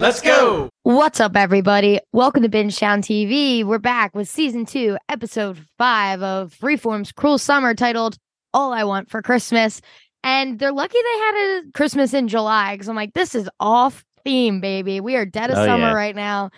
Let's 0.00 0.20
go. 0.20 0.70
What's 0.84 1.18
up, 1.18 1.36
everybody? 1.36 1.98
Welcome 2.12 2.42
to 2.44 2.48
Binge 2.48 2.78
Town 2.78 3.02
TV. 3.02 3.64
We're 3.64 3.78
back 3.78 4.14
with 4.14 4.28
season 4.28 4.64
two, 4.64 4.96
episode 5.08 5.58
five 5.76 6.22
of 6.22 6.54
Freeform's 6.54 7.10
Cruel 7.10 7.36
Summer 7.38 7.74
titled 7.74 8.16
All 8.54 8.72
I 8.72 8.84
Want 8.84 9.10
for 9.10 9.22
Christmas. 9.22 9.80
And 10.22 10.58
they're 10.58 10.72
lucky 10.72 10.98
they 11.02 11.18
had 11.20 11.34
a 11.34 11.72
Christmas 11.74 12.14
in 12.14 12.28
July 12.28 12.74
because 12.74 12.88
I'm 12.88 12.94
like, 12.96 13.12
this 13.14 13.34
is 13.34 13.48
off 13.58 14.04
theme, 14.24 14.60
baby. 14.60 15.00
We 15.00 15.16
are 15.16 15.26
dead 15.26 15.50
of 15.50 15.58
Oh, 15.58 15.66
summer 15.66 15.88
yeah. 15.88 15.92
right 15.94 16.14
now. 16.16 16.50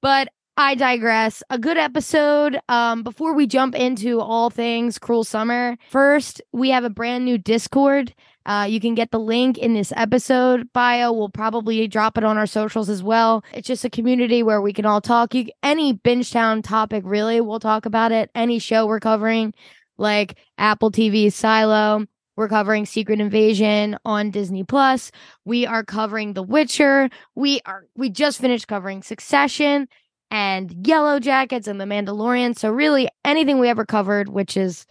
But 0.00 0.28
I 0.56 0.74
digress. 0.74 1.42
A 1.50 1.58
good 1.58 1.76
episode. 1.78 2.58
Um, 2.68 3.04
before 3.04 3.34
we 3.34 3.46
jump 3.46 3.74
into 3.76 4.20
all 4.20 4.50
things 4.50 4.98
Cruel 4.98 5.24
Summer, 5.24 5.76
first 5.90 6.42
we 6.52 6.70
have 6.70 6.84
a 6.84 6.90
brand 6.90 7.24
new 7.24 7.38
Discord. 7.38 8.12
Uh, 8.46 8.66
you 8.68 8.80
can 8.80 8.94
get 8.94 9.10
the 9.10 9.20
link 9.20 9.58
in 9.58 9.74
this 9.74 9.92
episode 9.96 10.72
bio. 10.72 11.12
We'll 11.12 11.28
probably 11.28 11.86
drop 11.88 12.18
it 12.18 12.24
on 12.24 12.38
our 12.38 12.46
socials 12.46 12.88
as 12.88 13.02
well. 13.02 13.44
It's 13.52 13.66
just 13.66 13.84
a 13.84 13.90
community 13.90 14.42
where 14.42 14.60
we 14.60 14.72
can 14.72 14.86
all 14.86 15.00
talk. 15.00 15.34
You 15.34 15.46
any 15.62 15.94
Bingetown 15.94 16.62
topic, 16.62 17.04
really, 17.06 17.40
we'll 17.40 17.60
talk 17.60 17.86
about 17.86 18.12
it. 18.12 18.30
Any 18.34 18.58
show 18.58 18.86
we're 18.86 19.00
covering, 19.00 19.54
like 19.98 20.38
Apple 20.58 20.90
TV 20.90 21.32
Silo. 21.32 22.06
We're 22.34 22.48
covering 22.48 22.86
Secret 22.86 23.20
Invasion 23.20 23.98
on 24.04 24.30
Disney 24.30 24.64
Plus. 24.64 25.12
We 25.44 25.66
are 25.66 25.84
covering 25.84 26.32
The 26.32 26.42
Witcher. 26.42 27.10
We 27.34 27.60
are 27.66 27.84
we 27.94 28.08
just 28.08 28.40
finished 28.40 28.68
covering 28.68 29.02
Succession 29.02 29.86
and 30.30 30.70
Yellowjackets 30.70 31.66
and 31.66 31.78
The 31.78 31.84
Mandalorian. 31.84 32.58
So 32.58 32.70
really 32.70 33.08
anything 33.24 33.60
we 33.60 33.68
ever 33.68 33.84
covered, 33.84 34.30
which 34.30 34.56
is 34.56 34.86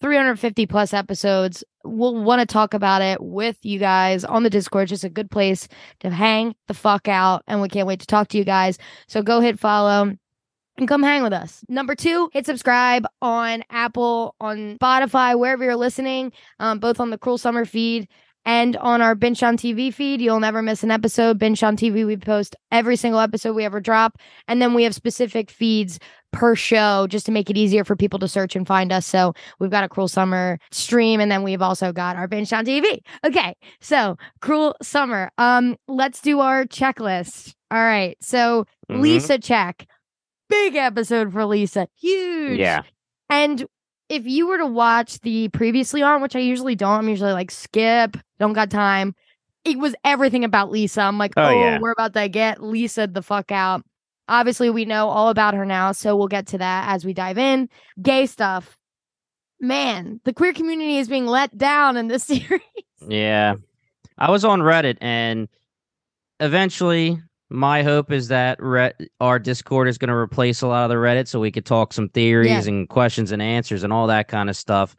350 0.00 0.66
plus 0.66 0.92
episodes. 0.92 1.64
We'll 1.84 2.22
want 2.22 2.40
to 2.40 2.46
talk 2.46 2.74
about 2.74 3.02
it 3.02 3.22
with 3.22 3.58
you 3.62 3.78
guys 3.78 4.24
on 4.24 4.42
the 4.42 4.50
Discord. 4.50 4.88
Just 4.88 5.04
a 5.04 5.08
good 5.08 5.30
place 5.30 5.68
to 6.00 6.10
hang 6.10 6.54
the 6.68 6.74
fuck 6.74 7.08
out. 7.08 7.42
And 7.46 7.60
we 7.60 7.68
can't 7.68 7.86
wait 7.86 8.00
to 8.00 8.06
talk 8.06 8.28
to 8.28 8.38
you 8.38 8.44
guys. 8.44 8.78
So 9.06 9.22
go 9.22 9.40
hit 9.40 9.58
follow 9.58 10.16
and 10.76 10.88
come 10.88 11.02
hang 11.02 11.22
with 11.22 11.32
us. 11.32 11.64
Number 11.68 11.94
two, 11.94 12.30
hit 12.32 12.46
subscribe 12.46 13.06
on 13.22 13.62
Apple, 13.70 14.34
on 14.40 14.76
Spotify, 14.78 15.38
wherever 15.38 15.62
you're 15.62 15.76
listening, 15.76 16.32
um, 16.58 16.78
both 16.78 17.00
on 17.00 17.10
the 17.10 17.18
Cruel 17.18 17.38
Summer 17.38 17.64
feed 17.64 18.08
and 18.44 18.76
on 18.76 19.00
our 19.02 19.14
Binge 19.14 19.40
Town 19.40 19.56
TV 19.56 19.92
feed. 19.92 20.20
You'll 20.20 20.40
never 20.40 20.62
miss 20.62 20.82
an 20.82 20.90
episode. 20.90 21.38
Binge 21.38 21.60
Town 21.60 21.76
TV, 21.76 22.06
we 22.06 22.16
post 22.16 22.56
every 22.70 22.96
single 22.96 23.20
episode 23.20 23.54
we 23.54 23.64
ever 23.64 23.80
drop. 23.80 24.18
And 24.48 24.60
then 24.60 24.74
we 24.74 24.84
have 24.84 24.94
specific 24.94 25.50
feeds 25.50 25.98
per 26.32 26.54
show 26.56 27.06
just 27.08 27.26
to 27.26 27.32
make 27.32 27.48
it 27.48 27.56
easier 27.56 27.84
for 27.84 27.94
people 27.94 28.18
to 28.18 28.26
search 28.28 28.56
and 28.56 28.66
find 28.66 28.92
us. 28.92 29.06
So 29.06 29.34
we've 29.60 29.70
got 29.70 29.84
a 29.84 29.88
Cruel 29.88 30.08
Summer 30.08 30.58
stream 30.72 31.20
and 31.20 31.30
then 31.30 31.42
we've 31.42 31.62
also 31.62 31.92
got 31.92 32.16
our 32.16 32.26
Binge 32.28 32.50
Town 32.50 32.66
TV. 32.66 32.98
Okay. 33.24 33.54
So 33.80 34.16
Cruel 34.40 34.74
Summer. 34.82 35.30
Um, 35.38 35.76
let's 35.88 36.20
do 36.20 36.40
our 36.40 36.64
checklist. 36.64 37.54
All 37.70 37.78
right. 37.78 38.16
So 38.20 38.66
Mhm. 38.90 39.00
Lisa 39.00 39.38
check. 39.38 39.86
Big 40.50 40.74
episode 40.76 41.32
for 41.32 41.46
Lisa. 41.46 41.88
Huge. 42.00 42.58
Yeah. 42.58 42.82
And 43.30 43.64
if 44.08 44.26
you 44.26 44.46
were 44.46 44.58
to 44.58 44.66
watch 44.66 45.20
the 45.20 45.48
previously 45.48 46.02
on, 46.02 46.20
which 46.22 46.36
I 46.36 46.40
usually 46.40 46.74
don't, 46.74 46.98
I'm 47.00 47.08
usually 47.08 47.32
like 47.32 47.50
skip, 47.50 48.16
don't 48.38 48.52
got 48.52 48.70
time. 48.70 49.14
It 49.64 49.78
was 49.78 49.94
everything 50.04 50.44
about 50.44 50.70
Lisa. 50.70 51.00
I'm 51.02 51.16
like, 51.18 51.32
Oh, 51.36 51.44
oh, 51.44 51.50
yeah. 51.50 51.78
we're 51.80 51.92
about 51.92 52.12
to 52.14 52.28
get 52.28 52.62
Lisa 52.62 53.06
the 53.06 53.22
fuck 53.22 53.50
out. 53.50 53.82
Obviously, 54.28 54.70
we 54.70 54.84
know 54.84 55.08
all 55.08 55.28
about 55.28 55.54
her 55.54 55.64
now, 55.66 55.92
so 55.92 56.16
we'll 56.16 56.28
get 56.28 56.46
to 56.48 56.58
that 56.58 56.88
as 56.88 57.04
we 57.04 57.12
dive 57.14 57.38
in. 57.38 57.68
Gay 58.00 58.26
stuff. 58.26 58.76
Man, 59.60 60.20
the 60.24 60.32
queer 60.34 60.52
community 60.52 60.98
is 60.98 61.08
being 61.08 61.26
let 61.26 61.56
down 61.56 61.96
in 61.96 62.08
this 62.08 62.24
series. 62.24 62.60
Yeah. 63.06 63.54
I 64.18 64.30
was 64.30 64.44
on 64.44 64.60
Reddit 64.60 64.98
and 65.00 65.48
eventually 66.40 67.20
my 67.50 67.82
hope 67.82 68.10
is 68.10 68.28
that 68.28 68.62
Re- 68.62 68.92
our 69.20 69.38
Discord 69.38 69.88
is 69.88 69.98
going 69.98 70.08
to 70.08 70.14
replace 70.14 70.62
a 70.62 70.66
lot 70.66 70.84
of 70.84 70.88
the 70.90 70.96
Reddit 70.96 71.28
so 71.28 71.40
we 71.40 71.50
could 71.52 71.66
talk 71.66 71.92
some 71.92 72.08
theories 72.08 72.50
Yeah. 72.50 72.62
and 72.72 72.88
questions 72.88 73.32
and 73.32 73.40
answers 73.42 73.82
and 73.84 73.92
all 73.92 74.06
that 74.08 74.28
kind 74.28 74.48
of 74.50 74.56
stuff. 74.56 74.96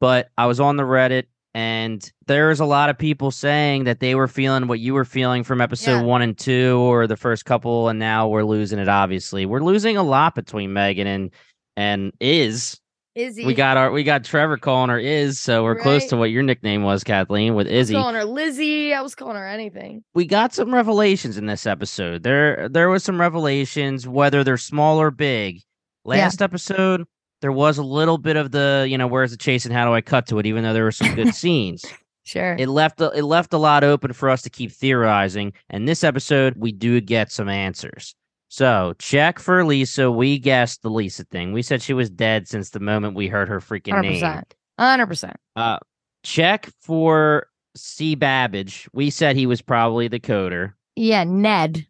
But 0.00 0.28
I 0.36 0.46
was 0.46 0.60
on 0.60 0.76
the 0.76 0.82
Reddit 0.84 1.24
and 1.54 2.12
there's 2.26 2.60
a 2.60 2.66
lot 2.66 2.90
of 2.90 2.98
people 2.98 3.30
saying 3.30 3.84
that 3.84 4.00
they 4.00 4.14
were 4.14 4.28
feeling 4.28 4.68
what 4.68 4.78
you 4.78 4.92
were 4.92 5.06
feeling 5.06 5.42
from 5.42 5.62
episode 5.62 6.00
Yeah. 6.00 6.02
one 6.02 6.20
and 6.20 6.36
two 6.36 6.76
or 6.80 7.06
the 7.06 7.16
first 7.16 7.46
couple, 7.46 7.88
and 7.88 7.98
now 7.98 8.28
we're 8.28 8.42
losing 8.44 8.78
it. 8.78 8.88
Obviously, 8.88 9.46
we're 9.46 9.62
losing 9.62 9.96
a 9.96 10.02
lot 10.02 10.34
between 10.34 10.72
Megan 10.74 11.06
and 11.06 11.30
and 11.78 12.12
Iz. 12.20 12.78
Izzy. 13.16 13.44
We 13.46 13.54
got 13.54 13.76
our 13.76 13.90
we 13.90 14.04
got 14.04 14.24
Trevor 14.24 14.56
calling 14.58 14.90
her 14.90 14.98
Iz, 14.98 15.40
so 15.40 15.64
we're 15.64 15.80
close 15.80 16.04
to 16.06 16.16
what 16.16 16.30
your 16.30 16.42
nickname 16.42 16.82
was, 16.82 17.02
Kathleen, 17.02 17.54
with 17.54 17.66
I 17.66 17.70
was 17.70 17.78
Izzy. 17.80 17.94
calling 17.94 18.14
her 18.14 18.24
Lizzie. 18.24 18.94
I 18.94 19.00
was 19.00 19.14
calling 19.14 19.36
her 19.36 19.46
anything. 19.46 20.04
We 20.14 20.26
got 20.26 20.54
some 20.54 20.72
revelations 20.74 21.36
in 21.38 21.46
this 21.46 21.66
episode. 21.66 22.22
There 22.22 22.68
there 22.68 22.88
was 22.88 23.02
some 23.02 23.20
revelations, 23.20 24.06
whether 24.06 24.44
they're 24.44 24.56
small 24.58 25.00
or 25.00 25.10
big. 25.10 25.62
Last 26.04 26.40
episode, 26.40 27.04
there 27.40 27.52
was 27.52 27.78
a 27.78 27.82
little 27.82 28.18
bit 28.18 28.36
of 28.36 28.52
the, 28.52 28.86
you 28.88 28.96
know, 28.96 29.06
where's 29.06 29.32
the 29.32 29.36
chase 29.36 29.64
and 29.64 29.74
how 29.74 29.84
do 29.84 29.92
I 29.92 30.00
cut 30.00 30.26
to 30.28 30.38
it, 30.38 30.46
even 30.46 30.62
though 30.62 30.72
there 30.72 30.84
were 30.84 30.92
some 30.92 31.14
good 31.14 31.34
scenes. 31.34 31.84
Sure. 32.24 32.56
It 32.58 32.68
left 32.68 33.00
a, 33.00 33.10
it 33.10 33.22
left 33.22 33.52
a 33.52 33.58
lot 33.58 33.82
open 33.84 34.12
for 34.12 34.28
us 34.30 34.42
to 34.42 34.50
keep 34.50 34.72
theorizing. 34.72 35.52
And 35.70 35.88
this 35.88 36.04
episode, 36.04 36.54
we 36.56 36.72
do 36.72 37.00
get 37.00 37.30
some 37.32 37.48
answers. 37.48 38.14
So 38.48 38.94
check 38.98 39.38
for 39.38 39.64
Lisa. 39.64 40.10
We 40.10 40.38
guessed 40.38 40.82
the 40.82 40.90
Lisa 40.90 41.24
thing. 41.24 41.52
We 41.52 41.62
said 41.62 41.82
she 41.82 41.94
was 41.94 42.10
dead 42.10 42.48
since 42.48 42.70
the 42.70 42.80
moment 42.80 43.16
we 43.16 43.28
heard 43.28 43.48
her 43.48 43.60
freaking 43.60 44.00
name. 44.02 44.22
100%. 44.22 44.44
100%. 44.78 45.34
Uh, 45.56 45.78
check 46.22 46.70
for 46.80 47.48
C. 47.76 48.14
Babbage. 48.14 48.88
We 48.92 49.10
said 49.10 49.36
he 49.36 49.46
was 49.46 49.62
probably 49.62 50.08
the 50.08 50.20
coder. 50.20 50.74
Yeah, 50.94 51.24
Ned. 51.24 51.86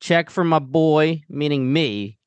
Check 0.00 0.30
for 0.30 0.44
my 0.44 0.58
boy, 0.58 1.22
meaning 1.28 1.72
me, 1.72 2.18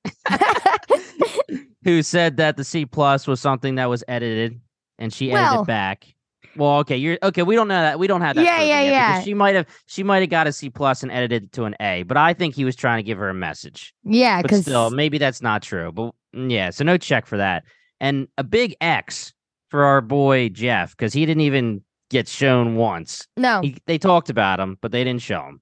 who 1.83 2.03
said 2.03 2.37
that 2.37 2.57
the 2.57 2.63
C 2.63 2.85
plus 2.85 3.27
was 3.27 3.41
something 3.41 3.75
that 3.75 3.89
was 3.89 4.03
edited 4.07 4.59
and 4.97 5.13
she 5.13 5.31
edited 5.31 5.61
it 5.61 5.67
back. 5.67 6.14
Well, 6.57 6.77
okay, 6.79 6.95
you're 6.97 7.17
okay. 7.21 7.43
We 7.43 7.55
don't 7.55 7.67
know 7.67 7.81
that. 7.81 7.99
We 7.99 8.07
don't 8.07 8.21
have 8.21 8.35
that. 8.35 8.45
Yeah, 8.45 8.61
yeah, 8.61 8.81
yet, 8.81 8.91
yeah. 8.91 9.21
She 9.21 9.33
might 9.33 9.55
have. 9.55 9.65
She 9.87 10.03
might 10.03 10.19
have 10.21 10.29
got 10.29 10.47
a 10.47 10.51
C 10.53 10.69
plus 10.69 11.03
and 11.03 11.11
edited 11.11 11.43
it 11.45 11.51
to 11.53 11.65
an 11.65 11.75
A. 11.79 12.03
But 12.03 12.17
I 12.17 12.33
think 12.33 12.55
he 12.55 12.63
was 12.65 12.75
trying 12.75 12.99
to 12.99 13.03
give 13.03 13.17
her 13.17 13.29
a 13.29 13.33
message. 13.33 13.93
yeah, 14.03 14.41
because 14.41 14.61
still, 14.61 14.89
maybe 14.89 15.17
that's 15.17 15.41
not 15.41 15.61
true. 15.61 15.91
But 15.91 16.13
mm, 16.35 16.51
yeah, 16.51 16.69
so 16.69 16.83
no 16.83 16.97
check 16.97 17.25
for 17.25 17.37
that. 17.37 17.63
And 17.99 18.27
a 18.37 18.43
big 18.43 18.75
X 18.81 19.33
for 19.69 19.83
our 19.83 20.01
boy 20.01 20.49
Jeff 20.49 20.91
because 20.91 21.11
he 21.13 21.25
didn't 21.25 21.41
even 21.41 21.81
get 22.09 22.27
shown 22.27 22.75
once. 22.75 23.27
no, 23.35 23.61
He, 23.61 23.77
they 23.87 23.97
talked 23.97 24.29
about 24.29 24.59
him, 24.59 24.77
but 24.81 24.91
they 24.91 25.03
didn't 25.03 25.21
show 25.23 25.41
him. 25.41 25.59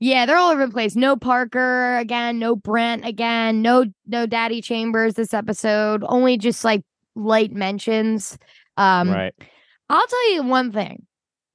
yeah, 0.00 0.24
they're 0.26 0.36
all 0.36 0.50
over 0.52 0.66
the 0.66 0.72
place. 0.72 0.96
No 0.96 1.16
Parker 1.16 1.96
again, 1.98 2.38
no 2.38 2.56
Brent 2.56 3.04
again, 3.04 3.60
no 3.62 3.84
no 4.06 4.26
Daddy 4.26 4.62
Chambers 4.62 5.14
this 5.14 5.34
episode. 5.34 6.02
Only 6.08 6.38
just 6.38 6.64
like 6.64 6.82
light 7.14 7.52
mentions. 7.52 8.38
Um, 8.76 9.10
right. 9.10 9.34
I'll 9.90 10.06
tell 10.06 10.32
you 10.32 10.42
one 10.44 10.72
thing. 10.72 11.06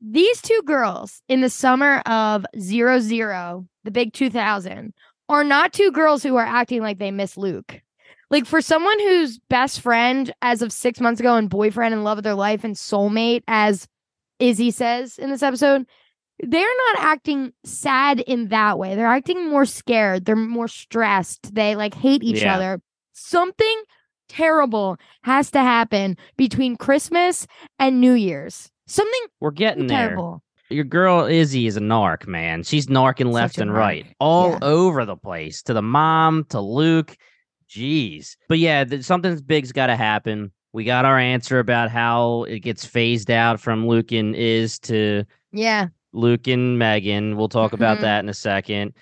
These 0.01 0.41
two 0.41 0.61
girls 0.65 1.21
in 1.29 1.41
the 1.41 1.49
summer 1.49 1.99
of 2.05 2.45
zero 2.59 2.99
zero, 2.99 3.65
the 3.83 3.91
big 3.91 4.13
2000, 4.13 4.93
are 5.29 5.43
not 5.43 5.73
two 5.73 5.91
girls 5.91 6.21
who 6.21 6.35
are 6.35 6.45
acting 6.45 6.81
like 6.81 6.99
they 6.99 7.11
miss 7.11 7.37
Luke. 7.37 7.81
Like 8.29 8.45
for 8.45 8.59
someone 8.61 8.99
whose 8.99 9.39
best 9.49 9.81
friend 9.81 10.33
as 10.41 10.61
of 10.61 10.71
six 10.73 10.99
months 10.99 11.19
ago 11.19 11.35
and 11.35 11.49
boyfriend 11.49 11.93
and 11.93 12.03
love 12.03 12.17
of 12.17 12.23
their 12.23 12.35
life 12.35 12.63
and 12.63 12.75
soulmate, 12.75 13.43
as 13.47 13.87
Izzy 14.39 14.71
says 14.71 15.17
in 15.17 15.29
this 15.29 15.43
episode, 15.43 15.85
they're 16.39 16.77
not 16.89 16.99
acting 16.99 17.53
sad 17.63 18.19
in 18.19 18.49
that 18.49 18.77
way. 18.77 18.95
They're 18.95 19.05
acting 19.05 19.49
more 19.49 19.65
scared. 19.65 20.25
They're 20.25 20.35
more 20.35 20.67
stressed. 20.67 21.55
They 21.55 21.75
like 21.75 21.93
hate 21.93 22.23
each 22.23 22.41
Yeah. 22.41 22.55
other. 22.55 22.81
Something 23.13 23.83
terrible 24.27 24.97
has 25.23 25.51
to 25.51 25.59
happen 25.59 26.17
between 26.37 26.75
Christmas 26.77 27.47
and 27.79 27.99
New 28.01 28.13
Year's. 28.13 28.69
Something 28.87 29.21
We're 29.39 29.51
getting 29.51 29.87
there. 29.87 30.07
terrible. 30.09 30.41
Your 30.69 30.83
girl 30.83 31.25
Izzy 31.25 31.67
is 31.67 31.77
a 31.77 31.81
narc, 31.81 32.25
man. 32.27 32.63
She's 32.63 32.87
narking 32.87 33.31
left 33.31 33.57
and 33.59 33.69
narc. 33.71 33.75
right, 33.75 34.05
all 34.19 34.51
Yeah. 34.51 34.59
over 34.63 35.05
the 35.05 35.15
place. 35.15 35.61
To 35.63 35.73
the 35.73 35.81
mom, 35.81 36.45
to 36.49 36.59
Luke. 36.59 37.15
Jeez. 37.69 38.35
But 38.49 38.59
yeah, 38.59 38.83
th- 38.83 39.03
something 39.03 39.37
big's 39.45 39.71
got 39.71 39.87
to 39.87 39.95
happen. 39.95 40.51
We 40.73 40.83
got 40.83 41.05
our 41.05 41.17
answer 41.17 41.59
about 41.59 41.89
how 41.89 42.43
it 42.43 42.59
gets 42.59 42.85
phased 42.85 43.31
out 43.31 43.59
from 43.59 43.87
Luke 43.87 44.11
and 44.11 44.35
Iz 44.35 44.77
to 44.79 45.23
Yeah. 45.51 45.87
Luke 46.13 46.47
and 46.47 46.77
Megan. 46.77 47.37
We'll 47.37 47.49
talk 47.49 47.73
about 47.73 47.97
Mhm. 47.97 48.01
that 48.01 48.23
in 48.23 48.29
a 48.29 48.33
second. 48.33 48.93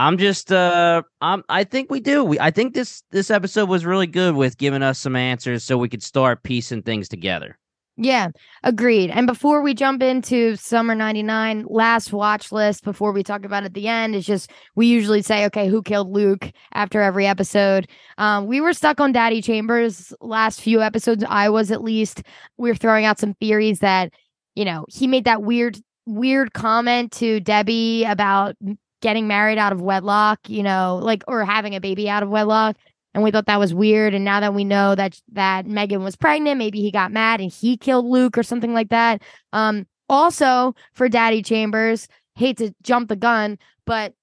I'm 0.00 0.16
just 0.16 0.50
uh 0.50 1.02
I'm 1.20 1.44
I 1.50 1.62
think 1.62 1.90
we 1.90 2.00
do. 2.00 2.24
We 2.24 2.40
I 2.40 2.50
think 2.50 2.72
this 2.72 3.02
this 3.10 3.30
episode 3.30 3.68
was 3.68 3.84
really 3.84 4.06
good 4.06 4.34
with 4.34 4.56
giving 4.56 4.82
us 4.82 4.98
some 4.98 5.14
answers 5.14 5.62
so 5.62 5.76
we 5.76 5.90
could 5.90 6.02
start 6.02 6.42
piecing 6.42 6.84
things 6.84 7.06
together. 7.06 7.58
Yeah, 7.98 8.30
agreed. 8.62 9.10
And 9.10 9.26
before 9.26 9.60
we 9.60 9.74
jump 9.74 10.02
into 10.02 10.56
summer 10.56 10.94
99, 10.94 11.66
last 11.68 12.14
watch 12.14 12.50
list 12.50 12.82
before 12.82 13.12
we 13.12 13.22
talk 13.22 13.44
about 13.44 13.64
at 13.64 13.74
the 13.74 13.88
end 13.88 14.14
is 14.14 14.24
just 14.24 14.50
we 14.74 14.86
usually 14.86 15.20
say, 15.20 15.44
okay, 15.44 15.68
who 15.68 15.82
killed 15.82 16.10
Luke 16.10 16.50
after 16.72 17.02
every 17.02 17.26
episode. 17.26 17.86
Um, 18.16 18.46
we 18.46 18.62
were 18.62 18.72
stuck 18.72 19.00
on 19.00 19.12
Daddy 19.12 19.42
Chambers 19.42 20.14
last 20.22 20.62
few 20.62 20.80
episodes. 20.80 21.24
I 21.28 21.50
was 21.50 21.70
at 21.70 21.84
least. 21.84 22.22
We 22.56 22.70
were 22.70 22.74
throwing 22.74 23.04
out 23.04 23.18
some 23.18 23.34
theories 23.34 23.80
that, 23.80 24.14
you 24.54 24.64
know, 24.64 24.86
he 24.88 25.06
made 25.06 25.26
that 25.26 25.42
weird, 25.42 25.76
weird 26.06 26.54
comment 26.54 27.12
to 27.12 27.40
Debbie 27.40 28.04
about 28.04 28.56
getting 29.00 29.26
married 29.28 29.58
out 29.58 29.72
of 29.72 29.80
wedlock, 29.80 30.40
you 30.48 30.62
know, 30.62 31.00
like 31.02 31.22
or 31.28 31.44
having 31.44 31.74
a 31.74 31.80
baby 31.80 32.08
out 32.08 32.22
of 32.22 32.28
wedlock. 32.28 32.76
And 33.12 33.24
we 33.24 33.30
thought 33.32 33.46
that 33.46 33.58
was 33.58 33.74
weird. 33.74 34.14
And 34.14 34.24
now 34.24 34.40
that 34.40 34.54
we 34.54 34.62
know 34.64 34.94
that 34.94 35.20
that 35.32 35.66
Megan 35.66 36.04
was 36.04 36.14
pregnant, 36.16 36.58
maybe 36.58 36.80
he 36.80 36.90
got 36.92 37.10
mad 37.12 37.40
and 37.40 37.50
he 37.50 37.76
killed 37.76 38.06
Luke 38.06 38.38
or 38.38 38.42
something 38.42 38.72
like 38.72 38.90
that. 38.90 39.22
Um, 39.52 39.86
also 40.08 40.74
for 40.92 41.08
Daddy 41.08 41.42
Chambers, 41.42 42.06
hate 42.36 42.58
to 42.58 42.72
jump 42.82 43.08
the 43.08 43.16
gun, 43.16 43.58
but 43.84 44.14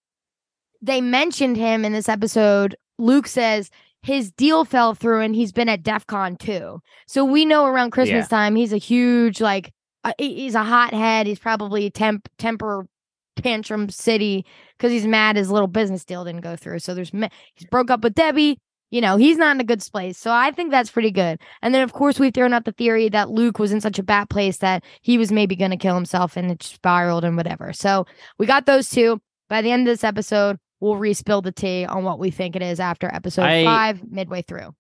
they 0.82 1.02
mentioned 1.02 1.58
him 1.58 1.84
in 1.84 1.92
this 1.92 2.08
episode. 2.08 2.76
Luke 2.98 3.28
says 3.28 3.70
his 4.04 4.32
deal 4.32 4.64
fell 4.64 4.94
through 4.94 5.22
and 5.22 5.36
he's 5.36 5.52
been 5.52 5.68
at 5.70 5.84
DEF 5.84 6.08
CON 6.08 6.38
too. 6.38 6.82
So 7.08 7.26
we 7.26 7.46
know 7.46 7.66
around 7.66 7.92
Christmas 7.92 8.26
Yeah. 8.32 8.38
time 8.38 8.56
he's 8.56 8.72
a 8.74 8.78
huge 8.78 9.42
like 9.42 9.74
uh, 10.04 10.14
he's 10.18 10.56
a 10.56 10.64
hothead. 10.64 11.28
He's 11.28 11.40
probably 11.40 11.90
temp 11.90 12.30
temper 12.38 12.88
tantrum 13.38 13.90
city 13.90 14.46
because 14.78 14.92
he's 14.92 15.08
mad 15.08 15.36
his 15.36 15.50
little 15.50 15.68
business 15.68 16.04
deal 16.06 16.26
didn't 16.26 16.42
go 16.42 16.56
through. 16.56 16.80
So 16.80 16.94
there's 16.94 17.12
he's 17.12 17.68
broke 17.70 17.90
up 17.90 18.04
with 18.04 18.16
Debbie. 18.16 18.60
You 18.90 19.02
know 19.02 19.18
he's 19.18 19.38
not 19.38 19.56
in 19.56 19.62
a 19.62 19.66
good 19.66 19.82
place. 19.92 20.18
So 20.18 20.32
I 20.32 20.52
think 20.52 20.72
that's 20.72 20.92
pretty 20.92 21.12
good. 21.12 21.40
And 21.62 21.74
then 21.74 21.84
of 21.84 21.94
course 21.94 22.20
we've 22.20 22.34
thrown 22.34 22.54
out 22.54 22.66
the 22.66 22.72
theory 22.72 23.10
that 23.10 23.30
Luke 23.30 23.60
was 23.60 23.72
in 23.72 23.82
such 23.82 24.00
a 24.00 24.04
bad 24.04 24.30
place 24.30 24.58
that 24.58 24.84
he 25.02 25.18
was 25.18 25.32
maybe 25.32 25.56
going 25.56 25.72
to 25.72 25.78
kill 25.78 25.96
himself 25.96 26.38
and 26.38 26.52
it 26.52 26.64
spiraled 26.64 27.24
and 27.24 27.36
whatever. 27.36 27.74
So 27.74 28.06
we 28.38 28.46
got 28.46 28.66
those 28.66 28.90
two. 28.90 29.20
By 29.50 29.62
the 29.62 29.72
end 29.72 29.88
of 29.88 29.94
this 29.94 30.04
episode, 30.04 30.58
we'll 30.80 30.96
respill 30.96 31.42
the 31.44 31.52
tea 31.52 31.86
on 31.86 32.04
what 32.04 32.20
we 32.20 32.32
think 32.32 32.56
it 32.56 32.62
is 32.62 32.80
after 32.80 33.14
episode 33.14 33.44
I- 33.44 33.64
five, 33.64 34.02
midway 34.10 34.42
through. 34.42 34.74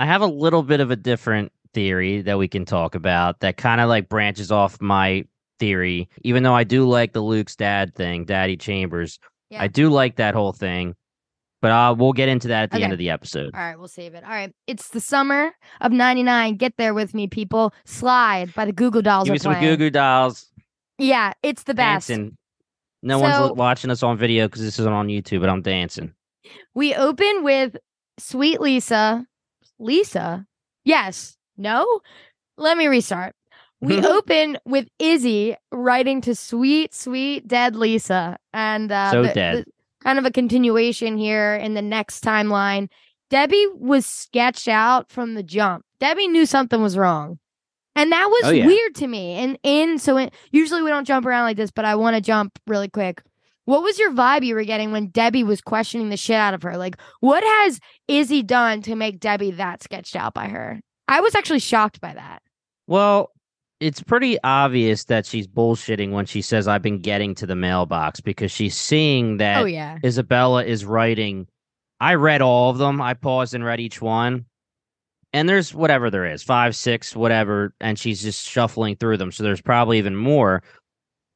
I 0.00 0.06
have 0.06 0.22
a 0.22 0.26
little 0.26 0.62
bit 0.62 0.78
of 0.78 0.92
a 0.92 0.96
different 0.96 1.50
theory 1.74 2.22
that 2.22 2.38
we 2.38 2.48
can 2.48 2.64
talk 2.64 2.94
about 2.94 3.40
that 3.40 3.56
kind 3.56 3.80
of 3.80 3.88
like 3.88 4.08
branches 4.08 4.52
off 4.52 4.80
my 4.80 5.24
theory. 5.58 6.08
Even 6.22 6.42
though 6.42 6.54
I 6.54 6.64
do 6.64 6.88
like 6.88 7.12
the 7.12 7.20
Luke's 7.20 7.56
dad 7.56 7.94
thing, 7.94 8.24
Daddy 8.24 8.56
Chambers, 8.56 9.18
Yeah. 9.50 9.62
I 9.62 9.66
do 9.68 9.88
like 9.90 10.16
that 10.16 10.34
whole 10.34 10.52
thing. 10.52 10.94
But 11.60 11.72
uh, 11.72 11.94
we'll 11.98 12.12
get 12.12 12.28
into 12.28 12.46
that 12.48 12.64
at 12.64 12.70
the 12.70 12.76
Okay. 12.76 12.84
end 12.84 12.92
of 12.92 13.00
the 13.00 13.10
episode. 13.10 13.52
All 13.54 13.60
right, 13.60 13.76
we'll 13.76 13.88
save 13.88 14.14
it. 14.14 14.22
All 14.22 14.30
right, 14.30 14.52
it's 14.68 14.90
the 14.90 15.00
summer 15.00 15.52
of 15.80 15.90
'99. 15.90 16.54
Get 16.56 16.74
there 16.78 16.94
with 16.94 17.14
me, 17.14 17.26
people. 17.26 17.72
Slide 17.84 18.54
by 18.54 18.64
the 18.64 18.72
Goo 18.72 18.92
Goo 18.92 19.02
Dolls. 19.02 19.24
Give 19.24 19.32
me 19.32 19.38
some. 19.38 19.58
Goo 19.60 19.76
Goo 19.76 19.90
Dolls 19.90 20.52
Yeah, 20.98 21.32
it's 21.42 21.64
the 21.64 21.74
best. 21.74 22.06
dancing. 22.08 22.36
No 23.02 23.18
one's 23.18 23.34
So- 23.34 23.42
l- 23.48 23.54
watching 23.56 23.90
us 23.90 24.04
on 24.04 24.16
video 24.18 24.46
because 24.46 24.62
this 24.62 24.78
isn't 24.78 24.92
on 24.92 25.08
YouTube, 25.08 25.40
but 25.40 25.48
I'm 25.48 25.62
dancing. 25.62 26.12
We 26.74 26.94
open 26.94 27.42
with 27.42 27.76
Sweet 28.20 28.60
Lisa. 28.60 29.26
Lisa? 29.80 30.46
Yes. 30.84 31.36
No? 31.56 32.00
Let 32.56 32.76
me 32.78 32.86
restart. 32.86 33.34
We 33.80 33.98
open 34.04 34.58
with 34.64 34.88
Izzy 34.98 35.56
writing 35.72 36.20
to 36.22 36.34
sweet, 36.34 36.94
sweet 36.94 37.46
dead 37.46 37.76
Lisa. 37.76 38.38
And 38.52 38.90
uh, 38.90 39.10
So 39.12 39.22
the- 39.22 39.32
dead. 39.34 39.56
the- 39.58 39.72
kind 40.04 40.18
of 40.18 40.24
a 40.24 40.30
continuation 40.30 41.16
here 41.18 41.54
in 41.56 41.74
the 41.74 41.82
next 41.82 42.22
timeline. 42.22 42.88
Debbie 43.30 43.66
was 43.74 44.06
sketched 44.06 44.68
out 44.68 45.10
from 45.10 45.34
the 45.34 45.42
jump. 45.42 45.84
Debbie 46.00 46.28
knew 46.28 46.46
something 46.46 46.80
was 46.80 46.96
wrong. 46.96 47.38
And 47.96 48.12
that 48.12 48.28
was 48.30 48.42
Oh, 48.44 48.50
yeah. 48.50 48.64
weird 48.66 48.94
to 48.96 49.08
me. 49.08 49.32
And 49.32 49.58
in 49.64 49.98
so 49.98 50.16
in, 50.16 50.30
usually 50.52 50.82
we 50.82 50.88
don't 50.90 51.04
jump 51.06 51.26
around 51.26 51.44
like 51.44 51.56
this, 51.56 51.72
but 51.72 51.84
I 51.84 51.96
want 51.96 52.14
to 52.14 52.22
jump 52.22 52.58
really 52.68 52.88
quick. 52.88 53.22
What 53.64 53.82
was 53.82 53.98
your 53.98 54.12
vibe 54.12 54.44
you 54.44 54.54
were 54.54 54.64
getting 54.64 54.92
when 54.92 55.08
Debbie 55.08 55.42
was 55.44 55.60
questioning 55.60 56.08
the 56.08 56.16
shit 56.16 56.36
out 56.36 56.54
of 56.54 56.62
her? 56.62 56.76
Like, 56.78 56.96
what 57.20 57.42
has 57.42 57.80
Izzy 58.06 58.42
done 58.44 58.80
to 58.82 58.94
make 58.94 59.18
Debbie 59.20 59.50
that 59.50 59.82
sketched 59.82 60.14
out 60.16 60.32
by 60.32 60.46
her? 60.48 60.80
I 61.08 61.20
was 61.20 61.34
actually 61.34 61.58
shocked 61.58 62.00
by 62.00 62.14
that. 62.14 62.40
Well, 62.86 63.30
it's 63.80 64.02
pretty 64.02 64.38
obvious 64.42 65.04
that 65.04 65.26
she's 65.26 65.46
bullshitting 65.46 66.10
when 66.10 66.26
she 66.26 66.42
says 66.42 66.66
I've 66.66 66.82
been 66.82 67.00
getting 67.00 67.34
to 67.36 67.46
the 67.46 67.54
mailbox 67.54 68.20
because 68.20 68.50
she's 68.50 68.76
seeing 68.76 69.36
that 69.38 69.62
oh 69.62 69.66
yeah, 69.66 69.98
Isabella 70.04 70.64
is 70.64 70.84
writing. 70.84 71.46
I 72.00 72.14
read 72.14 72.42
all 72.42 72.70
of 72.70 72.78
them. 72.78 73.00
I 73.00 73.14
paused 73.14 73.54
and 73.54 73.64
read 73.64 73.80
each 73.80 74.00
one. 74.00 74.46
And 75.32 75.48
there's 75.48 75.74
whatever 75.74 76.10
there 76.10 76.24
is, 76.24 76.42
five, 76.42 76.74
six, 76.74 77.14
whatever, 77.14 77.74
and 77.80 77.98
she's 77.98 78.22
just 78.22 78.48
shuffling 78.48 78.96
through 78.96 79.18
them. 79.18 79.30
So 79.30 79.42
there's 79.42 79.60
probably 79.60 79.98
even 79.98 80.16
more. 80.16 80.62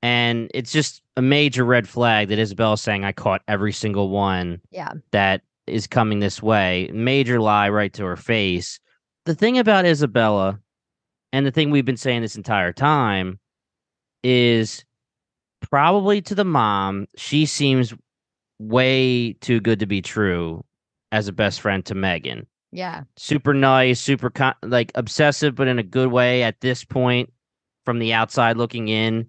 And 0.02 0.50
it's 0.54 0.72
just 0.72 1.02
a 1.16 1.22
major 1.22 1.64
red 1.64 1.86
flag 1.86 2.28
that 2.28 2.38
Isabella's 2.38 2.80
saying 2.80 3.04
I 3.04 3.12
caught 3.12 3.42
every 3.46 3.72
single 3.72 4.08
one 4.08 4.60
yeah, 4.70 4.92
that 5.12 5.42
is 5.66 5.86
coming 5.86 6.20
this 6.20 6.42
way. 6.42 6.90
Major 6.92 7.40
lie 7.40 7.68
right 7.68 7.92
to 7.92 8.04
her 8.04 8.16
face. 8.16 8.80
The 9.26 9.34
thing 9.34 9.58
about 9.58 9.84
Isabella, 9.84 10.58
and 11.32 11.46
the 11.46 11.50
thing 11.50 11.70
we've 11.70 11.84
been 11.84 11.96
saying 11.96 12.22
this 12.22 12.36
entire 12.36 12.72
time, 12.72 13.38
is 14.22 14.84
probably 15.60 16.20
to 16.22 16.34
the 16.34 16.44
mom, 16.44 17.06
she 17.16 17.46
seems 17.46 17.94
way 18.58 19.32
too 19.40 19.60
good 19.60 19.80
to 19.80 19.86
be 19.86 20.02
true 20.02 20.64
as 21.10 21.28
a 21.28 21.32
best 21.32 21.60
friend 21.60 21.84
to 21.86 21.94
Megan. 21.94 22.46
yeah, 22.70 23.02
Super 23.16 23.52
nice, 23.54 24.00
super 24.00 24.30
con- 24.30 24.54
like 24.62 24.92
obsessive, 24.94 25.54
but 25.54 25.68
in 25.68 25.78
a 25.78 25.82
good 25.82 26.10
way 26.10 26.42
at 26.42 26.60
this 26.60 26.84
point 26.84 27.32
from 27.84 27.98
the 27.98 28.12
outside 28.12 28.56
looking 28.56 28.88
in. 28.88 29.26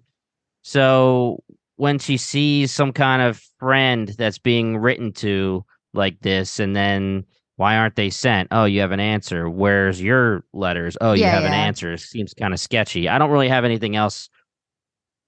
So 0.62 1.42
when 1.76 1.98
she 1.98 2.16
sees 2.16 2.72
some 2.72 2.92
kind 2.92 3.20
of 3.20 3.42
friend 3.58 4.08
that's 4.16 4.38
being 4.38 4.78
written 4.78 5.12
to 5.14 5.64
like 5.92 6.20
this, 6.20 6.60
and 6.60 6.74
then 6.74 7.24
why 7.56 7.76
aren't 7.76 7.96
they 7.96 8.10
sent? 8.10 8.48
Oh, 8.50 8.64
you 8.64 8.80
have 8.80 8.92
an 8.92 9.00
answer. 9.00 9.48
Where's 9.48 10.00
your 10.02 10.44
letters? 10.52 10.96
Oh, 11.00 11.12
you 11.12 11.22
Yeah, 11.22 11.30
have 11.30 11.44
an 11.44 11.52
yeah. 11.52 11.58
answer. 11.58 11.96
Seems 11.96 12.34
kind 12.34 12.52
of 12.52 12.60
sketchy. 12.60 13.08
I 13.08 13.18
don't 13.18 13.30
really 13.30 13.48
have 13.48 13.64
anything 13.64 13.94
else 13.96 14.28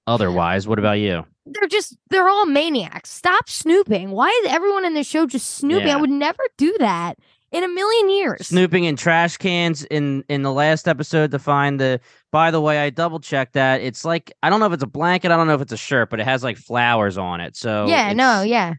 otherwise. 0.06 0.66
What 0.68 0.78
about 0.78 0.98
you? 0.98 1.24
they're 1.48 1.68
just 1.68 1.96
they're 2.10 2.28
all 2.28 2.44
maniacs. 2.46 3.08
Stop 3.10 3.48
snooping. 3.48 4.10
Why 4.10 4.28
is 4.44 4.52
everyone 4.52 4.84
in 4.84 4.94
this 4.94 5.06
show 5.06 5.26
just 5.26 5.48
snooping? 5.54 5.88
I 5.88 5.96
would 5.96 6.10
never 6.10 6.42
do 6.58 6.74
that 6.80 7.18
in 7.52 7.62
a 7.62 7.68
million 7.68 8.10
years. 8.10 8.48
Snooping 8.48 8.82
in 8.82 8.96
trash 8.96 9.36
cans 9.36 9.84
in 9.84 10.24
in 10.28 10.42
the 10.42 10.52
last 10.52 10.88
episode 10.88 11.30
to 11.30 11.38
find 11.38 11.78
the. 11.80 12.00
By 12.32 12.50
the 12.50 12.60
way, 12.60 12.80
I 12.80 12.90
double 12.90 13.20
checked 13.20 13.52
that. 13.52 13.80
It's 13.80 14.04
like 14.04 14.32
I 14.42 14.50
don't 14.50 14.58
know 14.58 14.66
if 14.66 14.72
it's 14.72 14.82
a 14.82 14.88
blanket. 14.88 15.30
I 15.30 15.36
don't 15.36 15.46
know 15.46 15.54
if 15.54 15.60
it's 15.60 15.72
a 15.72 15.76
shirt, 15.76 16.10
but 16.10 16.18
it 16.18 16.24
has 16.24 16.42
like 16.42 16.56
flowers 16.56 17.16
on 17.16 17.40
it. 17.40 17.54
So 17.56 17.86
yeah, 17.86 18.12
no, 18.12 18.42
yeah. 18.42 18.74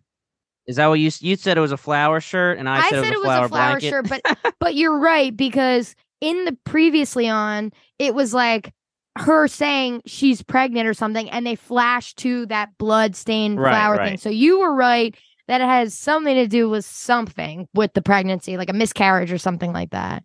Is 0.68 0.76
that 0.76 0.88
what 0.88 1.00
you 1.00 1.10
you 1.20 1.36
said? 1.38 1.58
It 1.58 1.62
was 1.62 1.72
a 1.72 1.78
flower 1.78 2.20
shirt, 2.20 2.58
and 2.58 2.68
I, 2.68 2.80
I 2.80 2.90
said, 2.90 3.04
said 3.04 3.14
it 3.14 3.20
was 3.20 3.46
a 3.46 3.50
flower, 3.50 3.50
blanket. 3.50 3.90
shirt, 3.90 4.10
but 4.10 4.22
but 4.60 4.76
you're 4.76 5.00
right 5.00 5.36
because 5.36 5.96
in 6.20 6.46
the 6.46 6.58
previously 6.66 7.30
on, 7.30 7.72
it 8.00 8.14
was 8.14 8.34
like 8.34 8.74
her 9.18 9.48
saying 9.48 10.02
she's 10.06 10.42
pregnant 10.42 10.88
or 10.88 10.94
something, 10.94 11.30
and 11.30 11.48
they 11.48 11.56
flash 11.56 12.14
to 12.16 12.46
that 12.48 12.78
blood 12.78 13.16
stained 13.16 13.60
Right, 13.60 13.72
flower 13.72 13.98
thing. 13.98 14.18
So 14.18 14.30
you 14.30 14.60
were 14.60 14.74
right 14.74 15.16
that 15.48 15.62
it 15.62 15.68
has 15.68 15.94
something 15.94 16.36
to 16.36 16.48
do 16.48 16.70
with 16.70 16.84
something 16.86 17.68
with 17.74 17.94
the 17.94 18.02
pregnancy, 18.02 18.58
like 18.58 18.70
a 18.70 18.74
miscarriage 18.74 19.32
or 19.32 19.38
something 19.38 19.72
like 19.72 19.92
that. 19.92 20.24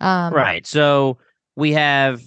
Um, 0.00 0.32
Right. 0.32 0.66
So 0.66 1.18
we 1.56 1.72
have 1.72 2.22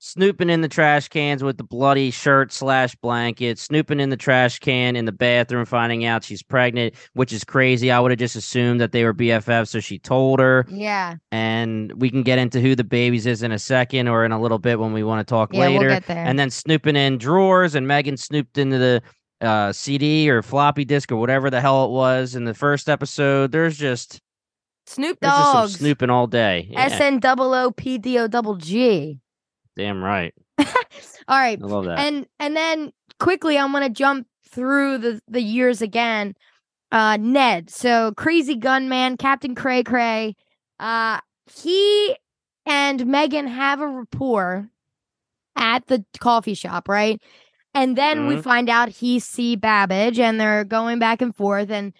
snooping 0.00 0.50
in 0.50 0.60
the 0.60 0.68
trash 0.68 1.08
cans 1.08 1.42
with 1.42 1.56
the 1.56 1.64
bloody 1.64 2.10
shirt 2.10 2.52
slash 2.52 2.94
blanket, 2.96 3.58
snooping 3.58 4.00
in 4.00 4.10
the 4.10 4.16
trash 4.16 4.58
can 4.58 4.96
in 4.96 5.04
the 5.04 5.12
bathroom, 5.12 5.64
finding 5.64 6.04
out 6.04 6.24
she's 6.24 6.42
pregnant, 6.42 6.94
which 7.14 7.32
is 7.32 7.44
crazy. 7.44 7.90
I 7.90 8.00
would 8.00 8.10
have 8.10 8.18
just 8.18 8.36
assumed 8.36 8.80
that 8.80 8.92
they 8.92 9.04
were 9.04 9.14
BFF, 9.14 9.68
so 9.68 9.80
she 9.80 9.98
told 9.98 10.40
her. 10.40 10.66
Yeah, 10.68 11.16
And 11.32 11.92
we 12.00 12.10
can 12.10 12.22
get 12.22 12.38
into 12.38 12.60
who 12.60 12.74
the 12.74 12.84
babies 12.84 13.26
is 13.26 13.42
in 13.42 13.52
a 13.52 13.58
second 13.58 14.08
or 14.08 14.24
in 14.24 14.32
a 14.32 14.40
little 14.40 14.58
bit 14.58 14.78
when 14.78 14.92
we 14.92 15.02
want 15.02 15.26
to 15.26 15.30
talk 15.30 15.52
yeah, 15.52 15.60
later. 15.60 15.86
we'll 15.86 15.88
get 15.96 16.06
there. 16.06 16.24
and 16.24 16.38
then 16.38 16.50
snooping 16.50 16.96
in 16.96 17.18
drawers, 17.18 17.74
and 17.74 17.86
Megan 17.86 18.16
snooped 18.16 18.58
into 18.58 18.78
the 18.78 19.02
uh, 19.40 19.72
CD 19.72 20.30
or 20.30 20.42
floppy 20.42 20.84
disk 20.84 21.12
or 21.12 21.16
whatever 21.16 21.50
the 21.50 21.60
hell 21.60 21.84
it 21.84 21.90
was 21.90 22.34
in 22.34 22.44
the 22.44 22.54
first 22.54 22.88
episode. 22.88 23.52
There's 23.52 23.76
just 23.76 24.20
Snoop 24.86 25.18
there's 25.20 25.32
just 25.32 25.52
some 25.52 25.62
Dogs, 25.62 25.74
snooping 25.74 26.10
all 26.10 26.26
day. 26.26 26.70
S 26.74 27.00
N 27.00 27.18
double 27.18 27.52
O 27.52 27.70
P 27.72 27.98
D 27.98 28.18
O 28.18 28.28
double 28.28 28.54
G. 28.56 29.20
damn 29.76 30.02
right. 30.02 30.34
All 30.58 30.66
right, 31.38 31.58
I 31.62 31.66
love 31.66 31.84
that. 31.86 31.98
and 31.98 32.26
and 32.38 32.56
then 32.56 32.92
quickly 33.18 33.56
i'm 33.58 33.72
gonna 33.72 33.88
jump 33.90 34.26
through 34.50 34.98
the 34.98 35.20
the 35.28 35.40
years 35.40 35.80
again 35.82 36.34
uh 36.92 37.16
ned 37.18 37.70
so 37.70 38.12
crazy 38.16 38.54
gunman 38.56 39.16
captain 39.16 39.54
cray 39.54 39.82
cray 39.82 40.34
uh 40.78 41.18
he 41.50 42.14
and 42.66 43.06
megan 43.06 43.46
have 43.46 43.80
a 43.80 43.86
rapport 43.88 44.68
at 45.56 45.86
the 45.86 46.04
coffee 46.20 46.52
shop 46.54 46.88
right 46.88 47.20
and 47.74 47.96
then 47.96 48.26
we 48.26 48.36
Mhm. 48.36 48.42
find 48.42 48.68
out 48.68 48.88
he's 48.90 49.24
c 49.24 49.56
babbage 49.56 50.18
and 50.20 50.38
they're 50.38 50.64
going 50.64 50.98
back 50.98 51.22
and 51.22 51.34
forth 51.34 51.70
and 51.70 51.92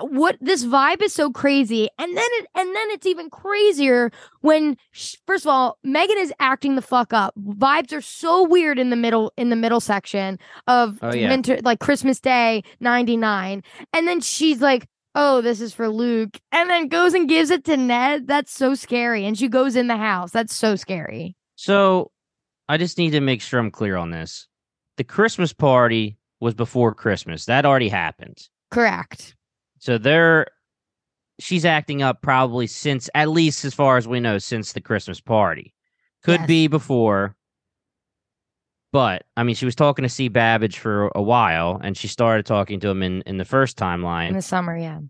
what 0.00 0.36
this 0.40 0.64
vibe 0.64 1.02
is 1.02 1.12
so 1.12 1.30
crazy 1.30 1.88
and 1.98 2.16
then 2.16 2.24
it 2.38 2.46
and 2.54 2.74
then 2.74 2.90
it's 2.90 3.06
even 3.06 3.28
crazier 3.30 4.10
when 4.40 4.76
sh- 4.92 5.16
first 5.26 5.44
of 5.44 5.48
all 5.50 5.78
megan 5.84 6.18
is 6.18 6.32
acting 6.40 6.74
the 6.74 6.82
fuck 6.82 7.12
up 7.12 7.34
vibes 7.38 7.92
are 7.92 8.00
so 8.00 8.42
weird 8.46 8.78
in 8.78 8.90
the 8.90 8.96
middle 8.96 9.32
in 9.36 9.50
the 9.50 9.56
middle 9.56 9.80
section 9.80 10.38
of 10.66 10.98
Oh, 11.02 11.12
yeah. 11.14 11.28
winter 11.28 11.58
like 11.62 11.80
christmas 11.80 12.20
day 12.20 12.62
99 12.80 13.62
and 13.92 14.08
then 14.08 14.20
she's 14.20 14.60
like 14.60 14.86
oh 15.14 15.40
this 15.40 15.60
is 15.60 15.72
for 15.74 15.88
luke 15.88 16.38
and 16.52 16.70
then 16.70 16.88
goes 16.88 17.14
and 17.14 17.28
gives 17.28 17.50
it 17.50 17.64
to 17.64 17.76
ned 17.76 18.26
that's 18.26 18.52
so 18.52 18.74
scary 18.74 19.24
and 19.24 19.38
she 19.38 19.48
goes 19.48 19.76
in 19.76 19.86
the 19.88 19.96
house 19.96 20.30
that's 20.30 20.54
so 20.54 20.76
scary 20.76 21.34
So 21.56 22.10
I 22.68 22.76
just 22.76 22.98
need 22.98 23.10
to 23.10 23.20
make 23.20 23.42
sure 23.42 23.58
I'm 23.58 23.72
clear 23.72 23.96
on 23.96 24.10
this. 24.12 24.46
The 24.96 25.02
Christmas 25.02 25.52
party 25.52 26.16
was 26.38 26.54
before 26.54 26.94
Christmas. 26.94 27.46
That 27.46 27.66
already 27.66 27.88
happened. 27.88 28.38
Correct. 28.70 29.34
So 29.80 29.98
they're 29.98 30.46
she's 31.40 31.64
acting 31.64 32.02
up 32.02 32.22
probably 32.22 32.66
since 32.66 33.10
at 33.14 33.28
least 33.30 33.64
as 33.64 33.74
far 33.74 33.96
as 33.96 34.06
we 34.06 34.20
know 34.20 34.38
since 34.38 34.72
the 34.72 34.80
Christmas 34.80 35.20
party. 35.20 35.74
Could 36.22 36.40
Yes. 36.40 36.46
be 36.46 36.66
before. 36.68 37.34
But 38.92 39.24
I 39.36 39.42
mean 39.42 39.54
she 39.54 39.64
was 39.64 39.74
talking 39.74 40.02
to 40.02 40.08
C 40.08 40.28
Babbage 40.28 40.78
for 40.78 41.10
a 41.14 41.22
while 41.22 41.80
and 41.82 41.96
she 41.96 42.08
started 42.08 42.44
talking 42.46 42.78
to 42.80 42.88
him 42.88 43.02
in 43.02 43.22
in 43.22 43.38
the 43.38 43.44
first 43.44 43.76
timeline. 43.76 44.28
In 44.28 44.34
the 44.34 44.42
summer, 44.42 44.76
yeah. 44.76 45.00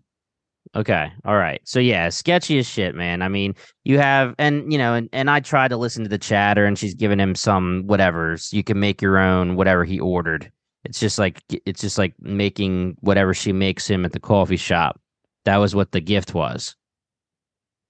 Okay. 0.73 1.11
All 1.25 1.35
right. 1.35 1.59
So 1.65 1.79
yeah, 1.81 2.07
sketchy 2.09 2.57
as 2.59 2.67
shit, 2.67 2.95
man. 2.95 3.21
I 3.21 3.27
mean, 3.27 3.55
you 3.83 3.97
have 3.99 4.35
and 4.37 4.71
you 4.71 4.77
know, 4.77 4.93
and, 4.93 5.09
and 5.11 5.29
I 5.29 5.41
tried 5.41 5.69
to 5.69 5.77
listen 5.77 6.03
to 6.03 6.09
the 6.09 6.17
chatter 6.17 6.65
and 6.65 6.79
she's 6.79 6.93
giving 6.93 7.19
him 7.19 7.35
some 7.35 7.83
whatever's. 7.87 8.53
You 8.53 8.63
can 8.63 8.79
make 8.79 9.01
your 9.01 9.17
own 9.17 9.55
whatever 9.57 9.83
he 9.83 9.99
ordered. 9.99 10.49
It's 10.83 10.99
just 10.99 11.19
like 11.19 11.41
it's 11.65 11.81
just 11.81 11.97
like 11.97 12.13
making 12.19 12.97
whatever 13.01 13.33
she 13.33 13.53
makes 13.53 13.87
him 13.87 14.03
at 14.05 14.13
the 14.13 14.19
coffee 14.19 14.57
shop. 14.57 14.99
That 15.45 15.57
was 15.57 15.75
what 15.75 15.91
the 15.91 16.01
gift 16.01 16.33
was. 16.33 16.75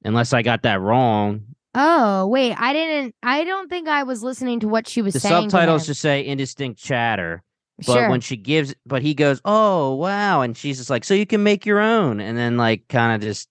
Unless 0.03 0.33
I 0.33 0.41
got 0.41 0.63
that 0.63 0.81
wrong. 0.81 1.43
Oh, 1.73 2.27
wait. 2.27 2.53
I 2.57 2.73
didn't 2.73 3.15
I 3.23 3.43
don't 3.43 3.69
think 3.69 3.87
I 3.87 4.03
was 4.03 4.23
listening 4.23 4.59
to 4.61 4.67
what 4.67 4.87
she 4.87 5.01
was 5.01 5.13
The 5.13 5.19
saying. 5.19 5.45
to 5.45 5.49
subtitles 5.51 5.85
just 5.85 6.01
say 6.01 6.25
indistinct 6.25 6.81
chatter. 6.81 7.43
But 7.77 7.93
sure. 7.93 8.09
when 8.09 8.21
she 8.21 8.35
gives 8.35 8.75
but 8.85 9.01
he 9.01 9.13
goes, 9.13 9.41
Oh 9.45 9.95
wow, 9.95 10.41
and 10.41 10.55
she's 10.57 10.77
just 10.77 10.89
like, 10.89 11.03
So 11.05 11.13
you 11.13 11.25
can 11.25 11.43
make 11.43 11.65
your 11.65 11.79
own 11.79 12.19
and 12.19 12.37
then 12.37 12.57
like 12.57 12.87
kind 12.89 13.15
of 13.15 13.21
just 13.21 13.47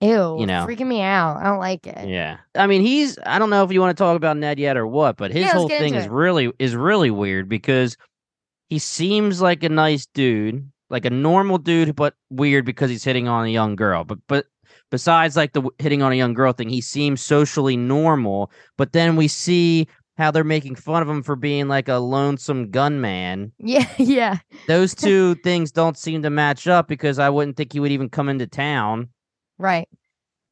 Ew, 0.00 0.36
you 0.38 0.46
know. 0.46 0.64
freaking 0.64 0.86
me 0.86 1.00
out. 1.02 1.38
I 1.38 1.44
don't 1.44 1.58
like 1.58 1.84
it. 1.86 2.08
Yeah. 2.08 2.38
I 2.54 2.68
mean, 2.68 2.82
he's 2.82 3.18
I 3.26 3.38
don't 3.40 3.50
know 3.50 3.64
if 3.64 3.72
you 3.72 3.80
want 3.80 3.96
to 3.96 4.00
talk 4.02 4.16
about 4.16 4.36
Ned 4.36 4.58
yet 4.60 4.76
or 4.76 4.86
what, 4.86 5.16
but 5.16 5.32
his 5.32 5.42
Yeah, 5.46 5.52
whole 5.54 5.68
thing 5.68 5.94
is 5.96 6.04
it. 6.06 6.10
really 6.12 6.52
is 6.60 6.76
really 6.76 7.10
weird 7.10 7.48
because 7.48 7.96
he 8.68 8.78
seems 8.78 9.40
like 9.40 9.62
a 9.62 9.68
nice 9.68 10.06
dude, 10.06 10.70
like 10.90 11.04
a 11.04 11.10
normal 11.10 11.58
dude, 11.58 11.96
but 11.96 12.14
weird 12.30 12.64
because 12.64 12.90
he's 12.90 13.04
hitting 13.04 13.28
on 13.28 13.44
a 13.46 13.48
young 13.50 13.76
girl. 13.76 14.04
But 14.04 14.18
but 14.28 14.46
besides 14.90 15.36
like 15.36 15.52
the 15.52 15.62
hitting 15.78 16.02
on 16.02 16.12
a 16.12 16.16
young 16.16 16.34
girl 16.34 16.52
thing, 16.52 16.68
he 16.68 16.80
seems 16.80 17.22
socially 17.22 17.76
normal. 17.76 18.50
But 18.76 18.92
then 18.92 19.16
we 19.16 19.28
see 19.28 19.88
how 20.16 20.30
they're 20.32 20.42
making 20.44 20.74
fun 20.74 21.00
of 21.02 21.08
him 21.08 21.22
for 21.22 21.36
being 21.36 21.68
like 21.68 21.88
a 21.88 21.94
lonesome 21.98 22.70
gunman. 22.70 23.52
Yeah, 23.58 23.88
yeah. 23.98 24.38
Those 24.66 24.94
two 24.94 25.36
things 25.36 25.70
don't 25.72 25.96
seem 25.96 26.22
to 26.22 26.30
match 26.30 26.66
up 26.66 26.88
because 26.88 27.18
I 27.18 27.30
wouldn't 27.30 27.56
think 27.56 27.72
he 27.72 27.80
would 27.80 27.92
even 27.92 28.08
come 28.08 28.28
into 28.28 28.46
town 28.46 29.08
Right. 29.58 29.88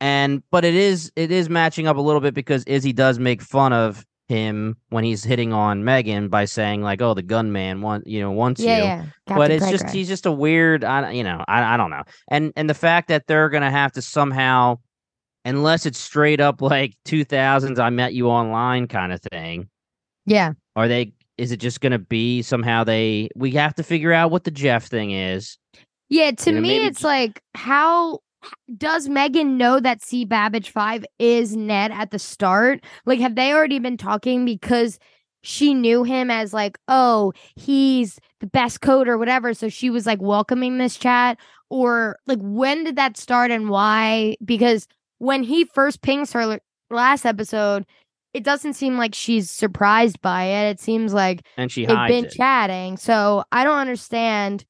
and 0.01 0.43
but 0.51 0.65
it 0.65 0.75
is 0.75 1.11
it 1.17 1.31
is 1.31 1.49
matching 1.49 1.87
up 1.87 1.97
a 1.97 2.01
little 2.01 2.21
bit 2.21 2.35
because 2.35 2.65
Izzy 2.65 2.93
does 2.93 3.19
make 3.19 3.41
fun 3.43 3.73
of 3.73 4.05
him 4.29 4.77
when 4.89 5.05
he's 5.05 5.23
hitting 5.25 5.53
on 5.53 5.85
Megan 5.85 6.29
by 6.29 6.45
saying 6.47 6.83
like, 6.83 7.01
"Oh, 7.01 7.15
the 7.15 7.23
gunman 7.23 7.81
want 7.81 8.07
you 8.07 8.21
know 8.21 8.31
wants 8.33 8.61
Yeah, 8.61 8.77
you," 8.79 8.85
yeah. 8.85 9.07
but 9.27 9.51
it's 9.51 9.69
just 9.71 9.89
he's 9.91 10.09
just 10.09 10.27
a 10.27 10.33
weird, 10.33 10.85
I 10.85 11.13
you 11.13 11.23
know 11.25 11.45
I 11.49 11.75
I 11.75 11.77
don't 11.77 11.91
know, 11.91 12.03
and 12.29 12.53
and 12.57 12.69
the 12.69 12.75
fact 12.75 13.09
that 13.09 13.27
they're 13.27 13.49
gonna 13.49 13.71
have 13.71 13.93
to 13.93 14.03
somehow, 14.03 14.79
unless 15.45 15.87
it's 15.87 15.99
straight 15.99 16.41
up 16.41 16.61
like 16.61 16.95
two 17.05 17.25
thousands, 17.25 17.79
I 17.79 17.91
met 17.91 18.15
you 18.15 18.29
online 18.29 18.89
kind 18.89 19.13
of 19.13 19.21
thing, 19.33 19.69
Yeah. 20.27 20.53
are 20.75 20.89
they? 20.89 21.13
Is 21.39 21.53
it 21.53 21.59
just 21.59 21.81
gonna 21.81 21.99
be 21.99 22.43
somehow 22.43 22.83
they? 22.85 23.29
We 23.37 23.53
have 23.53 23.75
to 23.77 23.83
figure 23.83 24.13
out 24.13 24.31
what 24.31 24.45
the 24.45 24.51
Jeff 24.51 24.87
thing 24.87 25.11
is. 25.13 25.59
Yeah, 26.09 26.31
to 26.31 26.51
You 26.51 26.57
know, 26.57 26.63
me 26.63 26.69
maybe 26.69 26.87
it's 26.87 27.03
like 27.05 27.43
how 27.55 28.21
does 28.77 29.09
Megan 29.09 29.57
know 29.57 29.81
that 29.81 30.03
C 30.03 30.25
Babbage 30.25 30.71
5 30.71 31.05
is 31.19 31.57
Ned 31.57 31.91
at 31.93 32.11
the 32.11 32.19
start? 32.19 32.85
Like 33.05 33.21
have 33.21 33.35
they 33.35 33.53
already 33.53 33.79
been 33.79 33.97
talking 33.97 34.45
because 34.45 34.99
she 35.43 35.75
knew 35.75 36.03
him 36.03 36.31
as 36.31 36.53
like, 36.53 36.77
"Oh, 36.89 37.33
he's 37.55 38.19
the 38.41 38.47
best 38.49 38.81
code 38.81 39.07
or 39.09 39.17
whatever." 39.19 39.55
So 39.55 39.69
she 39.69 39.91
was 39.91 40.07
like 40.07 40.21
welcoming 40.21 40.79
this 40.79 40.97
chat 40.97 41.39
or 41.71 42.19
like 42.27 42.41
when 42.41 42.85
did 42.85 42.97
that 42.97 43.17
start 43.17 43.51
and 43.51 43.69
why? 43.71 44.37
Because 44.45 44.89
when 45.19 45.43
he 45.45 45.65
first 45.65 46.03
pings 46.03 46.33
her 46.33 46.41
l- 46.41 46.59
last 46.91 47.25
episode, 47.25 47.87
it 48.35 48.43
doesn't 48.45 48.75
seem 48.75 48.99
like 48.99 49.15
she's 49.15 49.51
surprised 49.51 50.21
by 50.21 50.45
it. 50.45 50.71
It 50.73 50.81
seems 50.81 51.15
like 51.15 51.47
And 51.57 51.71
she 51.71 51.87
they've 51.87 52.09
been 52.09 52.25
it. 52.27 52.33
chatting 52.33 52.97
so 52.97 53.45
i 53.53 53.65
don't 53.65 53.79
understand 53.79 54.65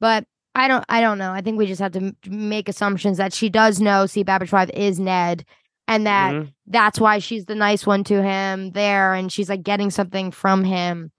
but 0.00 0.24
i 0.54 0.68
don't 0.68 0.84
i 0.88 1.00
don't 1.00 1.18
know 1.18 1.32
i 1.32 1.40
think 1.40 1.58
we 1.58 1.66
just 1.66 1.80
have 1.80 1.92
to 1.92 2.14
make 2.28 2.68
assumptions 2.68 3.16
that 3.18 3.32
she 3.32 3.48
does 3.48 3.80
know 3.80 4.06
c 4.06 4.22
babbage 4.22 4.50
5 4.50 4.70
is 4.70 4.98
ned 5.00 5.44
and 5.88 6.06
that 6.06 6.32
Mhm. 6.34 6.52
that's 6.66 7.00
why 7.00 7.18
she's 7.18 7.46
the 7.46 7.54
nice 7.54 7.86
one 7.86 8.04
to 8.04 8.22
him 8.22 8.70
there 8.70 9.14
and 9.14 9.32
she's 9.32 9.48
like 9.48 9.62
getting 9.62 9.90
something 9.90 10.30
from 10.30 10.64
him 10.64 11.10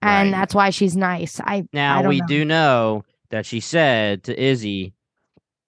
and 0.00 0.32
Right. 0.32 0.38
that's 0.38 0.54
why 0.54 0.70
she's 0.70 0.96
nice 0.96 1.40
i 1.40 1.56
I 1.56 1.64
Now 1.72 2.00
don't 2.02 2.08
we 2.08 2.20
know. 2.20 2.26
do 2.26 2.44
know 2.44 3.04
that 3.30 3.46
she 3.46 3.60
said 3.60 4.24
to 4.24 4.40
Izzy 4.42 4.92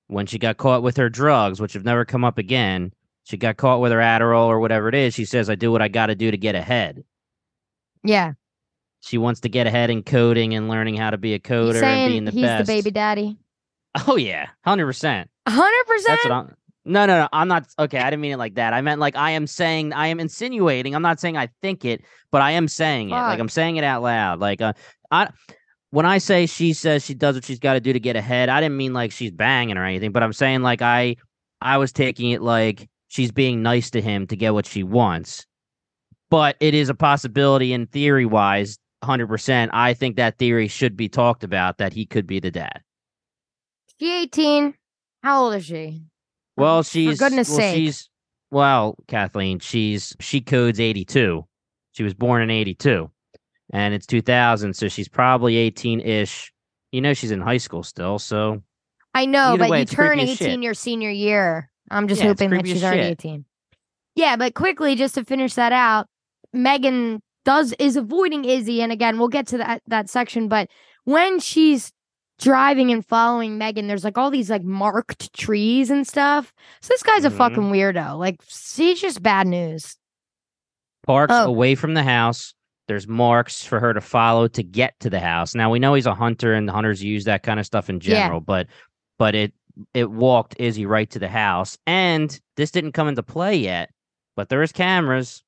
when 0.09 0.27
she 0.27 0.39
got 0.39 0.59
caught 0.59 0.83
with 0.83 0.99
her 0.99 1.09
drugs, 1.09 1.61
which 1.63 1.73
have 1.73 1.85
never 1.85 2.05
come 2.05 2.25
up 2.25 2.37
again. 2.37 2.93
She 3.25 3.39
got 3.39 3.57
caught 3.57 3.81
with 3.81 3.91
her 3.91 3.99
Adderall 4.01 4.49
or 4.49 4.61
whatever 4.61 4.87
it 4.91 4.95
is. 4.95 5.15
She 5.15 5.25
says, 5.25 5.49
"I 5.49 5.55
do 5.55 5.73
what 5.73 5.81
I 5.81 5.89
got 5.89 6.07
to 6.07 6.15
do 6.15 6.31
to 6.31 6.37
get 6.37 6.55
ahead." 6.55 7.05
yeah 8.03 8.33
She 9.05 9.19
wants 9.19 9.41
to 9.41 9.49
get 9.49 9.67
ahead 9.67 9.91
in 9.91 10.03
coding 10.03 10.55
and 10.55 10.69
learning 10.69 10.97
how 10.97 11.11
to 11.11 11.19
be 11.19 11.35
a 11.35 11.39
coder 11.39 11.83
and 11.83 12.11
being 12.11 12.25
the 12.25 12.31
he's 12.31 12.43
best. 12.43 12.67
the 12.67 12.73
baby 12.73 12.91
daddy 12.91 13.37
Oh 14.07 14.17
yeah, 14.17 14.49
hundred 14.65 14.87
percent. 14.87 15.31
100% 15.49 15.61
That's 16.07 16.25
what 16.25 16.33
I'm. 16.33 16.55
No, 16.87 17.07
no, 17.07 17.21
no. 17.21 17.29
I'm 17.33 17.49
not. 17.49 17.67
Okay, 17.79 17.99
I 17.99 18.11
didn't 18.11 18.21
mean 18.21 18.33
it 18.33 18.39
like 18.39 18.57
that. 18.57 18.75
I 18.75 18.81
meant 18.81 19.01
like 19.01 19.17
I 19.17 19.31
am 19.31 19.47
saying. 19.47 19.93
I 19.93 20.09
am 20.09 20.21
insinuating. 20.21 20.95
I'm 20.95 21.03
not 21.03 21.21
saying 21.21 21.37
I 21.37 21.49
think 21.63 21.85
it, 21.85 22.03
but 22.31 22.43
I 22.43 22.53
am 22.53 22.69
saying 22.69 23.11
it. 23.11 23.15
Like 23.15 23.41
I'm 23.41 23.49
saying 23.49 23.77
it 23.77 23.85
out 23.85 24.03
loud. 24.03 24.41
Like 24.41 24.61
uh, 24.61 24.73
I. 25.11 25.29
When 25.91 26.07
I 26.07 26.19
say 26.19 26.47
she 26.47 26.73
says 26.73 27.05
she 27.05 27.15
does 27.15 27.37
what 27.37 27.45
she's 27.45 27.61
got 27.61 27.75
to 27.75 27.81
do 27.81 27.93
to 27.93 28.01
get 28.01 28.17
ahead, 28.17 28.49
I 28.49 28.61
didn't 28.61 28.77
mean 28.77 28.93
like 28.93 29.13
she's 29.13 29.31
banging 29.31 29.77
or 29.77 29.85
anything, 29.85 30.11
but 30.11 30.25
I'm 30.25 30.33
saying 30.33 30.63
like 30.63 30.83
I, 30.83 31.15
I 31.61 31.79
was 31.79 31.93
taking 31.93 32.33
it 32.33 32.43
like 32.43 32.89
she's 33.07 33.31
being 33.31 33.63
nice 33.63 33.91
to 33.91 34.01
him 34.01 34.27
to 34.27 34.35
get 34.35 34.55
what 34.55 34.67
she 34.67 34.83
wants. 34.83 35.47
But 36.31 36.57
it 36.59 36.75
is 36.75 36.89
a 36.89 36.95
possibility 36.95 37.73
in 37.73 37.87
theory 37.87 38.27
wise, 38.27 38.77
100%. 39.05 39.71
I 39.73 39.95
think 39.95 40.17
that 40.17 40.39
theory 40.39 40.69
should 40.69 40.97
be 40.97 41.09
talked 41.09 41.45
about 41.45 41.79
that 41.79 41.93
he 41.93 42.07
could 42.07 42.27
be 42.27 42.41
the 42.41 42.51
dad. 42.51 42.81
she 43.99 44.23
18 44.23 44.75
how 45.23 45.45
old 45.45 45.55
is 45.55 45.65
she 45.65 46.03
Well, 46.57 46.83
she's 46.83 47.19
goodness 47.19 47.49
well, 47.49 47.59
sake. 47.59 47.75
she's 47.77 48.09
well, 48.51 48.97
Kathleen, 49.09 49.59
she's 49.59 50.15
she 50.21 50.41
codes 50.41 50.79
82. 50.79 51.45
She 51.93 52.03
was 52.03 52.15
born 52.15 52.43
in 52.43 52.51
82. 52.51 53.11
And 53.73 53.95
it's 53.95 54.07
2000, 54.07 54.75
so 54.75 54.89
she's 54.89 55.09
probably 55.09 55.55
18-ish. 55.71 56.53
You 56.93 57.01
know 57.01 57.15
she's 57.15 57.31
in 57.33 57.41
high 57.41 57.57
school 57.57 57.83
still, 57.83 58.19
so 58.21 58.63
I 59.15 59.27
know, 59.27 59.57
but 59.59 59.71
way, 59.71 59.81
you 59.81 59.85
turn 59.87 60.21
18 60.21 60.37
shit. 60.37 60.63
your 60.63 60.75
senior 60.75 61.11
year. 61.11 61.71
I'm 61.91 62.07
just 62.07 62.21
Yeah, 62.21 62.29
hoping 62.29 62.51
that 62.51 62.67
she's 62.67 62.85
already 62.85 63.03
shit. 63.03 63.11
18. 63.25 63.45
Yeah, 64.15 64.37
but 64.37 64.55
quickly, 64.55 64.95
just 64.95 65.15
to 65.17 65.25
finish 65.25 65.55
that 65.55 65.73
out, 65.73 66.07
Megan 66.53 67.21
does 67.45 67.73
is 67.79 67.97
avoiding 67.97 68.45
Izzy, 68.45 68.81
and 68.83 68.91
again, 68.93 69.19
we'll 69.19 69.29
get 69.29 69.47
to 69.49 69.59
that 69.59 69.83
that 69.87 70.09
section. 70.11 70.49
But 70.49 70.69
when 71.05 71.39
she's 71.41 71.93
driving 72.41 72.91
and 72.91 73.05
following 73.07 73.59
Megan, 73.59 73.87
there's 73.87 74.03
like 74.05 74.19
all 74.19 74.31
these 74.31 74.51
like 74.51 74.65
marked 74.65 75.33
trees 75.35 75.91
and 75.91 76.07
stuff. 76.07 76.53
So 76.83 76.89
this 76.93 77.03
guy's 77.03 77.25
a 77.25 77.31
Mhm. 77.31 77.37
fucking 77.37 77.63
weirdo. 77.71 78.19
Like, 78.19 78.41
she's 78.47 79.01
just 79.01 79.23
bad 79.23 79.47
news. 79.47 79.97
parks 81.07 81.35
Oh. 81.35 81.45
away 81.45 81.75
from 81.75 81.93
the 81.93 82.03
house. 82.03 82.55
There's 82.89 83.07
marks 83.07 83.63
for 83.63 83.79
her 83.79 83.93
to 83.93 84.01
follow 84.01 84.49
to 84.49 84.63
get 84.63 84.99
to 85.01 85.11
the 85.11 85.21
house. 85.21 85.55
Now 85.55 85.71
we 85.71 85.79
know 85.79 85.93
he's 85.93 86.07
a 86.07 86.15
hunter 86.15 86.55
and 86.55 86.69
hunters 86.71 87.05
use 87.05 87.25
that 87.25 87.43
kind 87.43 87.61
of 87.61 87.67
stuff 87.67 87.91
in 87.91 87.97
Yeah. 87.97 88.23
general, 88.23 88.41
but 88.41 88.69
but 89.19 89.35
it 89.35 89.53
it 89.93 90.11
walked 90.11 90.55
Izzy 90.59 90.87
right 90.87 91.11
to 91.11 91.19
the 91.19 91.29
house. 91.29 91.77
And 91.87 92.41
this 92.57 92.71
didn't 92.71 92.93
come 92.93 93.07
into 93.09 93.23
play 93.23 93.57
yet, 93.57 93.91
but 94.35 94.49
there 94.49 94.63
is 94.63 94.73
cameras. 94.73 95.43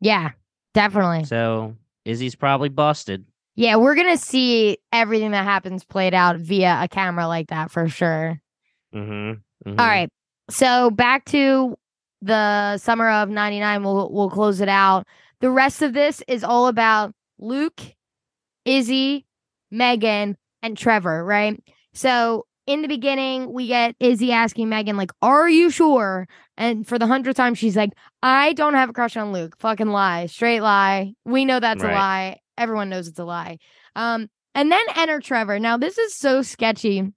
Yeah, 0.00 0.30
definitely. 0.76 1.24
So 1.24 1.74
Izzy's 2.04 2.34
probably 2.34 2.68
busted. 2.68 3.24
Yeah, 3.56 3.76
we're 3.76 3.94
gonna 3.94 4.18
see 4.18 4.78
everything 4.92 5.30
that 5.30 5.44
happens 5.44 5.84
played 5.84 6.12
out 6.14 6.36
via 6.36 6.80
a 6.82 6.88
camera 6.88 7.26
like 7.26 7.48
that 7.48 7.70
for 7.70 7.88
sure. 7.88 8.40
Mm-hmm. 8.94 9.70
All 9.70 9.86
right. 9.86 10.10
So 10.50 10.90
back 10.90 11.24
to 11.26 11.76
the 12.22 12.78
summer 12.78 13.10
of 13.10 13.28
99 13.30 13.82
we'll 13.82 14.12
we'll 14.12 14.30
close 14.30 14.60
it 14.60 14.68
out. 14.68 15.06
The 15.40 15.50
rest 15.50 15.80
of 15.80 15.94
this 15.94 16.22
is 16.28 16.44
all 16.44 16.68
about 16.68 17.14
Luke, 17.38 17.80
Izzy, 18.66 19.26
Megan, 19.70 20.36
and 20.62 20.76
Trevor, 20.76 21.24
right? 21.24 21.58
So 21.94 22.46
in 22.66 22.82
the 22.82 22.88
beginning, 22.88 23.52
we 23.52 23.68
get 23.68 23.94
Izzy 24.00 24.32
asking 24.32 24.68
Megan, 24.68 24.96
like, 24.96 25.12
are 25.22 25.48
you 25.48 25.70
sure? 25.70 26.26
And 26.56 26.86
for 26.86 26.98
the 26.98 27.06
hundredth 27.06 27.36
time, 27.36 27.54
she's 27.54 27.76
like, 27.76 27.90
I 28.22 28.52
don't 28.54 28.74
have 28.74 28.90
a 28.90 28.92
crush 28.92 29.16
on 29.16 29.32
Luke. 29.32 29.56
Fucking 29.58 29.88
lie. 29.88 30.26
Straight 30.26 30.60
lie. 30.60 31.14
We 31.24 31.44
know 31.44 31.60
that's 31.60 31.82
a 31.82 31.86
lie. 31.94 32.40
Everyone 32.58 32.88
knows 32.88 33.08
it's 33.08 33.18
a 33.18 33.24
lie. 33.24 33.58
Um, 33.94 34.28
and 34.54 34.72
then 34.72 34.84
enter 34.96 35.20
Trevor. 35.20 35.58
Now, 35.58 35.76
this 35.76 35.98
is 35.98 36.14
so 36.14 36.42
sketchy. 36.42 37.12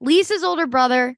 Lisa's 0.00 0.42
older 0.42 0.66
brother 0.66 1.16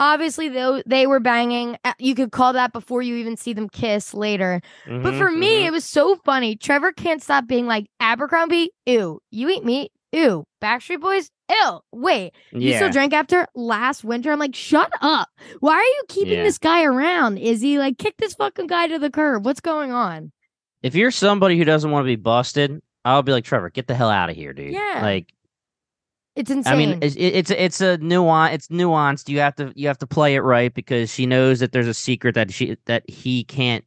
Obviously, 0.00 0.48
though 0.48 0.82
they 0.86 1.06
were 1.06 1.20
banging. 1.20 1.76
You 1.98 2.14
could 2.14 2.32
call 2.32 2.54
that 2.54 2.72
before 2.72 3.02
you 3.02 3.16
even 3.16 3.36
see 3.36 3.52
them 3.52 3.68
kiss 3.68 4.14
later. 4.14 4.62
But 4.86 5.12
Mhm, 5.12 5.18
for 5.18 5.30
me, 5.30 5.60
mhm. 5.60 5.66
it 5.66 5.72
was 5.72 5.84
so 5.84 6.16
funny. 6.24 6.56
Trevor 6.56 6.90
can't 6.90 7.22
stop 7.22 7.46
being 7.46 7.66
like 7.66 7.84
Abercrombie. 8.00 8.70
Ew, 8.86 9.20
you 9.30 9.50
eat 9.50 9.62
meat. 9.62 9.92
Ew, 10.12 10.44
Backstreet 10.62 11.00
Boys. 11.00 11.30
Ew, 11.48 11.80
wait, 11.92 12.32
you 12.52 12.74
still 12.74 12.90
drank 12.90 13.12
after 13.12 13.46
last 13.54 14.02
winter? 14.04 14.32
I'm 14.32 14.38
like, 14.38 14.54
shut 14.54 14.90
up. 15.00 15.28
Why 15.60 15.74
are 15.74 15.82
you 15.82 16.02
keeping 16.08 16.38
Yeah. 16.38 16.42
this 16.44 16.58
guy 16.58 16.84
around? 16.84 17.38
Is 17.38 17.60
he 17.60 17.78
like 17.78 17.98
kick 17.98 18.16
this 18.18 18.34
fucking 18.34 18.66
guy 18.66 18.86
to 18.88 18.98
the 18.98 19.10
curb? 19.10 19.44
What's 19.44 19.60
going 19.60 19.92
on? 19.92 20.32
if 20.82 20.94
you're 20.94 21.10
somebody 21.10 21.58
who 21.58 21.64
doesn't 21.64 21.90
want 21.90 22.04
to 22.04 22.06
be 22.06 22.16
busted, 22.16 22.80
I'll 23.04 23.22
be 23.22 23.32
like 23.32 23.44
Trevor, 23.44 23.68
get 23.70 23.86
the 23.86 23.94
hell 23.94 24.08
out 24.10 24.30
of 24.30 24.36
here, 24.36 24.52
dude. 24.52 24.72
Yeah. 24.72 25.00
like 25.02 25.32
It's 26.36 26.50
insane. 26.50 26.72
I 26.72 26.76
mean, 26.76 26.98
it's 27.02 27.16
it's 27.18 27.50
it's 27.50 27.80
a 27.80 27.98
nuance. 27.98 28.54
It's 28.54 28.68
nuanced. 28.68 29.28
You 29.28 29.40
have 29.40 29.54
to 29.56 29.72
you 29.76 29.88
have 29.88 29.98
to 29.98 30.06
play 30.06 30.34
it 30.34 30.40
right 30.40 30.72
because 30.72 31.12
she 31.12 31.26
knows 31.26 31.60
that 31.60 31.72
there's 31.72 31.86
a 31.88 31.94
secret 31.94 32.34
that 32.34 32.52
she 32.52 32.76
that 32.86 33.08
he 33.08 33.44
can't 33.44 33.84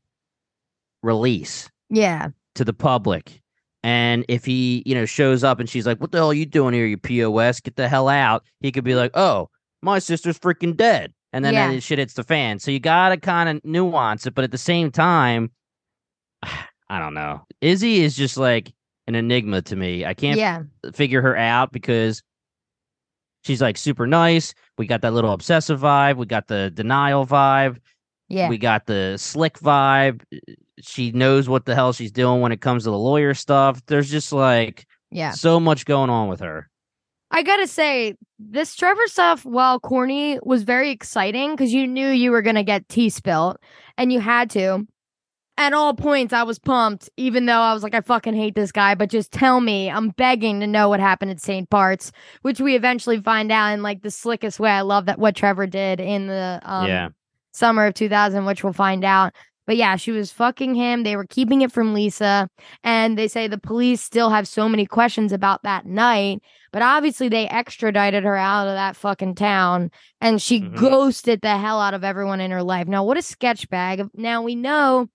release 1.02 1.70
yeah, 1.90 2.30
to 2.56 2.64
the 2.64 2.74
public. 2.74 3.42
And 3.84 4.24
if 4.30 4.46
he, 4.46 4.82
you 4.86 4.96
know, 4.96 5.06
shows 5.06 5.44
up 5.44 5.60
and 5.60 5.70
she's 5.70 5.86
like, 5.86 6.00
"What 6.00 6.12
the 6.12 6.20
hell 6.20 6.32
are 6.32 6.34
you 6.34 6.46
doing 6.46 6.74
here? 6.74 6.86
You 6.86 6.98
pos? 6.98 7.60
Get 7.60 7.76
the 7.76 7.90
hell 7.90 8.08
out!" 8.08 8.44
He 8.62 8.72
could 8.72 8.84
be 8.86 8.96
like, 8.96 9.12
"Oh, 9.14 9.50
my 9.82 10.00
sister's 10.00 10.40
freaking 10.40 10.78
dead," 10.78 11.14
and 11.34 11.44
then 11.44 11.54
Yeah. 11.54 11.74
that 11.74 11.82
shit 11.84 12.00
hits 12.00 12.14
the 12.14 12.24
fan. 12.24 12.60
So 12.60 12.72
you 12.72 12.80
gotta 12.80 13.18
kind 13.18 13.50
of 13.50 13.64
nuance 13.66 14.26
it, 14.26 14.36
but 14.36 14.44
at 14.46 14.52
the 14.52 14.58
same 14.58 14.90
time, 14.92 15.52
I 16.44 17.00
don't 17.00 17.14
know. 17.14 17.46
Izzy 17.62 18.02
is 18.02 18.16
just 18.16 18.38
like 18.38 18.72
an 19.08 19.16
enigma 19.16 19.62
to 19.64 19.76
me. 19.76 20.06
I 20.06 20.14
can't 20.14 20.40
yeah, 20.40 20.64
figure 20.94 21.22
her 21.22 21.36
out 21.36 21.72
because 21.74 22.24
she's 23.44 23.62
like 23.62 23.78
super 23.78 24.08
nice. 24.08 24.54
We 24.78 24.88
got 24.88 25.02
that 25.02 25.14
little 25.14 25.32
obsessive 25.34 25.82
vibe. 25.82 26.16
We 26.18 26.26
got 26.26 26.48
the 26.48 26.72
denial 26.72 27.26
vibe. 27.26 27.80
Yeah. 28.34 28.50
We 28.50 28.58
got 28.58 28.86
the 28.86 29.18
slick 29.18 29.60
vibe. 29.60 30.22
She 30.82 31.12
knows 31.12 31.48
what 31.48 31.66
the 31.66 31.76
hell 31.76 31.94
she's 31.94 32.12
doing 32.12 32.42
when 32.42 32.52
it 32.52 32.62
comes 32.62 32.84
to 32.84 32.90
the 32.90 32.98
lawyer 32.98 33.34
stuff. 33.34 33.86
There's 33.86 34.10
just 34.10 34.34
like 34.34 34.86
yeah. 35.12 35.32
so 35.32 35.60
much 35.60 35.86
going 35.86 36.10
on 36.10 36.28
with 36.28 36.40
her. 36.40 36.70
I 37.32 37.42
gotta 37.42 37.68
say, 37.68 38.16
this 38.38 38.76
Trevor 38.76 39.08
stuff, 39.08 39.44
while 39.44 39.80
corny, 39.80 40.40
was 40.44 40.64
very 40.64 40.92
exciting 40.92 41.52
because 41.52 41.74
you 41.74 41.88
knew 41.88 42.10
you 42.10 42.32
were 42.32 42.42
gonna 42.42 42.64
get 42.64 42.88
tea 42.90 43.10
spilt 43.10 43.58
and 43.98 44.12
you 44.12 44.20
had 44.20 44.50
to. 44.52 44.86
At 45.56 45.74
all 45.74 45.94
points, 45.94 46.34
I 46.34 46.42
was 46.44 46.58
pumped, 46.58 47.12
even 47.16 47.46
though 47.46 47.60
I 47.60 47.74
was 47.76 47.84
like, 47.84 47.94
I 47.94 48.02
fucking 48.02 48.34
hate 48.34 48.56
this 48.56 48.72
guy, 48.72 48.96
but 48.96 49.12
just 49.12 49.32
tell 49.32 49.62
me. 49.62 49.90
I'm 49.90 50.10
begging 50.10 50.60
to 50.62 50.68
know 50.68 50.90
what 50.90 51.00
happened 51.00 51.30
at 51.30 51.40
St. 51.40 51.70
Bart's, 51.70 52.12
which 52.42 52.60
we 52.60 52.76
eventually 52.76 53.22
find 53.22 53.52
out 53.52 53.74
in 53.74 53.84
like 53.84 54.02
the 54.02 54.10
slickest 54.10 54.60
way. 54.60 54.72
I 54.72 54.82
love 54.82 55.06
that 55.06 55.20
what 55.20 55.36
Trevor 55.36 55.68
did 55.68 56.00
in 56.00 56.26
the 56.26 56.60
um, 56.64 56.88
yeah. 56.88 57.10
Summer 57.54 57.86
of 57.88 57.94
2000, 57.94 58.46
which 58.46 58.64
we'll 58.64 58.74
find 58.74 59.06
out. 59.06 59.34
But 59.66 59.78
yeah, 59.78 59.96
she 59.96 60.12
was 60.12 60.32
fucking 60.32 60.76
him. 60.76 61.04
They 61.04 61.16
were 61.16 61.26
keeping 61.26 61.62
it 61.62 61.72
from 61.72 61.94
Lisa. 61.94 62.50
And 62.84 63.18
they 63.18 63.30
say 63.30 63.48
the 63.48 63.58
police 63.58 64.02
still 64.02 64.30
have 64.30 64.46
so 64.46 64.68
many 64.68 64.86
questions 64.86 65.32
about 65.32 65.64
that 65.64 65.86
night. 65.86 66.42
But 66.74 66.82
obviously, 66.82 67.30
they 67.30 67.48
extradited 67.48 68.26
her 68.26 68.36
out 68.36 68.68
of 68.68 68.74
that 68.74 68.98
fucking 68.98 69.36
town 69.36 69.90
and 70.20 70.42
she 70.42 70.60
Mhm. 70.60 70.76
ghosted 70.76 71.42
the 71.42 71.58
hell 71.58 71.80
out 71.80 71.94
of 71.94 72.04
everyone 72.04 72.42
in 72.42 72.52
her 72.52 72.64
life. 72.64 72.88
Now, 72.88 73.06
what 73.06 73.18
a 73.18 73.22
sketch 73.22 73.70
bag. 73.70 74.06
Now 74.14 74.42
we 74.42 74.56
know 74.56 75.08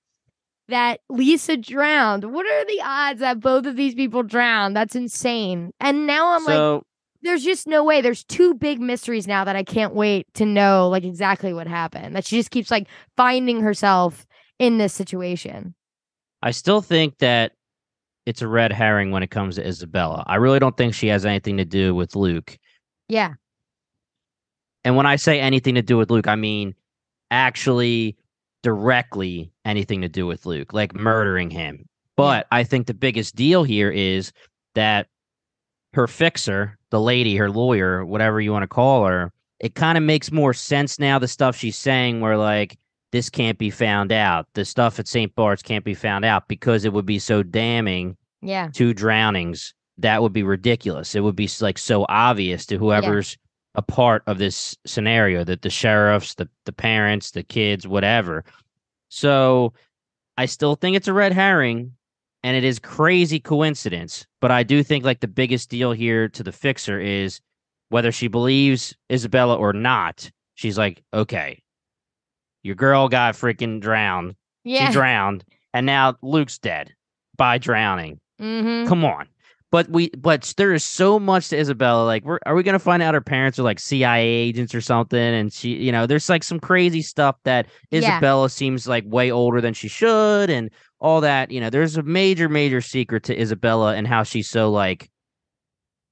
that 0.69 1.01
Lisa 1.11 1.57
drowned. 1.57 2.25
What 2.25 2.47
are 2.47 2.65
the 2.65 2.81
odds 2.83 3.21
that 3.21 3.41
both 3.41 3.67
of 3.67 3.77
these 3.77 3.95
people 3.95 4.23
drowned? 4.23 4.77
That's 4.77 4.95
insane. 4.95 5.73
And 5.81 6.07
now 6.07 6.35
I'm 6.37 6.45
like, 6.45 6.57
so 6.57 6.83
there's 7.23 7.45
just 7.45 7.67
no 7.67 7.83
way. 7.85 8.01
There's 8.01 8.25
two 8.25 8.55
big 8.55 8.81
mysteries 8.81 9.27
now 9.27 9.45
that 9.45 9.57
I 9.57 9.65
can't 9.65 9.95
wait 9.95 10.33
to 10.35 10.47
know 10.47 10.89
like 10.89 11.05
exactly 11.05 11.53
what 11.53 11.67
happened. 11.67 12.15
That 12.15 12.25
she 12.25 12.37
just 12.37 12.51
keeps 12.51 12.71
like 12.71 12.87
finding 13.17 13.61
herself 13.61 14.27
in 14.59 14.79
this 14.79 14.93
situation. 14.93 15.75
I 16.43 16.53
still 16.53 16.81
think 16.81 17.19
that 17.19 17.53
it's 18.27 18.43
a 18.43 18.49
red 18.49 18.73
herring 18.73 19.11
when 19.11 19.23
it 19.23 19.31
comes 19.31 19.57
to 19.57 19.67
Isabella. 19.67 20.23
I 20.27 20.37
really 20.37 20.59
don't 20.59 20.77
think 20.77 20.95
she 20.95 21.09
has 21.09 21.25
anything 21.25 21.57
to 21.57 21.65
do 21.65 21.95
with 21.95 22.15
Luke. 22.15 22.59
Yeah. 23.09 23.35
And 24.85 24.97
when 24.97 25.07
I 25.07 25.17
say 25.17 25.41
anything 25.41 25.75
to 25.75 25.83
do 25.83 25.97
with 25.97 26.11
Luke, 26.11 26.29
I 26.29 26.37
mean 26.37 26.75
actually 27.31 28.17
directly 28.63 29.53
anything 29.65 30.01
to 30.03 30.09
do 30.09 30.27
with 30.27 30.47
Luke, 30.47 30.73
like 30.73 30.95
murdering 30.95 31.51
him. 31.51 31.87
But 32.17 32.47
I 32.51 32.65
think 32.65 32.87
the 32.87 32.95
biggest 32.95 33.37
deal 33.37 33.65
here 33.65 33.91
is 33.91 34.33
that 34.75 35.09
her 35.95 36.07
fixer, 36.07 36.78
the 36.91 37.01
lady, 37.01 37.37
her 37.37 37.51
lawyer, 37.51 38.05
whatever 38.05 38.41
you 38.41 38.53
want 38.53 38.63
to 38.63 38.69
call 38.69 39.05
her, 39.07 39.33
it 39.61 39.75
kind 39.75 39.99
of 39.99 40.05
makes 40.05 40.31
more 40.33 40.55
sense 40.55 40.99
now, 40.99 41.19
the 41.19 41.29
stuff 41.29 41.57
she's 41.57 41.77
saying, 41.77 42.21
where 42.21 42.37
like, 42.37 42.79
this 43.11 43.31
can't 43.31 43.59
be 43.59 43.71
found 43.71 44.13
out. 44.13 44.47
The 44.55 44.65
stuff 44.65 44.99
at 44.99 45.09
St. 45.09 45.35
Bart's 45.35 45.63
can't 45.63 45.85
be 45.85 45.95
found 45.95 46.25
out 46.25 46.47
because 46.49 46.85
it 46.85 46.93
would 46.93 47.07
be 47.07 47.19
so 47.19 47.43
damning 47.43 48.17
Yeah. 48.43 48.69
two 48.73 48.93
drownings, 48.95 49.75
that 49.99 50.23
would 50.23 50.33
be 50.33 50.43
ridiculous. 50.43 51.15
It 51.15 51.21
would 51.21 51.35
be 51.37 51.49
like 51.61 51.79
so 51.79 52.07
obvious 52.09 52.67
to 52.67 52.79
whoever's 52.79 53.37
a 53.75 53.83
part 53.83 54.23
of 54.27 54.39
this 54.39 54.77
scenario 54.87 55.43
that 55.45 55.63
the 55.63 55.71
sheriffs, 55.71 56.35
the 56.35 56.49
the 56.65 56.73
parents, 56.73 57.31
the 57.33 57.43
kids, 57.43 57.87
whatever. 57.89 58.45
So 59.09 59.73
I 60.37 60.47
still 60.47 60.75
think 60.77 60.97
it's 60.97 61.09
a 61.09 61.13
red 61.13 61.33
herring 61.33 61.93
and 62.43 62.57
it 62.57 62.65
is 62.65 62.79
crazy 62.79 63.41
coincidence, 63.41 64.27
but 64.41 64.51
I 64.51 64.63
do 64.63 64.83
think 64.83 65.05
like 65.05 65.21
the 65.21 65.29
biggest 65.29 65.71
deal 65.71 65.93
here 65.93 66.29
to 66.29 66.43
the 66.43 66.53
fixer 66.53 67.01
is 67.01 67.41
whether 67.89 68.13
she 68.13 68.29
believes 68.29 68.95
Isabella 69.11 69.57
or 69.57 69.73
not. 69.73 70.31
She's 70.55 70.79
like, 70.79 71.03
"Okay, 71.13 71.63
your 72.63 72.75
girl 72.75 73.09
got 73.09 73.35
freaking 73.35 73.81
drowned. 73.81 74.35
Yeah. 74.65 74.87
She 74.87 74.93
drowned 74.93 75.45
and 75.73 75.87
now 75.87 76.17
Luke's 76.23 76.59
dead 76.59 76.95
by 77.37 77.59
drowning." 77.59 78.21
mm-hmm. 78.41 78.89
Come 78.89 79.05
on. 79.05 79.29
But 79.71 79.91
we 79.91 80.09
but 80.17 80.55
there 80.57 80.73
is 80.73 80.83
so 80.83 81.19
much 81.21 81.49
to 81.51 81.59
Isabella. 81.59 82.05
Like, 82.07 82.25
we're, 82.25 82.39
are 82.47 82.55
we 82.55 82.63
gonna 82.63 82.79
find 82.79 83.03
out 83.03 83.13
her 83.13 83.21
parents 83.21 83.59
are 83.59 83.63
like 83.65 83.79
CIA 83.79 84.25
agents 84.25 84.75
or 84.75 84.81
something? 84.81 85.19
And 85.19 85.53
she, 85.53 85.71
you 85.77 85.93
know, 85.93 86.07
there's 86.07 86.31
like 86.31 86.43
some 86.43 86.59
crazy 86.59 87.03
stuff 87.03 87.37
that 87.45 87.67
Yeah. 87.91 87.99
Isabella 87.99 88.49
seems 88.49 88.89
like 88.89 89.05
way 89.07 89.31
older 89.31 89.61
than 89.61 89.75
she 89.75 89.89
should, 89.89 90.49
and 90.49 90.71
all 91.01 91.21
that. 91.23 91.51
You 91.51 91.61
know, 91.61 91.71
there's 91.71 91.97
a 91.97 92.03
major, 92.03 92.49
major 92.49 92.81
secret 92.81 93.25
to 93.25 93.41
Isabella 93.41 93.95
and 93.95 94.07
how 94.07 94.23
she's 94.23 94.49
so 94.49 94.71
like 94.71 95.09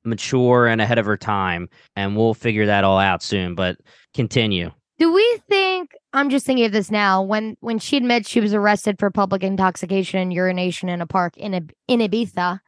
mature 0.04 0.66
and 0.66 0.80
ahead 0.80 0.98
of 0.98 1.06
her 1.06 1.16
time. 1.16 1.68
And 1.96 2.16
we'll 2.16 2.34
figure 2.34 2.66
that 2.66 2.84
all 2.84 2.98
out 2.98 3.22
soon. 3.22 3.54
But 3.54 3.78
continue. 4.14 4.70
Do 4.98 5.12
we 5.12 5.40
think 5.48 5.90
I'm 6.14 6.30
just 6.30 6.46
thinking 6.46 6.64
of 6.64 6.72
this 6.72 6.90
now 6.90 7.22
when 7.22 7.56
when 7.60 7.78
she 7.78 7.98
admits 7.98 8.30
she 8.30 8.40
was 8.40 8.54
arrested 8.54 8.98
for 8.98 9.10
public 9.10 9.42
intoxication 9.42 10.20
and 10.20 10.32
urination 10.32 10.88
in 10.88 11.02
a 11.02 11.06
park 11.06 11.36
in 11.36 11.52
Ib- 11.54 11.72
in 11.86 12.00
Ibiza? 12.00 12.60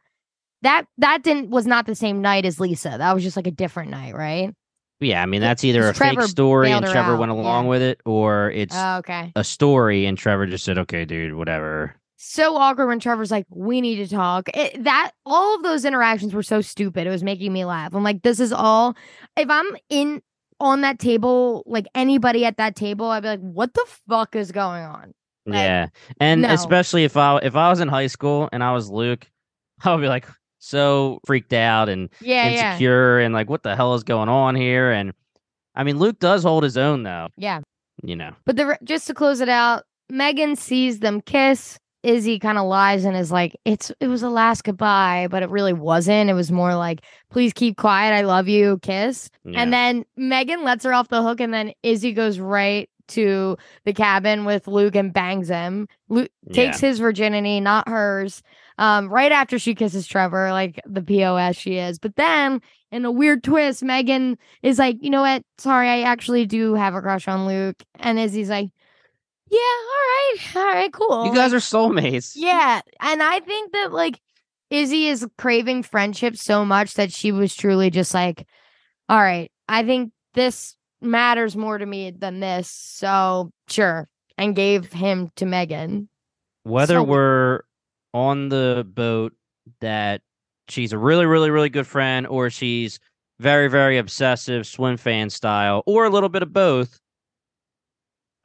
That 0.61 0.85
that 0.97 1.23
didn't 1.23 1.49
was 1.49 1.65
not 1.65 1.85
the 1.87 1.95
same 1.95 2.21
night 2.21 2.45
as 2.45 2.59
Lisa. 2.59 2.95
That 2.97 3.13
was 3.15 3.23
just 3.23 3.35
like 3.35 3.47
a 3.47 3.51
different 3.51 3.89
night, 3.89 4.13
right? 4.13 4.53
Yeah, 4.99 5.23
I 5.23 5.25
mean 5.25 5.41
that's 5.41 5.63
either 5.63 5.87
a 5.87 5.93
Trevor 5.93 6.21
fake 6.21 6.29
story 6.29 6.71
and 6.71 6.85
Trevor 6.85 7.13
out, 7.13 7.19
went 7.19 7.31
along 7.31 7.63
yeah. 7.65 7.69
with 7.69 7.81
it, 7.81 8.01
or 8.05 8.51
it's 8.51 8.75
Oh, 8.77 8.97
okay. 8.97 9.31
a 9.35 9.43
story 9.43 10.05
and 10.05 10.17
Trevor 10.17 10.45
just 10.45 10.65
said, 10.65 10.77
"Okay, 10.77 11.05
dude, 11.05 11.33
whatever." 11.33 11.95
So 12.21 12.57
awkward 12.57 12.87
when 12.87 12.99
Trevor's 12.99 13.31
like, 13.31 13.45
"We 13.49 13.79
need 13.79 13.95
to 13.97 14.07
talk." 14.07 14.49
It, 14.53 14.83
that 14.83 15.11
all 15.25 15.55
of 15.55 15.63
those 15.63 15.85
interactions 15.85 16.33
were 16.33 16.43
so 16.43 16.59
stupid. 16.59 17.07
It 17.07 17.09
was 17.09 17.23
making 17.23 17.53
me 17.53 17.63
laugh. 17.63 17.95
I'm 17.95 18.03
like, 18.03 18.21
"This 18.23 18.39
is 18.41 18.51
all." 18.51 18.95
If 19.37 19.49
I'm 19.49 19.65
in 19.89 20.21
on 20.59 20.81
that 20.81 20.99
table, 20.99 21.63
like 21.65 21.87
anybody 21.95 22.43
at 22.43 22.57
that 22.57 22.75
table, 22.75 23.07
I'd 23.07 23.23
be 23.23 23.29
like, 23.29 23.39
"What 23.39 23.73
the 23.73 23.85
fuck 24.09 24.35
is 24.35 24.51
going 24.51 24.83
on?" 24.83 25.13
Like, 25.45 25.55
yeah, 25.55 25.87
and 26.19 26.41
no. 26.41 26.49
especially 26.49 27.05
if 27.05 27.15
I 27.15 27.37
if 27.37 27.55
I 27.55 27.69
was 27.69 27.79
in 27.79 27.87
high 27.87 28.07
school 28.07 28.49
and 28.51 28.63
I 28.63 28.73
was 28.73 28.89
Luke, 28.89 29.25
I 29.83 29.95
would 29.95 30.01
be 30.01 30.09
like 30.09 30.27
so 30.59 31.19
freaked 31.25 31.53
out 31.53 31.87
and 31.87 32.09
Yeah, 32.19 32.49
yeah, 32.49 32.71
insecure 32.71 33.19
and 33.19 33.33
like, 33.33 33.49
what 33.49 33.63
the 33.63 33.77
hell 33.77 33.93
is 33.95 34.03
going 34.03 34.27
on 34.27 34.55
here? 34.55 34.91
And 34.91 35.13
I 35.73 35.83
mean, 35.85 35.97
Luke 35.97 36.19
does 36.19 36.43
hold 36.43 36.63
his 36.63 36.77
own 36.77 37.03
though. 37.03 37.29
yeah. 37.37 37.61
You 38.03 38.15
know, 38.15 38.31
But 38.45 38.55
the 38.57 38.77
just 38.83 39.07
to 39.07 39.13
close 39.13 39.39
it 39.41 39.49
out, 39.49 39.83
Megan 40.09 40.55
sees 40.55 40.99
them 40.99 41.21
kiss. 41.21 41.77
Izzy 42.03 42.39
kind 42.39 42.57
of 42.57 42.65
lies 42.65 43.05
and 43.05 43.15
is 43.15 43.31
like, 43.31 43.55
"It's 43.65 43.91
it 43.99 44.07
was 44.07 44.23
a 44.23 44.29
last 44.29 44.63
goodbye, 44.63 45.27
but 45.29 45.43
it 45.43 45.49
really 45.49 45.73
wasn't. 45.73 46.29
It 46.29 46.33
was 46.33 46.51
more 46.51 46.75
like, 46.75 47.01
please 47.29 47.53
keep 47.53 47.77
quiet. 47.77 48.13
I 48.13 48.21
love 48.21 48.47
you. 48.47 48.79
Kiss." 48.81 49.29
yeah. 49.43 49.61
And 49.61 49.73
then 49.73 50.05
Megan 50.15 50.63
lets 50.63 50.85
her 50.85 50.93
off 50.93 51.09
the 51.09 51.21
hook, 51.21 51.41
and 51.41 51.53
then 51.53 51.73
Izzy 51.83 52.13
goes 52.13 52.39
right 52.39 52.89
to 53.09 53.57
the 53.85 53.93
cabin 53.93 54.45
with 54.45 54.67
Luke 54.67 54.95
and 54.95 55.11
bangs 55.11 55.49
him. 55.49 55.87
Luke 56.09 56.31
takes 56.53 56.79
his 56.79 56.99
virginity, 56.99 57.59
not 57.59 57.89
hers. 57.89 58.41
Um, 58.77 59.09
right 59.09 59.31
after 59.31 59.59
she 59.59 59.75
kisses 59.75 60.07
Trevor, 60.07 60.51
like 60.51 60.79
the 60.85 61.01
pos 61.01 61.55
she 61.57 61.77
is. 61.77 61.99
But 61.99 62.15
then, 62.15 62.61
in 62.91 63.03
a 63.03 63.11
weird 63.11 63.43
twist, 63.43 63.83
Megan 63.83 64.37
is 64.63 64.79
like, 64.79 64.97
"You 65.01 65.09
know 65.09 65.21
what? 65.21 65.43
Sorry, 65.57 65.89
I 65.89 66.01
actually 66.03 66.45
do 66.45 66.75
have 66.75 66.95
a 66.95 67.01
crush 67.01 67.27
on 67.27 67.45
Luke." 67.45 67.83
And 67.99 68.17
Izzy's 68.17 68.49
like, 68.49 68.69
"Yeah, 69.49 69.57
all 69.59 69.85
right, 69.89 70.37
all 70.55 70.63
right, 70.63 70.93
cool." 70.93 71.25
you 71.25 71.33
guys 71.33 71.53
are 71.53 71.57
soulmates. 71.57 72.33
Yeah, 72.35 72.81
and 73.01 73.23
I 73.23 73.39
think 73.39 73.71
that 73.73 73.91
like 73.91 74.19
Izzy 74.69 75.07
is 75.07 75.25
craving 75.37 75.83
friendship 75.83 76.37
so 76.37 76.63
much 76.63 76.93
that 76.95 77.11
she 77.11 77.31
was 77.31 77.55
truly 77.55 77.89
just 77.89 78.13
like, 78.13 78.45
all 79.07 79.19
right, 79.19 79.51
I 79.67 79.83
think 79.83 80.11
this 80.35 80.75
matters 81.01 81.55
more 81.55 81.77
to 81.77 81.85
me 81.85 82.11
than 82.11 82.39
this. 82.39 82.69
So 82.69 83.51
sure. 83.67 84.07
And 84.37 84.55
gave 84.55 84.93
him 84.93 85.31
to 85.35 85.45
Megan. 85.45 86.07
Whether 86.63 86.95
So- 86.95 87.03
we're 87.03 87.61
on 88.13 88.49
the 88.49 88.85
boat 88.87 89.33
that 89.81 90.21
she's 90.69 90.93
a 90.93 90.97
really, 90.97 91.25
really, 91.25 91.49
really 91.49 91.69
good 91.69 91.87
friend, 91.87 92.25
or 92.27 92.49
she's 92.49 92.99
very, 93.39 93.67
very 93.69 93.97
obsessive 93.97 94.63
Swimfan 94.63 95.31
style, 95.31 95.83
or 95.85 96.05
a 96.05 96.09
little 96.09 96.29
bit 96.29 96.43
of 96.43 96.53
both. 96.53 96.99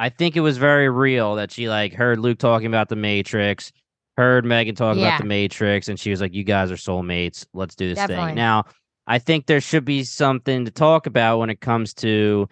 I 0.00 0.08
think 0.08 0.36
it 0.36 0.40
was 0.40 0.58
very 0.58 0.88
real 0.88 1.36
that 1.36 1.52
she 1.52 1.68
like 1.68 1.92
heard 1.94 2.18
Luke 2.18 2.38
talking 2.38 2.66
about 2.66 2.88
the 2.88 2.96
Matrix, 2.96 3.72
heard 4.16 4.44
Megan 4.44 4.74
talk 4.74 4.96
Yeah. 4.96 5.06
about 5.08 5.20
the 5.20 5.26
Matrix, 5.26 5.88
and 5.88 5.98
she 5.98 6.10
was 6.10 6.20
like, 6.20 6.34
"You 6.34 6.44
guys 6.44 6.70
are 6.70 6.76
soulmates. 6.76 7.46
Let's 7.54 7.74
do 7.74 7.88
this 7.88 7.98
Definitely. 7.98 8.26
thing." 8.30 8.34
Now, 8.36 8.64
I 9.06 9.18
think 9.18 9.46
there 9.46 9.60
should 9.60 9.84
be 9.84 10.02
something 10.04 10.64
to 10.64 10.70
talk 10.70 11.06
about 11.06 11.38
when 11.38 11.50
it 11.50 11.60
comes 11.60 11.94
to 11.94 12.48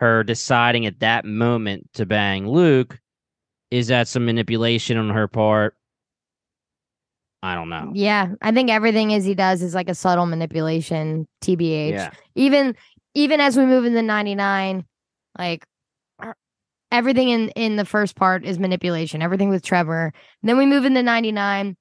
her 0.00 0.22
deciding 0.24 0.86
at 0.86 1.00
that 1.00 1.24
moment 1.24 1.88
to 1.94 2.06
bang 2.06 2.48
Luke. 2.48 2.98
Is 3.70 3.88
that 3.88 4.08
some 4.08 4.24
manipulation 4.24 4.96
on 4.96 5.10
her 5.10 5.26
part? 5.26 5.74
I 7.42 7.54
don't 7.54 7.68
know. 7.68 7.92
Yeah. 7.94 8.28
I 8.42 8.52
think 8.52 8.70
everything 8.70 9.10
Izzy 9.10 9.34
does 9.34 9.62
is 9.62 9.74
like 9.74 9.88
a 9.88 9.94
subtle 9.94 10.26
manipulation, 10.26 11.26
TBH. 11.42 11.92
Yeah. 11.92 12.10
Even 12.34 12.74
even 13.14 13.40
as 13.40 13.56
we 13.56 13.64
move 13.64 13.84
into 13.84 14.02
99, 14.02 14.84
like 15.38 15.64
er, 15.64 15.66
everything 16.96 17.28
in 17.28 17.48
in 17.50 17.76
the 17.76 17.84
first 17.84 18.16
part 18.16 18.44
is 18.44 18.58
manipulation. 18.58 19.22
Everything 19.22 19.48
with 19.50 19.62
Trevor. 19.62 20.12
then 20.42 20.56
we 20.58 20.66
move 20.66 20.84
into 20.84 21.02
99. 21.02 21.76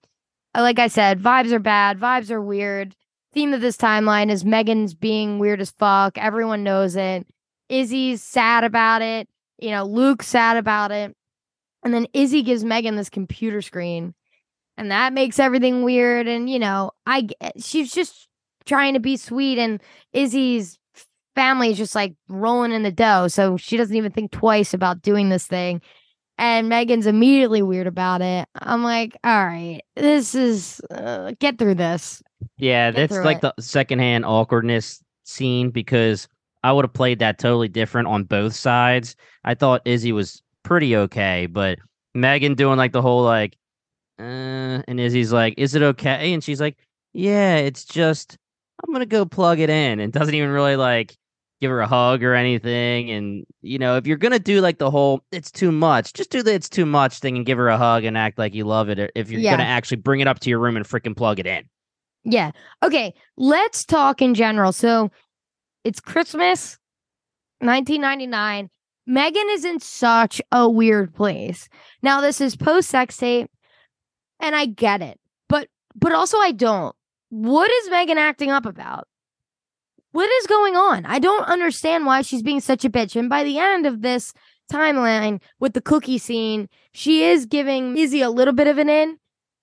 uh, 0.54 0.62
Like 0.62 0.80
I 0.80 0.88
said, 0.88 1.21
vibes 1.21 1.51
are 1.51 1.60
bad, 1.60 1.99
vibes 1.99 2.30
are 2.32 2.41
weird. 2.41 2.95
Theme 3.34 3.54
of 3.54 3.62
this 3.62 3.78
timeline 3.78 4.30
is 4.30 4.45
Megan's 4.45 4.93
being 4.93 5.39
weird 5.39 5.60
as 5.62 5.71
fuck. 5.71 6.17
Everyone 6.17 6.63
knows 6.63 6.95
it. 6.95 7.28
Izzy's 7.69 8.21
sad 8.23 8.63
about 8.63 9.01
it. 9.01 9.28
You 9.58 9.71
know, 9.71 9.84
Luke's 9.86 10.28
sad 10.28 10.58
about 10.58 10.91
it. 10.91 11.15
And 11.84 11.93
then 11.93 12.08
Izzy 12.13 12.43
gives 12.43 12.63
Megan 12.63 12.95
this 12.95 13.10
computer 13.10 13.62
screen. 13.62 14.13
And 14.78 14.91
that 14.91 15.13
makes 15.13 15.39
everything 15.39 15.84
weird. 15.84 16.28
And, 16.28 16.49
you 16.49 16.60
know, 16.60 16.91
I 17.06 17.28
she's 17.58 17.93
just 17.93 18.28
trying 18.65 18.93
to 18.93 18.99
be 18.99 19.17
sweet. 19.17 19.58
And 19.58 19.82
Izzy's 20.13 20.78
family 21.36 21.69
is 21.71 21.78
just 21.78 21.95
like 21.95 22.15
rolling 22.30 22.71
in 22.71 22.84
the 22.84 22.91
dough. 22.91 23.28
So 23.28 23.58
she 23.58 23.78
doesn't 23.78 23.95
even 23.95 24.12
think 24.12 24.32
twice 24.32 24.74
about 24.74 25.02
doing 25.02 25.30
this 25.30 25.45
thing. 25.48 25.82
And 26.38 26.67
Megan's 26.67 27.08
immediately 27.08 27.62
weird 27.62 27.88
about 27.88 28.21
it. 28.21 28.48
I'm 28.56 28.84
like, 28.84 29.17
all 29.24 29.45
right, 29.45 29.82
this 29.95 30.36
is, 30.36 30.82
uh, 30.91 31.32
get 31.39 31.58
through 31.58 31.76
this. 31.76 32.21
Yeah, 32.58 32.91
Get 32.91 33.10
that's 33.10 33.24
like 33.26 33.38
it. 33.38 33.41
the 33.56 33.62
secondhand 33.62 34.26
awkwardness 34.26 35.02
scene 35.24 35.69
because 35.69 36.28
I 36.63 36.74
would 36.74 36.84
have 36.84 36.93
played 36.93 37.19
that 37.19 37.38
totally 37.39 37.69
different 37.69 38.08
on 38.10 38.24
both 38.26 38.54
sides. 38.54 39.15
I 39.45 39.54
thought 39.54 39.82
Izzy 39.86 40.12
was 40.12 40.41
pretty 40.63 40.95
okay, 40.98 41.45
but 41.45 41.80
Megan 42.13 42.56
doing 42.56 42.78
like 42.78 42.91
the 42.91 43.02
whole 43.02 43.24
like, 43.24 43.56
uh, 44.19 44.82
and 44.88 45.00
Izzy's 45.00 45.32
like, 45.32 45.54
"Is 45.58 45.76
it 45.76 45.82
okay?" 45.84 46.34
And 46.34 46.43
she's 46.43 46.60
like, 46.60 46.78
"Yeah, 47.13 47.58
it's 47.58 47.86
just 47.86 48.38
I'm 48.86 48.91
gonna 48.93 49.06
go 49.06 49.26
plug 49.26 49.60
it 49.60 49.69
in," 49.69 50.00
and 50.00 50.12
doesn't 50.12 50.34
even 50.34 50.50
really 50.50 50.76
like 50.76 51.15
give 51.62 51.72
her 51.72 51.80
a 51.82 51.88
hug 51.88 52.24
or 52.24 52.34
anything. 52.34 53.10
And 53.12 53.46
you 53.62 53.78
know, 53.80 53.98
if 53.98 54.06
you're 54.08 54.18
gonna 54.18 54.39
do 54.39 54.62
like 54.62 54.78
the 54.78 54.91
whole 54.91 55.22
"it's 55.32 55.52
too 55.52 55.72
much," 55.72 56.13
just 56.13 56.30
do 56.30 56.44
the 56.44 56.54
"it's 56.54 56.70
too 56.70 56.86
much" 56.86 57.20
thing 57.20 57.38
and 57.38 57.46
give 57.46 57.58
her 57.58 57.70
a 57.70 57.78
hug 57.78 58.04
and 58.04 58.18
act 58.18 58.38
like 58.38 58.54
you 58.54 58.65
love 58.65 58.89
it. 58.89 59.12
If 59.15 59.30
you're 59.32 59.41
Yeah. 59.41 59.52
gonna 59.52 59.63
actually 59.63 59.98
bring 59.98 60.20
it 60.20 60.28
up 60.28 60.39
to 60.41 60.50
your 60.50 60.60
room 60.60 60.76
and 60.78 60.86
freaking 60.86 61.15
plug 61.15 61.39
it 61.39 61.48
in. 61.48 61.63
Yeah. 62.24 62.52
Okay. 62.84 63.13
Let's 63.38 63.86
talk 63.86 64.22
in 64.22 64.34
general. 64.34 64.72
So 64.72 65.12
it's 65.84 66.00
Christmas, 66.00 66.78
1999. 67.62 68.70
Megan 69.08 69.48
is 69.52 69.63
in 69.63 69.80
such 69.80 70.41
a 70.52 70.68
weird 70.68 71.13
place. 71.13 71.70
Now, 72.02 72.22
this 72.22 72.41
is 72.41 72.56
post 72.56 72.89
sex 72.89 73.18
tape, 73.18 73.52
and 74.39 74.56
I 74.56 74.65
get 74.65 75.02
it, 75.04 75.20
but 75.48 75.68
but 75.96 76.12
also 76.12 76.38
I 76.39 76.52
don't. 76.52 76.96
What 77.30 77.70
is 77.70 77.89
Megan 77.91 78.18
acting 78.18 78.50
up 78.50 78.65
about? 78.65 79.08
What 80.15 80.32
is 80.32 80.47
going 80.47 80.78
on? 80.78 81.06
I 81.06 81.19
don't 81.19 81.43
understand 81.43 82.06
why 82.06 82.21
she's 82.21 82.41
being 82.41 82.62
such 82.62 82.86
a 82.86 82.89
bitch. 82.89 83.17
And 83.17 83.30
by 83.30 83.43
the 83.43 83.60
end 83.60 83.86
of 83.86 84.01
this 84.01 84.32
timeline 84.71 85.41
with 85.60 85.73
the 85.73 85.82
cookie 85.82 86.19
scene, 86.19 86.69
she 86.93 87.25
is 87.25 87.45
giving 87.45 87.97
Izzy 87.97 88.21
a 88.21 88.30
little 88.30 88.54
bit 88.54 88.67
of 88.67 88.78
an 88.78 88.88
in, 88.88 89.17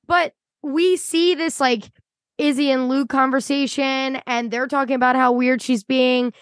but 0.06 0.34
we 0.62 0.98
see 0.98 1.34
this 1.34 1.58
like 1.58 1.90
Izzy 2.36 2.70
and 2.70 2.90
Luke 2.90 3.08
conversation, 3.08 4.16
and 4.26 4.50
they're 4.50 4.66
talking 4.66 4.94
about 4.94 5.16
how 5.16 5.32
weird 5.32 5.62
she's 5.62 5.84
being. 5.84 6.34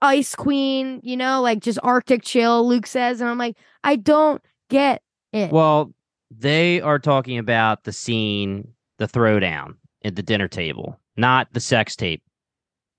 Ice 0.00 0.34
Queen, 0.34 1.00
you 1.02 1.18
know, 1.18 1.42
like 1.42 1.60
just 1.60 1.78
Arctic 1.82 2.22
chill, 2.22 2.66
Luke 2.66 2.86
says. 2.86 3.20
And 3.20 3.28
I'm 3.28 3.36
like, 3.36 3.58
I 3.84 3.96
don't 3.96 4.40
get 4.70 5.02
it. 5.34 5.52
Well, 5.52 5.92
they 6.30 6.80
are 6.80 6.98
talking 6.98 7.36
about 7.36 7.84
the 7.84 7.92
scene, 7.92 8.72
the 8.96 9.06
throwdown 9.06 9.74
at 10.06 10.16
the 10.16 10.22
dinner 10.22 10.48
table, 10.48 10.98
not 11.18 11.52
the 11.52 11.60
sex 11.60 11.96
tape 11.96 12.22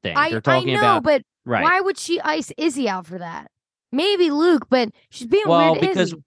thing. 0.04 0.16
I, 0.18 0.30
They're 0.32 0.42
I 0.46 0.64
know, 0.64 0.78
about 0.78 1.04
but 1.04 1.22
right. 1.46 1.64
why 1.64 1.82
would 1.82 1.98
she 1.98 2.20
ice 2.22 2.52
Izzy 2.58 2.88
out 2.90 3.06
for 3.06 3.18
that? 3.18 3.50
Maybe 3.92 4.30
Luke, 4.30 4.68
but 4.70 4.90
she's 5.10 5.28
being 5.28 5.48
well, 5.48 5.72
weird. 5.74 5.82
because 5.82 6.10
Izzy. 6.14 6.24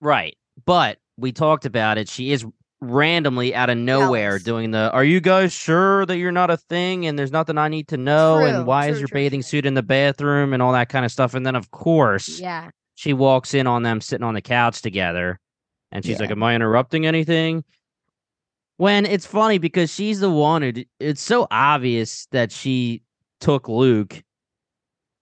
right, 0.00 0.36
but 0.64 0.98
we 1.18 1.32
talked 1.32 1.66
about 1.66 1.98
it. 1.98 2.08
She 2.08 2.32
is 2.32 2.44
randomly 2.80 3.54
out 3.54 3.70
of 3.70 3.76
nowhere 3.78 4.30
Jealous. 4.30 4.42
doing 4.44 4.70
the. 4.72 4.90
Are 4.92 5.04
you 5.04 5.20
guys 5.20 5.52
sure 5.52 6.04
that 6.06 6.16
you're 6.16 6.32
not 6.32 6.50
a 6.50 6.56
thing 6.56 7.06
and 7.06 7.18
there's 7.18 7.30
nothing 7.32 7.58
I 7.58 7.68
need 7.68 7.88
to 7.88 7.96
know? 7.96 8.38
True, 8.38 8.46
and 8.48 8.66
why 8.66 8.88
is 8.88 8.98
your 8.98 9.08
true, 9.08 9.14
bathing 9.14 9.40
true. 9.40 9.48
suit 9.48 9.66
in 9.66 9.74
the 9.74 9.82
bathroom 9.82 10.52
and 10.52 10.62
all 10.62 10.72
that 10.72 10.88
kind 10.88 11.04
of 11.04 11.12
stuff? 11.12 11.34
And 11.34 11.44
then 11.46 11.54
of 11.54 11.70
course 11.70 12.40
yeah, 12.40 12.70
she 12.94 13.12
walks 13.12 13.54
in 13.54 13.66
on 13.66 13.82
them 13.82 14.00
sitting 14.00 14.24
on 14.24 14.34
the 14.34 14.40
couch 14.42 14.80
together 14.82 15.38
and 15.92 16.04
she's 16.04 16.16
Yeah. 16.16 16.22
like 16.22 16.30
am 16.30 16.42
i 16.42 16.54
interrupting 16.54 17.04
anything 17.06 17.62
when 18.78 19.04
it's 19.06 19.26
funny 19.26 19.58
because 19.58 19.92
she's 19.92 20.20
the 20.20 20.30
one 20.30 20.62
who 20.62 20.72
it's 20.98 21.20
so 21.22 21.46
obvious 21.50 22.26
that 22.32 22.50
she 22.50 23.02
took 23.42 23.68
luke 23.68 24.22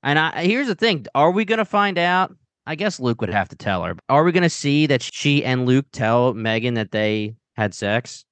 and 0.02 0.18
i 0.18 0.44
here's 0.44 0.68
the 0.68 0.74
thing 0.74 1.04
are 1.14 1.30
we 1.30 1.44
gonna 1.44 1.64
find 1.64 1.98
out 1.98 2.34
i 2.66 2.74
guess 2.74 3.00
luke 3.00 3.20
would 3.20 3.32
have 3.32 3.48
to 3.48 3.56
tell 3.56 3.82
her 3.82 3.96
are 4.08 4.22
we 4.22 4.32
gonna 4.32 4.48
see 4.50 4.86
that 4.86 5.02
she 5.02 5.44
and 5.44 5.66
luke 5.66 5.86
tell 5.92 6.34
megan 6.34 6.74
that 6.74 6.92
they 6.92 7.34
had 7.56 7.74
sex 7.74 8.24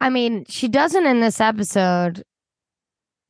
I 0.00 0.08
mean, 0.08 0.46
she 0.48 0.68
doesn't 0.68 1.06
in 1.06 1.20
this 1.20 1.40
episode. 1.40 2.24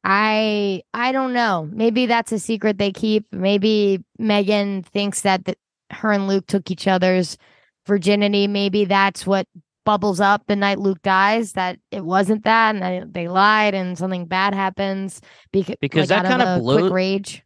I 0.04 0.82
I 0.94 1.12
don't 1.12 1.32
know. 1.32 1.68
Maybe 1.72 2.06
that's 2.06 2.32
a 2.32 2.38
secret 2.38 2.78
they 2.78 2.92
keep. 2.92 3.26
Maybe 3.32 4.02
Megan 4.18 4.82
thinks 4.82 5.22
that 5.22 5.44
th- 5.44 5.58
her 5.90 6.12
and 6.12 6.26
Luke 6.26 6.46
took 6.46 6.70
each 6.70 6.86
other's 6.86 7.36
virginity. 7.86 8.46
Maybe 8.46 8.84
that's 8.84 9.26
what 9.26 9.46
bubbles 9.84 10.20
up 10.20 10.46
the 10.46 10.56
night 10.56 10.78
Luke 10.78 11.02
dies. 11.02 11.52
That 11.52 11.78
it 11.90 12.04
wasn't 12.04 12.44
that, 12.44 12.74
and 12.76 12.82
they, 12.82 13.22
they 13.22 13.28
lied, 13.28 13.74
and 13.74 13.96
something 13.98 14.26
bad 14.26 14.54
happens 14.54 15.20
because 15.52 15.76
Because 15.80 16.10
like, 16.10 16.22
that 16.22 16.28
kinda 16.28 16.56
a 16.56 16.60
quick 16.60 16.92
rage. 16.92 17.42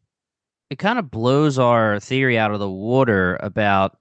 it 0.70 0.78
kind 0.78 0.98
of 0.98 1.10
blows 1.10 1.58
our 1.58 2.00
theory 2.00 2.38
out 2.38 2.50
of 2.52 2.60
the 2.60 2.70
water 2.70 3.36
about 3.40 3.96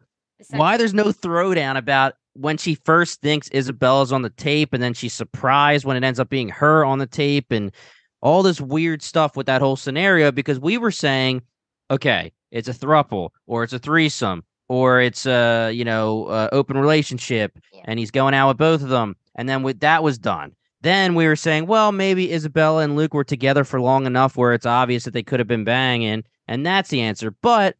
why 0.49 0.77
there's 0.77 0.93
no 0.93 1.05
throwdown 1.05 1.77
about 1.77 2.15
when 2.33 2.57
she 2.57 2.75
first 2.75 3.21
thinks 3.21 3.49
Isabella's 3.53 4.11
on 4.11 4.23
the 4.23 4.29
tape 4.31 4.73
and 4.73 4.81
then 4.81 4.93
she's 4.93 5.13
surprised 5.13 5.85
when 5.85 5.95
it 5.95 6.03
ends 6.03 6.19
up 6.19 6.29
being 6.29 6.49
her 6.49 6.83
on 6.83 6.97
the 6.99 7.05
tape 7.07 7.51
and 7.51 7.71
all 8.21 8.41
this 8.43 8.59
weird 8.59 9.01
stuff 9.01 9.37
with 9.37 9.45
that 9.45 9.61
whole 9.61 9.75
scenario 9.75 10.31
because 10.31 10.59
we 10.59 10.77
were 10.77 10.91
saying, 10.91 11.41
okay, 11.91 12.31
it's 12.51 12.67
a 12.67 12.73
thruple 12.73 13.29
or 13.45 13.63
it's 13.63 13.73
a 13.73 13.79
threesome 13.79 14.43
or 14.69 15.01
it's 15.01 15.25
a 15.25 15.71
you 15.71 15.83
know 15.85 16.25
uh, 16.25 16.49
open 16.51 16.77
relationship 16.77 17.57
Yeah. 17.73 17.81
and 17.85 17.99
he's 17.99 18.11
going 18.11 18.33
out 18.33 18.47
with 18.49 18.57
both 18.57 18.81
of 18.81 18.89
them 18.89 19.15
and 19.35 19.47
then 19.49 19.63
with 19.63 19.79
that 19.81 20.03
was 20.03 20.17
done. 20.17 20.53
Then 20.81 21.15
we 21.15 21.25
were 21.27 21.37
saying, 21.37 21.67
well, 21.67 21.93
maybe 21.93 22.33
Isabella 22.33 22.83
and 22.83 22.97
Luke 22.97 23.13
were 23.13 23.23
together 23.23 23.63
for 23.63 23.79
long 23.79 24.05
enough 24.05 24.35
where 24.35 24.53
it's 24.53 24.65
obvious 24.65 25.05
that 25.05 25.11
they 25.13 25.23
could 25.23 25.39
have 25.39 25.47
been 25.47 25.63
banging, 25.63 26.25
and 26.49 26.65
that's 26.65 26.89
the 26.89 26.99
answer. 26.99 27.31
But 27.41 27.77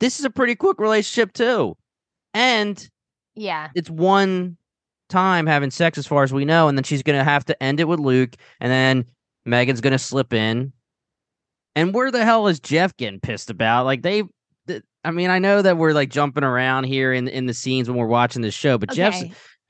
this 0.00 0.18
is 0.18 0.24
a 0.24 0.30
pretty 0.30 0.56
quick 0.56 0.80
relationship 0.80 1.32
too. 1.32 1.76
And 2.34 2.88
Yeah, 3.36 3.68
it's 3.76 3.88
one 3.88 4.56
time 5.08 5.46
having 5.46 5.70
sex 5.70 5.96
as 5.96 6.06
far 6.08 6.24
as 6.24 6.32
we 6.32 6.44
know, 6.44 6.66
and 6.68 6.76
then 6.76 6.82
she's 6.82 7.04
gonna 7.04 7.22
have 7.24 7.44
to 7.46 7.62
end 7.62 7.78
it 7.80 7.86
with 7.86 8.00
Luke, 8.00 8.34
and 8.60 8.70
then 8.70 9.04
Megan's 9.44 9.80
gonna 9.80 9.98
slip 9.98 10.32
in. 10.32 10.72
And 11.76 11.94
where 11.94 12.10
the 12.10 12.24
hell 12.24 12.48
is 12.48 12.58
Jeff 12.58 12.96
getting 12.96 13.20
pissed 13.20 13.48
about? 13.50 13.84
Like 13.84 14.02
they 14.02 14.24
I 15.04 15.10
mean, 15.10 15.30
I 15.30 15.38
know 15.38 15.62
that 15.62 15.78
we're 15.78 15.92
like 15.92 16.10
jumping 16.10 16.44
around 16.44 16.84
here 16.84 17.12
in 17.12 17.28
in 17.28 17.46
the 17.46 17.54
scenes 17.54 17.88
when 17.88 17.98
we're 17.98 18.06
watching 18.06 18.42
this 18.42 18.54
show, 18.54 18.78
but 18.78 18.90
Jeff's 18.90 19.24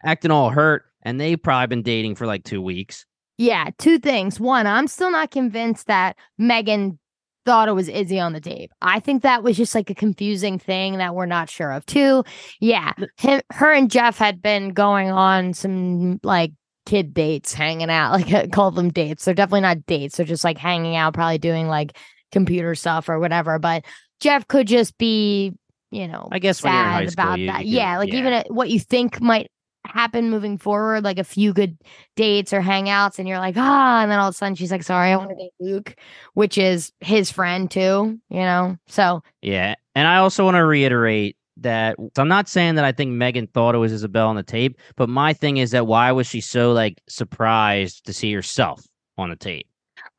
acting 0.05 0.31
all 0.31 0.51
hurt, 0.51 0.85
and 1.03 1.21
they've 1.21 1.41
probably 1.41 1.69
been 1.69 1.83
dating 1.83 2.15
for 2.17 2.27
like 2.27 2.45
two 2.45 2.63
weeks. 2.63 3.05
Yeah, 3.37 3.71
two 3.79 3.99
things. 3.99 4.41
One, 4.41 4.67
I'm 4.67 4.89
still 4.89 5.13
not 5.13 5.31
convinced 5.31 5.87
that 5.87 6.17
Megan 6.39 6.99
thought 7.47 7.69
it 7.69 7.73
was 7.73 7.89
Izzy 7.89 8.19
on 8.19 8.33
the 8.33 8.41
tape. 8.41 8.73
I 8.83 9.01
think 9.01 9.23
that 9.23 9.43
was 9.43 9.57
just 9.57 9.75
like 9.75 9.89
a 9.91 9.95
confusing 9.95 10.59
thing 10.59 10.99
that 10.99 11.15
we're 11.15 11.25
not 11.25 11.49
sure 11.49 11.73
of. 11.73 11.87
Two, 11.87 12.25
yeah, 12.61 12.93
him, 13.17 13.41
her 13.53 13.73
and 13.73 13.91
Jeff 13.91 14.19
had 14.19 14.43
been 14.43 14.71
going 14.71 15.11
on 15.11 15.55
some 15.55 16.21
like 16.23 16.53
kid 16.85 17.15
dates, 17.15 17.55
hanging 17.55 17.91
out, 17.91 18.13
like 18.31 18.53
call 18.53 18.71
them 18.71 18.91
dates. 18.91 19.25
They're 19.25 19.35
definitely 19.35 19.61
not 19.61 19.87
dates. 19.87 20.17
They're 20.17 20.27
just 20.27 20.45
like 20.45 20.59
hanging 20.59 20.97
out, 20.97 21.15
probably 21.15 21.39
doing 21.39 21.69
like 21.69 21.97
computer 22.33 22.75
stuff 22.75 23.09
or 23.09 23.19
whatever. 23.19 23.59
But 23.59 23.85
Jeff 24.21 24.47
could 24.49 24.67
just 24.67 24.97
be, 24.99 25.55
you 25.91 26.09
know, 26.09 26.29
I 26.33 26.39
guess 26.39 26.63
when 26.63 26.73
you're 26.73 26.83
in 26.83 26.89
high 26.89 27.05
sad 27.07 27.13
school, 27.13 27.25
about 27.25 27.39
you- 27.39 27.47
that. 27.47 27.65
you 27.67 27.77
yeah, 27.77 27.91
can- 27.93 27.99
like 28.01 28.13
yeah. 28.13 28.19
even 28.19 28.33
at 28.33 28.51
what 28.53 28.71
you 28.71 28.81
think 28.81 29.21
might 29.21 29.51
happen 29.87 30.29
moving 30.31 30.59
forward, 30.59 31.03
like 31.05 31.19
a 31.19 31.25
few 31.25 31.53
good 31.55 31.79
dates 32.15 32.53
or 32.53 32.61
hangouts, 32.61 33.19
and 33.19 33.27
you're 33.27 33.39
like, 33.39 33.55
ah, 33.57 34.03
and 34.03 34.11
then 34.11 34.19
all 34.19 34.29
of 34.29 34.35
a 34.35 34.37
sudden 34.37 34.55
she's 34.55 34.71
like, 34.71 34.83
sorry, 34.83 35.13
I 35.13 35.17
want 35.17 35.31
to 35.31 35.37
date 35.37 35.53
Luke, 35.61 35.95
which 36.35 36.59
is 36.59 36.93
his 37.01 37.31
friend 37.31 37.71
too, 37.71 38.19
you 38.29 38.41
know? 38.41 38.77
So 38.87 39.23
Yeah. 39.41 39.77
And 39.95 40.07
I 40.07 40.17
also 40.19 40.45
want 40.45 40.57
to 40.57 40.65
reiterate 40.65 41.37
that 41.61 41.97
so 42.15 42.23
I'm 42.23 42.29
not 42.29 42.49
saying 42.49 42.77
that 42.77 42.85
I 42.85 42.93
think 42.93 43.13
Megan 43.13 43.49
thought 43.49 43.75
it 43.75 43.79
was 43.79 43.93
Isabel 43.93 44.29
on 44.29 44.37
the 44.37 44.43
tape, 44.45 44.79
but 44.97 45.09
my 45.09 45.33
thing 45.33 45.57
is 45.57 45.71
that 45.73 45.87
why 45.87 46.13
was 46.13 46.27
she 46.29 46.41
so 46.41 46.73
like 46.73 47.01
surprised 47.09 48.05
to 48.07 48.13
see 48.13 48.33
herself 48.33 48.85
on 49.17 49.31
the 49.31 49.37
tape? 49.37 49.67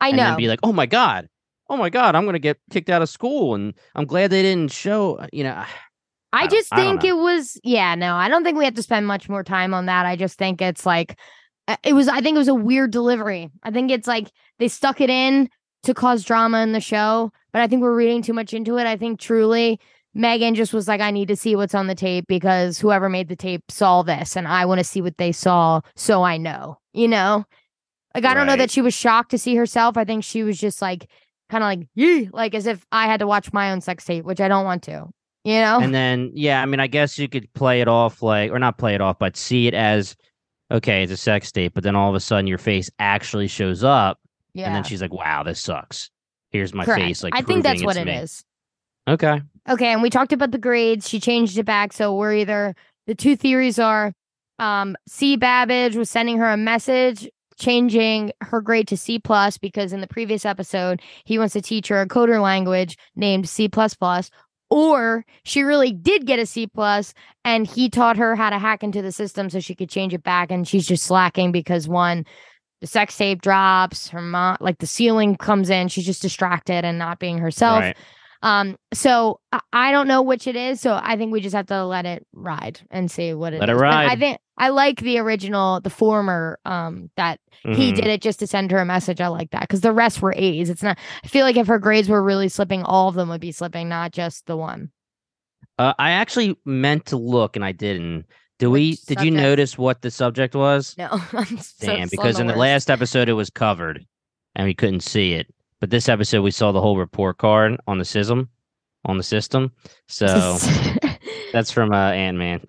I 0.02 0.10
and 0.10 0.18
know. 0.18 0.24
then 0.24 0.36
be 0.38 0.48
like, 0.48 0.60
"Oh 0.64 0.74
my 0.74 0.86
god. 0.86 1.30
Oh 1.70 1.78
my 1.78 1.90
god, 1.90 2.16
I'm 2.16 2.24
going 2.24 2.34
to 2.34 2.40
get 2.40 2.58
kicked 2.72 2.90
out 2.90 3.02
of 3.02 3.10
school 3.10 3.54
and 3.56 3.74
I'm 3.96 4.06
glad 4.06 4.32
they 4.32 4.42
didn't 4.42 4.72
show, 4.72 5.26
you 5.32 5.44
know, 5.44 5.54
I 6.34 6.44
I 6.44 6.48
just 6.48 6.70
think 6.74 7.04
know. 7.04 7.10
it 7.10 7.18
was, 7.18 7.60
yeah, 7.64 7.96
no, 7.96 8.16
I 8.16 8.30
don't 8.30 8.44
think 8.44 8.58
we 8.58 8.66
have 8.66 8.76
to 8.76 8.84
spend 8.84 9.08
much 9.08 9.30
more 9.30 9.44
time 9.44 9.74
on 9.74 9.88
that. 9.88 10.06
I 10.06 10.16
just 10.16 10.38
think 10.38 10.62
it's 10.62 10.86
like, 10.86 11.18
uh, 11.68 11.78
it 11.84 11.94
was, 11.94 12.08
I 12.08 12.22
think 12.22 12.36
it 12.36 12.40
was 12.40 12.48
a 12.48 12.56
weird 12.56 12.92
delivery. 12.92 13.50
I 13.64 13.72
think 13.72 13.90
it's 13.92 14.08
like 14.08 14.32
they 14.60 14.68
stuck 14.68 15.02
it 15.02 15.10
in 15.10 15.50
to 15.84 15.94
cause 15.94 16.24
drama 16.24 16.62
in 16.62 16.72
the 16.72 16.80
show, 16.82 17.32
but 17.52 17.62
I 17.62 17.68
think 17.68 17.82
we're 17.82 17.96
reading 17.96 18.22
too 18.22 18.34
much 18.34 18.54
into 18.54 18.78
it. 18.78 18.86
I 18.86 18.96
think 18.96 19.20
truly 19.20 19.80
Megan 20.14 20.56
just 20.56 20.74
was 20.74 20.88
like, 20.88 21.02
I 21.02 21.12
need 21.12 21.28
to 21.30 21.36
see 21.36 21.56
what's 21.56 21.76
on 21.76 21.88
the 21.88 21.96
tape 21.96 22.26
because 22.28 22.80
whoever 22.80 23.10
made 23.10 23.28
the 23.28 23.36
tape 23.36 23.64
saw 23.72 24.04
this 24.04 24.36
and 24.36 24.48
I 24.48 24.66
want 24.66 24.80
to 24.80 24.84
see 24.84 25.02
what 25.02 25.18
they 25.18 25.32
saw 25.32 25.82
so 25.96 26.24
I 26.24 26.38
know, 26.38 26.80
you 26.94 27.08
know? 27.08 27.46
Like, 28.16 28.26
I 28.26 28.34
don't 28.34 28.48
know 28.48 28.56
that 28.56 28.72
she 28.72 28.82
was 28.82 28.94
shocked 28.94 29.32
to 29.32 29.38
see 29.38 29.56
herself. 29.56 29.96
I 29.96 30.04
think 30.04 30.24
she 30.24 30.44
was 30.44 30.60
just 30.60 30.82
like, 30.82 31.08
kind 31.50 31.64
of 31.64 31.68
like, 31.68 31.88
yee, 31.96 32.30
like 32.32 32.56
as 32.56 32.66
if 32.66 32.86
I 32.92 33.06
had 33.06 33.20
to 33.20 33.28
watch 33.28 33.52
my 33.54 33.72
own 33.72 33.82
sex 33.82 34.06
tape, 34.06 34.26
which 34.26 34.40
I 34.40 34.48
don't 34.48 34.66
want 34.66 34.84
to, 34.84 35.08
you 35.44 35.60
know? 35.62 35.80
And 35.80 35.94
then, 35.94 36.32
yeah, 36.34 36.62
I 36.62 36.66
mean, 36.66 36.80
I 36.80 36.88
guess 36.88 37.18
you 37.18 37.28
could 37.28 37.52
play 37.54 37.82
it 37.82 37.88
off 37.88 38.22
like, 38.22 38.52
or 38.52 38.60
not 38.60 38.78
play 38.78 38.96
it 38.96 39.02
off, 39.02 39.20
but 39.20 39.36
see 39.36 39.68
it 39.68 39.74
as, 39.74 40.16
okay, 40.72 41.04
it's 41.04 41.12
a 41.12 41.18
sex 41.18 41.52
tape. 41.52 41.74
But 41.74 41.84
then 41.84 41.96
all 41.96 42.10
of 42.10 42.16
a 42.16 42.20
sudden, 42.20 42.48
your 42.48 42.58
face 42.58 42.90
actually 43.00 43.48
shows 43.48 43.84
up, 43.84 44.20
yeah. 44.54 44.68
and 44.68 44.76
then 44.76 44.84
she's 44.84 45.02
like, 45.02 45.14
"Wow, 45.14 45.44
this 45.44 45.60
sucks." 45.60 46.10
Here's 46.52 46.74
my 46.74 46.86
Correct. 46.86 47.02
face. 47.02 47.24
Like, 47.24 47.36
I 47.36 47.42
think 47.42 47.64
that's 47.64 47.84
what 47.84 47.98
it 47.98 48.06
me. 48.06 48.14
is. 48.14 48.44
Okay. 49.08 49.42
Okay, 49.68 49.88
and 49.88 50.02
we 50.02 50.10
talked 50.10 50.34
about 50.34 50.52
the 50.52 50.58
grades. 50.58 51.08
She 51.08 51.20
changed 51.20 51.58
it 51.58 51.64
back, 51.64 51.94
so 51.94 52.16
we're 52.16 52.34
either 52.36 52.76
the 53.08 53.16
two 53.16 53.36
theories 53.36 53.80
are 53.80 54.14
um 54.60 54.96
C 55.08 55.36
Babbage 55.36 55.96
was 55.96 56.10
sending 56.10 56.38
her 56.38 56.50
a 56.50 56.58
message 56.58 57.30
changing 57.60 58.32
her 58.42 58.62
grade 58.62 58.88
to 58.88 58.98
C 58.98 59.20
plus 59.20 59.58
because 59.58 59.94
in 59.94 60.02
the 60.02 60.08
previous 60.08 60.46
episode 60.46 61.02
he 61.26 61.38
wants 61.38 61.54
to 61.54 61.62
teach 61.62 61.88
her 61.90 62.02
a 62.02 62.08
coder 62.08 62.42
language 62.42 62.98
named 63.16 63.48
C 63.48 63.68
plus 63.68 63.94
plus 63.94 64.32
or 64.70 65.26
she 65.44 65.64
really 65.64 65.92
did 65.92 66.26
get 66.26 66.40
a 66.40 66.46
C 66.46 66.68
plus 66.68 67.14
and 67.44 67.68
he 67.68 67.90
taught 67.90 68.18
her 68.18 68.36
how 68.36 68.50
to 68.50 68.58
hack 68.60 68.84
into 68.84 69.02
the 69.02 69.12
system 69.12 69.50
so 69.50 69.60
she 69.60 69.76
could 69.76 69.90
change 69.90 70.14
it 70.14 70.24
back 70.24 70.52
and 70.52 70.68
she's 70.68 70.88
just 70.88 71.04
slacking 71.04 71.52
because 71.52 71.88
one 71.88 72.26
the 72.82 72.88
sex 72.88 73.18
tape 73.18 73.42
drops 73.42 74.08
her 74.10 74.22
mom 74.22 74.56
like 74.62 74.78
the 74.80 74.88
ceiling 74.88 75.36
comes 75.36 75.70
in 75.70 75.88
she's 75.88 76.06
just 76.06 76.22
distracted 76.22 76.86
and 76.86 76.98
not 76.98 77.20
being 77.20 77.38
herself 77.38 77.82
Right. 77.82 77.98
Um, 78.42 78.78
so 78.94 79.40
I, 79.52 79.60
I 79.74 79.92
don't 79.92 80.08
know 80.08 80.22
which 80.22 80.48
it 80.48 80.56
is. 80.56 80.80
So 80.82 81.00
I 81.02 81.18
think 81.18 81.32
we 81.32 81.42
just 81.42 81.56
have 81.56 81.68
to 81.68 81.86
let 81.86 82.06
it 82.06 82.26
ride 82.34 82.80
and 82.90 83.10
see 83.12 83.34
what 83.34 83.54
it 83.54 83.58
is. 83.58 83.60
Let 83.62 83.70
it 83.70 83.78
But 83.78 83.94
I 83.94 84.16
think 84.16 84.40
I 84.58 84.70
like 84.70 85.02
the 85.02 85.20
original, 85.20 85.80
the 85.82 85.90
former, 85.90 86.60
um, 86.66 87.10
that 87.16 87.40
he 87.64 87.92
Mhm. 87.92 87.96
did 87.96 88.08
it 88.08 88.22
just 88.22 88.40
to 88.40 88.48
send 88.48 88.72
her 88.72 88.78
a 88.80 88.86
message. 88.86 89.22
I 89.22 89.28
like 89.28 89.52
that 89.52 89.62
because 89.62 89.82
the 89.82 89.94
rest 89.94 90.22
were 90.22 90.34
A's. 90.36 90.70
It's 90.70 90.84
not. 90.84 90.98
I 91.24 91.28
feel 91.28 91.46
like 91.46 91.58
if 91.58 91.68
her 91.68 91.80
grades 91.80 92.10
were 92.10 92.24
really 92.24 92.50
slipping, 92.50 92.84
all 92.84 93.08
of 93.10 93.16
them 93.16 93.30
would 93.30 93.42
be 93.42 93.52
slipping, 93.52 93.90
not 93.90 94.12
just 94.12 94.46
the 94.46 94.58
one. 94.58 94.92
Uh, 95.78 95.94
I 95.98 96.12
actually 96.12 96.58
meant 96.66 97.06
to 97.08 97.18
look, 97.18 97.56
and 97.56 97.64
I 97.64 97.72
didn't. 97.72 98.26
Do 98.58 98.70
we? 98.70 98.92
Which 98.92 99.06
Did 99.06 99.22
you 99.22 99.32
notice 99.32 99.78
what 99.78 100.02
the 100.02 100.12
subject 100.12 100.54
was? 100.56 100.94
No, 100.98 101.08
I'm 101.34 101.58
so, 101.58 101.88
Damn, 101.88 102.10
because 102.10 102.40
in 102.40 102.48
the 102.48 102.56
last 102.56 102.90
episode 102.90 103.30
it 103.30 103.34
was 103.34 103.50
covered, 103.50 104.06
and 104.56 104.66
we 104.68 104.74
couldn't 104.74 105.00
see 105.02 105.34
it. 105.34 105.48
But 105.80 105.90
this 105.90 106.10
episode 106.10 106.42
we 106.42 106.52
saw 106.52 106.72
the 106.72 106.82
whole 106.82 106.98
report 106.98 107.38
card 107.38 107.78
on 107.88 107.98
the 107.98 108.06
system, 108.06 108.50
on 109.06 109.18
the 109.18 109.24
system. 109.24 109.72
So 110.08 110.58
that's 111.54 111.72
from 111.72 111.94
uh, 111.94 112.12
Ant 112.12 112.38
Man. 112.38 112.62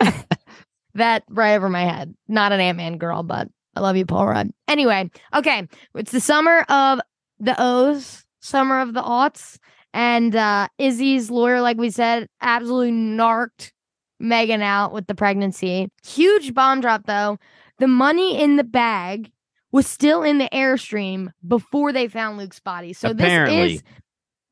that 0.94 1.24
right 1.28 1.54
over 1.54 1.68
my 1.68 1.84
head. 1.84 2.14
Not 2.28 2.52
an 2.52 2.60
Ant 2.60 2.78
Man 2.78 2.98
girl, 2.98 3.22
but 3.22 3.48
I 3.76 3.80
love 3.80 3.96
you, 3.96 4.06
Paul 4.06 4.26
Rudd. 4.26 4.50
Anyway, 4.68 5.10
okay, 5.34 5.68
it's 5.94 6.12
the 6.12 6.20
summer 6.20 6.60
of 6.68 7.00
the 7.38 7.54
O's, 7.58 8.24
summer 8.40 8.80
of 8.80 8.94
the 8.94 9.02
aughts, 9.02 9.58
and 9.92 10.34
uh 10.34 10.68
Izzy's 10.78 11.30
lawyer, 11.30 11.60
like 11.60 11.76
we 11.76 11.90
said, 11.90 12.28
absolutely 12.40 12.92
narked 12.92 13.72
Megan 14.18 14.62
out 14.62 14.92
with 14.92 15.06
the 15.06 15.14
pregnancy. 15.14 15.90
Huge 16.04 16.54
bomb 16.54 16.80
drop 16.80 17.06
though. 17.06 17.38
The 17.78 17.86
money 17.86 18.40
in 18.42 18.56
the 18.56 18.64
bag 18.64 19.30
was 19.72 19.86
still 19.86 20.22
in 20.22 20.38
the 20.38 20.48
airstream 20.52 21.28
before 21.46 21.92
they 21.92 22.08
found 22.08 22.38
Luke's 22.38 22.60
body. 22.60 22.92
So 22.92 23.10
Apparently. 23.10 23.56
this 23.56 23.72
is 23.76 23.82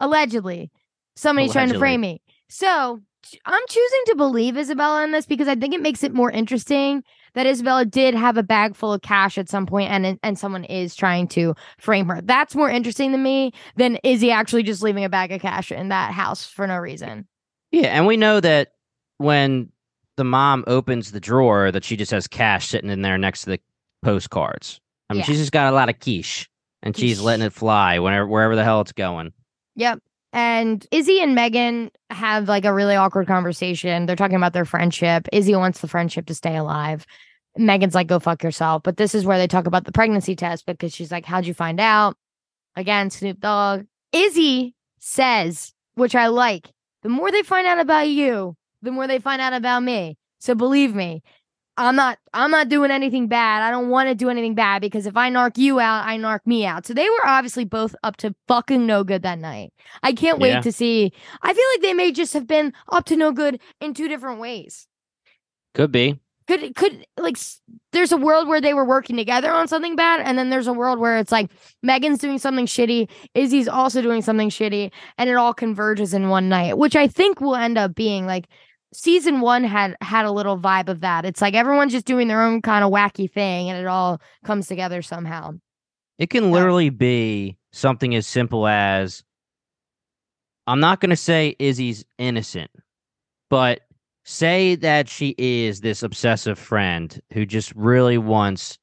allegedly 0.01 0.71
somebody's 1.17 1.53
trying 1.53 1.71
to 1.71 1.79
frame 1.79 2.01
me. 2.01 2.21
So 2.49 3.01
I'm 3.47 3.63
choosing 3.69 4.03
to 4.07 4.15
believe 4.17 4.57
Isabella 4.57 5.05
in 5.05 5.13
this 5.13 5.27
because 5.27 5.49
I 5.49 5.55
think 5.55 5.75
it 5.75 5.81
makes 5.81 6.03
it 6.05 6.13
more 6.13 6.31
interesting 6.31 7.03
that 7.35 7.47
Isabella 7.47 7.85
did 7.85 8.15
have 8.15 8.37
a 8.37 8.43
bag 8.43 8.77
full 8.77 8.93
of 8.93 9.03
cash 9.03 9.39
at 9.39 9.49
some 9.49 9.67
point 9.67 9.91
and 9.91 10.19
and 10.23 10.39
someone 10.39 10.65
is 10.65 10.95
trying 10.95 11.29
to 11.29 11.55
frame 11.79 12.07
her. 12.09 12.21
That's 12.23 12.55
more 12.55 12.71
interesting 12.71 13.13
to 13.13 13.19
me 13.19 13.53
than 13.77 13.99
Izzy 14.05 14.31
actually 14.31 14.63
just 14.63 14.83
leaving 14.83 15.05
a 15.05 15.09
bag 15.09 15.33
of 15.33 15.41
cash 15.41 15.73
in 15.73 15.89
that 15.89 16.13
house 16.13 16.47
for 16.47 16.67
no 16.67 16.77
reason. 16.77 17.27
Yeah, 17.71 17.89
and 17.89 18.07
we 18.07 18.17
know 18.17 18.41
that 18.41 18.73
when 19.19 19.71
the 20.17 20.25
mom 20.25 20.65
opens 20.67 21.11
the 21.11 21.21
drawer, 21.21 21.73
that 21.73 21.85
she 21.85 21.97
just 21.97 22.13
has 22.13 22.29
cash 22.29 22.69
sitting 22.69 22.91
in 22.91 23.03
there 23.03 23.19
next 23.19 23.43
to 23.43 23.51
the 23.51 23.61
postcards. 24.03 24.81
I 25.09 25.15
mean, 25.15 25.21
Yeah. 25.21 25.27
she's 25.27 25.39
just 25.39 25.53
got 25.53 25.73
a 25.73 25.77
lot 25.77 25.89
of 25.89 25.99
quiche, 25.99 26.49
and 26.83 26.97
she's 26.97 27.21
letting 27.21 27.45
it 27.47 27.53
fly 27.53 27.99
whenever 27.99 28.27
wherever 28.27 28.57
the 28.57 28.65
hell 28.65 28.81
it's 28.81 28.93
going. 28.93 29.33
Yep. 29.77 30.01
And 30.33 30.85
Izzy 30.91 31.21
and 31.21 31.35
Megan 31.35 31.91
have 32.11 32.49
like 32.49 32.65
a 32.65 32.73
really 32.75 32.97
awkward 32.97 33.27
conversation. 33.29 34.07
They're 34.07 34.17
talking 34.17 34.37
about 34.37 34.53
their 34.53 34.65
friendship. 34.65 35.29
Izzy 35.33 35.55
wants 35.55 35.81
the 35.81 35.89
friendship 35.89 36.27
to 36.27 36.35
stay 36.35 36.57
alive. 36.57 37.07
Megan's 37.57 37.95
like, 37.95 38.09
go 38.09 38.19
fuck 38.19 38.43
yourself. 38.43 38.83
But 38.83 38.97
this 38.97 39.15
is 39.15 39.25
where 39.25 39.39
they 39.39 39.47
talk 39.47 39.67
about 39.67 39.85
the 39.85 39.93
pregnancy 39.93 40.35
test 40.35 40.67
because 40.67 40.93
she's 40.93 41.13
like, 41.13 41.25
how'd 41.25 41.47
you 41.47 41.55
find 41.55 41.79
out? 41.79 42.17
Again, 42.75 43.11
Snoop 43.11 43.39
Dogg. 43.39 43.85
Izzy 44.13 44.75
says, 44.99 45.73
which 45.95 46.17
I 46.17 46.27
like, 46.27 46.69
the 47.05 47.09
more 47.09 47.31
they 47.31 47.43
find 47.45 47.69
out 47.69 47.79
about 47.79 48.09
you, 48.09 48.57
the 48.83 48.91
more 48.91 49.07
they 49.07 49.21
find 49.21 49.41
out 49.41 49.53
about 49.53 49.85
me. 49.85 50.17
So 50.41 50.57
believe 50.57 50.97
me, 50.97 51.23
I'm 51.77 51.97
not 51.97 52.19
I'm 52.33 52.51
not 52.51 52.69
doing 52.69 52.91
anything 52.91 53.27
bad. 53.27 53.63
I 53.63 53.71
don't 53.71 53.89
want 53.89 54.09
to 54.09 54.15
do 54.15 54.31
anything 54.31 54.55
bad 54.55 54.81
because 54.81 55.07
if 55.07 55.17
I 55.17 55.31
narc 55.31 55.59
you 55.59 55.81
out, 55.81 56.07
I 56.07 56.17
narc 56.17 56.41
me 56.47 56.65
out. 56.65 56.87
So 56.87 56.95
they 56.95 57.09
were 57.09 57.27
obviously 57.27 57.65
both 57.65 57.97
up 58.05 58.17
to 58.19 58.35
fucking 58.47 58.87
no 58.87 59.03
good 59.03 59.23
that 59.23 59.39
night. 59.41 59.73
I 60.03 60.13
can't 60.13 60.39
wait 60.39 60.51
Yeah. 60.51 60.61
to 60.61 60.71
see. 60.73 61.13
I 61.43 61.53
feel 61.53 61.65
like 61.75 61.83
they 61.83 61.95
may 61.95 62.13
just 62.13 62.33
have 62.35 62.47
been 62.47 62.73
up 62.91 63.05
to 63.07 63.17
no 63.17 63.33
good 63.33 63.61
in 63.81 63.93
two 63.95 64.07
different 64.09 64.41
ways. 64.41 64.87
Could 65.75 65.91
be. 65.91 66.21
Could 66.47 66.77
could 66.77 67.07
like 67.19 67.39
there's 67.93 68.13
a 68.13 68.19
world 68.19 68.47
where 68.49 68.61
they 68.61 68.75
were 68.75 68.85
working 68.85 69.17
together 69.17 69.51
on 69.51 69.67
something 69.67 69.97
bad, 69.97 70.21
and 70.21 70.37
then 70.37 70.51
there's 70.51 70.67
a 70.67 70.75
world 70.75 70.99
where 70.99 71.17
it's 71.19 71.33
like 71.33 71.51
Megan's 71.83 72.19
doing 72.19 72.39
something 72.39 72.67
shitty, 72.67 73.09
Izzy's 73.35 73.67
also 73.67 74.03
doing 74.03 74.21
something 74.21 74.51
shitty, 74.51 74.93
and 75.17 75.31
it 75.31 75.37
all 75.37 75.55
converges 75.55 76.13
in 76.13 76.29
one 76.29 76.51
night, 76.51 76.77
which 76.77 76.97
I 76.97 77.09
think 77.09 77.41
will 77.41 77.57
end 77.57 77.79
up 77.79 77.95
being 77.95 78.27
like 78.27 78.47
season 78.95 79.41
one 79.41 79.65
had 79.65 79.97
had 80.01 80.25
a 80.25 80.33
little 80.33 80.59
vibe 80.59 80.89
of 80.89 81.01
that. 81.01 81.25
It's 81.25 81.41
like 81.41 81.55
everyone's 81.55 81.93
just 81.93 82.07
doing 82.07 82.29
their 82.29 82.43
own 82.43 82.63
kind 82.63 82.85
of 82.85 82.93
wacky 82.93 83.31
thing, 83.31 83.69
and 83.69 83.79
it 83.79 83.87
all 83.87 84.21
comes 84.45 84.67
together 84.67 85.03
somehow. 85.03 85.53
It 86.19 86.31
can 86.31 86.51
literally 86.51 86.91
be 86.91 87.59
something 87.73 88.15
as 88.15 88.27
simple 88.27 88.67
as 88.67 89.25
I'm 90.67 90.81
not 90.81 91.01
going 91.01 91.11
to 91.11 91.17
say 91.17 91.57
Izzy's 91.59 92.05
innocent, 92.19 92.71
but 93.51 93.81
say 94.25 94.77
that 94.77 95.09
she 95.09 95.35
is 95.37 95.81
this 95.81 96.03
obsessive 96.03 96.59
friend 96.59 97.21
who 97.33 97.45
just 97.45 97.75
really 97.75 98.17
wants 98.17 98.79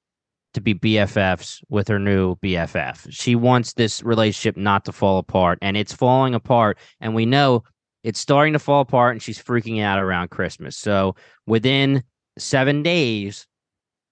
to 0.54 0.62
be 0.62 0.76
BFFs 0.76 1.64
with 1.70 1.88
her 1.88 1.98
new 1.98 2.36
BFF. 2.36 3.08
She 3.10 3.36
wants 3.36 3.74
this 3.74 4.04
relationship 4.04 4.58
not 4.58 4.86
to 4.86 4.92
fall 4.92 5.18
apart, 5.18 5.58
and 5.62 5.78
it's 5.78 5.94
falling 5.94 6.36
apart. 6.36 6.78
And 7.00 7.16
we 7.16 7.26
know 7.26 7.64
it's 8.04 8.20
starting 8.20 8.54
to 8.54 8.60
fall 8.60 8.82
apart, 8.82 9.14
and 9.14 9.22
she's 9.22 9.42
freaking 9.42 9.82
out 9.82 10.00
around 10.00 10.30
Christmas. 10.30 10.78
So 10.78 11.16
within 11.46 12.04
seven 12.38 12.84
days, 12.84 13.46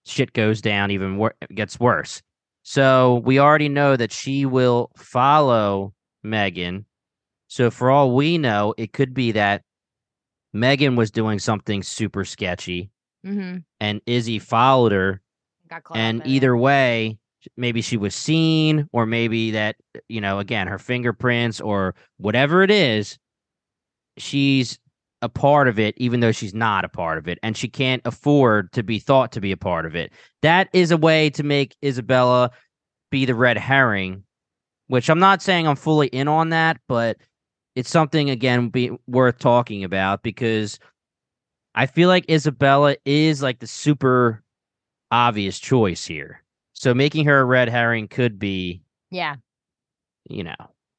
shit 0.05 0.33
goes 0.33 0.61
down, 0.61 0.91
even 0.91 1.17
wor- 1.17 1.35
gets 1.53 1.79
worse. 1.79 2.21
So 2.63 3.21
we 3.25 3.39
already 3.39 3.69
know 3.69 3.95
that 3.95 4.11
she 4.11 4.45
will 4.45 4.91
follow 4.97 5.93
Megan. 6.23 6.85
So 7.47 7.71
for 7.71 7.89
all 7.89 8.15
we 8.15 8.37
know, 8.37 8.75
it 8.77 8.93
could 8.93 9.13
be 9.13 9.31
that 9.31 9.63
Megan 10.53 10.95
was 10.95 11.11
doing 11.11 11.39
something 11.39 11.83
super 11.83 12.25
sketchy 12.25 12.89
Mm-hmm. 13.25 13.57
and 13.81 14.01
Izzy 14.05 14.39
followed 14.39 14.93
her. 14.93 15.21
And 15.93 16.21
in 16.21 16.25
it. 16.25 16.29
either 16.29 16.55
way, 16.55 17.17
maybe 17.57 17.81
she 17.81 17.97
was 17.97 18.15
seen, 18.15 18.87
or 18.93 19.05
maybe 19.05 19.51
that 19.51 19.75
you 20.07 20.21
know, 20.21 20.39
again, 20.39 20.67
her 20.67 20.79
fingerprints 20.79 21.59
or 21.59 21.95
whatever 22.17 22.63
it 22.63 22.71
is, 22.71 23.17
she's 24.19 24.77
a 25.21 25.29
part 25.29 25.67
of 25.67 25.79
it, 25.79 25.95
even 25.97 26.19
though 26.21 26.31
she's 26.31 26.53
not 26.53 26.85
a 26.85 26.89
part 26.89 27.17
of 27.17 27.27
it, 27.27 27.39
and 27.43 27.57
she 27.57 27.67
can't 27.67 28.01
afford 28.05 28.71
to 28.71 28.83
be 28.83 28.99
thought 28.99 29.31
to 29.33 29.41
be 29.41 29.51
a 29.51 29.57
part 29.57 29.85
of 29.85 29.95
it. 29.95 30.13
That 30.41 30.69
is 30.73 30.91
a 30.91 30.97
way 30.97 31.29
to 31.31 31.43
make 31.43 31.75
Isabella 31.83 32.51
be 33.11 33.25
the 33.25 33.35
red 33.35 33.57
herring, 33.57 34.23
which 34.87 35.09
I'm 35.09 35.19
not 35.19 35.41
saying 35.41 35.67
I'm 35.67 35.75
fully 35.75 36.07
in 36.07 36.27
on 36.27 36.49
that, 36.49 36.79
but 36.87 37.17
it's 37.75 37.89
something 37.89 38.29
again 38.29 38.69
be 38.69 38.91
worth 39.07 39.39
talking 39.39 39.83
about 39.83 40.23
because 40.23 40.79
I 41.75 41.85
feel 41.85 42.07
like 42.07 42.29
Isabella 42.29 42.95
is 43.05 43.41
like 43.41 43.59
the 43.59 43.67
super 43.67 44.43
obvious 45.11 45.59
choice 45.59 46.05
here. 46.05 46.43
So 46.73 46.93
making 46.93 47.25
her 47.25 47.39
a 47.41 47.45
red 47.45 47.67
herring 47.67 48.07
could 48.07 48.39
be, 48.39 48.81
Yeah. 49.11 49.35
you 50.29 50.43
know, 50.43 50.55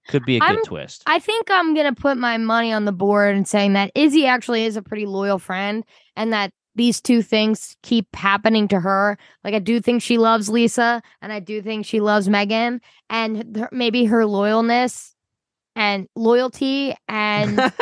could 0.08 0.24
be 0.24 0.36
a 0.36 0.40
good 0.40 0.48
I'm- 0.48 0.64
twist. 0.64 1.02
I 1.06 1.18
think 1.18 1.48
I'm 1.50 1.74
gonna 1.74 1.94
put 1.94 2.16
my 2.16 2.36
money 2.38 2.72
on 2.72 2.84
the 2.84 2.92
board 2.92 3.36
and 3.36 3.46
saying 3.46 3.74
that 3.74 3.90
Izzy 3.94 4.26
actually 4.26 4.64
is 4.64 4.76
a 4.76 4.82
pretty 4.82 5.06
loyal 5.06 5.38
friend, 5.38 5.84
and 6.16 6.32
that 6.32 6.52
these 6.76 7.00
two 7.00 7.20
things 7.20 7.76
keep 7.82 8.06
happening 8.14 8.68
to 8.68 8.80
her. 8.80 9.18
Like 9.44 9.54
I 9.54 9.58
do 9.58 9.80
think 9.80 10.02
she 10.02 10.18
loves 10.18 10.48
Lisa, 10.48 11.02
and 11.20 11.32
I 11.32 11.40
do 11.40 11.60
think 11.62 11.84
she 11.86 12.00
loves 12.00 12.28
Megan, 12.28 12.80
and 13.08 13.54
th- 13.54 13.68
maybe 13.72 14.04
her 14.06 14.22
loyalness 14.24 15.14
and 15.76 16.08
loyalty 16.16 16.94
and 17.08 17.56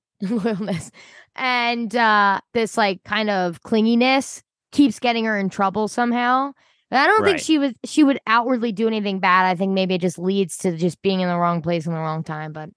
loyalness 0.22 0.90
and 1.36 1.94
uh 1.96 2.40
this 2.52 2.76
like 2.78 3.02
kind 3.04 3.28
of 3.28 3.60
clinginess 3.62 4.42
keeps 4.72 4.98
getting 5.00 5.24
her 5.24 5.36
in 5.38 5.48
trouble 5.48 5.88
somehow. 5.88 6.52
I 6.94 7.06
don't 7.06 7.24
think 7.24 7.38
she 7.40 7.58
was 7.58 7.72
she 7.84 8.04
would 8.04 8.18
outwardly 8.26 8.72
do 8.72 8.86
anything 8.86 9.18
bad. 9.20 9.46
I 9.46 9.54
think 9.54 9.72
maybe 9.72 9.94
it 9.94 10.00
just 10.00 10.18
leads 10.18 10.56
to 10.58 10.76
just 10.76 11.00
being 11.02 11.20
in 11.20 11.28
the 11.28 11.36
wrong 11.38 11.60
place 11.62 11.86
in 11.86 11.92
the 11.92 11.98
wrong 11.98 12.22
time. 12.24 12.52
But 12.52 12.70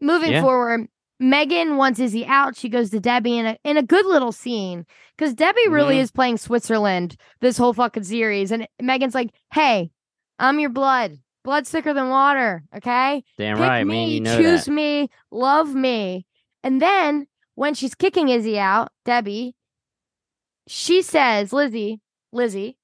moving 0.00 0.32
Yeah. 0.32 0.42
forward, 0.42 0.88
Megan 1.18 1.76
wants 1.76 2.00
Izzy 2.00 2.24
out. 2.26 2.56
She 2.56 2.68
goes 2.68 2.90
to 2.90 3.00
Debbie 3.00 3.36
in 3.38 3.46
a 3.46 3.56
in 3.64 3.76
a 3.76 3.82
good 3.82 4.06
little 4.06 4.32
scene 4.32 4.86
because 5.16 5.34
Debbie 5.34 5.68
really 5.68 5.96
Mhm. 5.96 6.00
is 6.00 6.10
playing 6.10 6.38
Switzerland 6.38 7.16
this 7.40 7.58
whole 7.58 7.74
fucking 7.74 8.04
series, 8.04 8.50
and 8.52 8.66
Megan's 8.80 9.14
like, 9.14 9.30
"Hey, 9.52 9.90
I'm 10.38 10.58
your 10.58 10.70
blood. 10.70 11.18
Blood's 11.44 11.70
thicker 11.70 11.92
than 11.94 12.08
water. 12.10 12.62
Okay, 12.76 13.22
Damn 13.38 13.56
pick 13.56 13.66
right. 13.66 13.84
Me, 13.86 13.92
mean, 13.94 14.08
you 14.10 14.20
know 14.20 14.36
choose 14.36 14.64
that. 14.66 14.70
me, 14.72 15.08
love 15.30 15.74
me. 15.74 16.26
And 16.62 16.80
then 16.82 17.26
when 17.54 17.74
she's 17.74 17.94
kicking 17.94 18.28
Izzy 18.28 18.58
out, 18.58 18.90
Debbie, 19.04 19.54
she 20.66 21.02
says, 21.02 21.52
Lizzie, 21.52 22.00
Lizzie, 22.32 22.76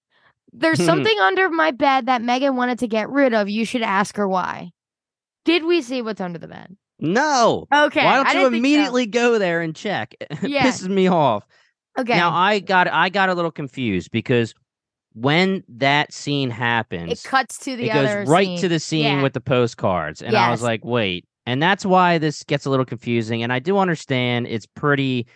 there's 0.56 0.82
something 0.84 1.18
under 1.20 1.48
my 1.50 1.70
bed 1.70 2.06
that 2.06 2.22
Megan 2.22 2.56
wanted 2.56 2.78
to 2.80 2.88
get 2.88 3.08
rid 3.08 3.34
of. 3.34 3.48
You 3.48 3.64
should 3.64 3.82
ask 3.82 4.16
her 4.16 4.26
why. 4.28 4.70
Did 5.44 5.64
we 5.64 5.82
see 5.82 6.02
what's 6.02 6.20
under 6.20 6.38
the 6.38 6.48
bed? 6.48 6.76
No. 6.98 7.66
Okay. 7.72 8.04
Why 8.04 8.20
I 8.20 8.22
don't 8.22 8.26
you 8.26 8.32
didn't 8.32 8.52
so. 8.52 8.56
immediately 8.58 9.06
go 9.06 9.38
there 9.38 9.60
and 9.60 9.74
check? 9.76 10.14
It 10.30 10.48
Yeah. 10.50 10.64
pisses 10.66 10.88
me 10.88 11.08
off. 11.08 11.44
Okay. 11.98 12.16
Now 12.16 12.32
I 12.34 12.58
got 12.60 12.88
I 12.88 13.08
got 13.10 13.28
a 13.28 13.34
little 13.34 13.50
confused 13.52 14.10
because 14.10 14.54
when 15.14 15.62
that 15.68 16.12
scene 16.12 16.50
happens, 16.50 17.10
it 17.12 17.22
cuts 17.28 17.58
to 17.60 17.76
the 17.76 17.90
it 17.90 17.94
goes 17.94 18.28
right 18.28 18.46
scene. 18.46 18.58
to 18.58 18.68
the 18.68 18.78
scene 18.80 19.04
Yeah. 19.04 19.22
with 19.22 19.32
the 19.32 19.40
postcards 19.40 20.20
and 20.20 20.36
i 20.36 20.50
was 20.50 20.62
like 20.62 20.84
wait 20.84 21.24
and 21.46 21.62
that's 21.62 21.86
why 21.86 22.18
this 22.18 22.42
gets 22.42 22.66
a 22.66 22.70
little 22.70 22.84
confusing 22.84 23.42
and 23.42 23.50
i 23.50 23.58
do 23.58 23.78
understand 23.78 24.46
it's 24.46 24.66
pretty 24.66 25.26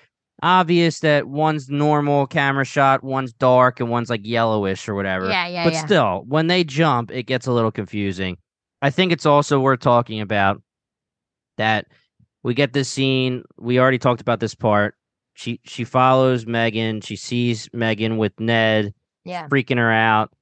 obvious 0.42 1.00
that 1.00 1.26
one's 1.28 1.68
normal 1.68 2.26
camera 2.26 2.64
shot 2.64 3.02
one's 3.04 3.32
dark 3.32 3.80
and 3.80 3.90
one's 3.90 4.10
like 4.10 4.20
yellowish 4.24 4.88
or 4.88 4.94
whatever 4.94 5.28
Yeah, 5.28 5.46
yeah, 5.46 5.64
but 5.64 5.72
yeah. 5.74 5.84
still 5.84 6.24
when 6.26 6.46
they 6.46 6.64
jump 6.64 7.10
it 7.10 7.24
gets 7.24 7.46
a 7.46 7.52
little 7.52 7.70
confusing 7.70 8.36
i 8.82 8.90
think 8.90 9.12
it's 9.12 9.26
also 9.26 9.60
worth 9.60 9.80
talking 9.80 10.20
about 10.20 10.62
that 11.56 11.86
we 12.42 12.54
get 12.54 12.72
this 12.72 12.88
scene 12.88 13.42
we 13.58 13.78
already 13.78 13.98
talked 13.98 14.20
about 14.20 14.40
this 14.40 14.54
part 14.54 14.94
she 15.34 15.60
she 15.64 15.84
follows 15.84 16.46
megan 16.46 17.00
she 17.00 17.16
sees 17.16 17.68
megan 17.72 18.16
with 18.16 18.38
ned 18.40 18.94
yeah. 19.24 19.48
freaking 19.48 19.76
her 19.76 19.92
out. 19.92 20.32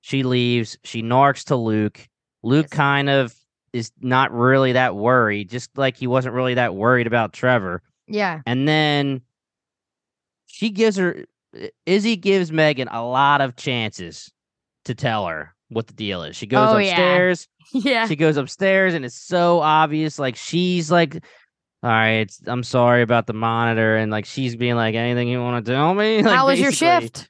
She 0.00 0.22
leaves. 0.22 0.78
She 0.84 1.02
narks 1.02 1.44
to 1.46 1.56
Luke. 1.56 2.08
Luke 2.42 2.66
Yes. 2.70 2.76
kind 2.76 3.10
of 3.10 3.34
is 3.72 3.90
not 4.00 4.32
really 4.32 4.72
that 4.72 4.94
worried, 4.96 5.50
just 5.50 5.76
like 5.76 5.96
he 5.96 6.06
wasn't 6.06 6.34
really 6.34 6.54
that 6.54 6.74
worried 6.74 7.06
about 7.06 7.32
Trevor. 7.32 7.82
Yeah. 8.06 8.40
And 8.46 8.66
then 8.66 9.22
she 10.58 10.70
gives 10.70 10.96
her, 10.96 11.24
Izzy 11.86 12.16
gives 12.16 12.50
Megan 12.50 12.88
a 12.90 13.06
lot 13.06 13.40
of 13.40 13.54
chances 13.54 14.28
to 14.86 14.94
tell 14.94 15.24
her 15.28 15.54
what 15.68 15.86
the 15.86 15.92
deal 15.92 16.24
is. 16.24 16.34
She 16.34 16.46
goes 16.46 16.70
Oh, 16.72 16.78
upstairs. 16.78 17.46
Yeah. 17.72 18.08
She 18.08 18.16
goes 18.16 18.36
upstairs, 18.36 18.94
and 18.94 19.04
it's 19.04 19.14
so 19.14 19.60
obvious. 19.60 20.18
Like 20.18 20.34
she's 20.34 20.90
like, 20.90 21.14
"All 21.82 21.90
right, 21.90 22.28
I'm 22.46 22.62
sorry 22.64 23.02
about 23.02 23.26
the 23.28 23.34
monitor," 23.34 23.96
and 23.98 24.10
like 24.10 24.24
she's 24.24 24.56
being 24.56 24.74
like, 24.74 24.94
"Anything 24.96 25.28
you 25.28 25.40
want 25.40 25.64
to 25.64 25.70
tell 25.72 25.94
me?" 25.94 26.22
Like, 26.22 26.34
How 26.34 26.46
was 26.48 26.58
your 26.58 26.72
shift? 26.72 27.28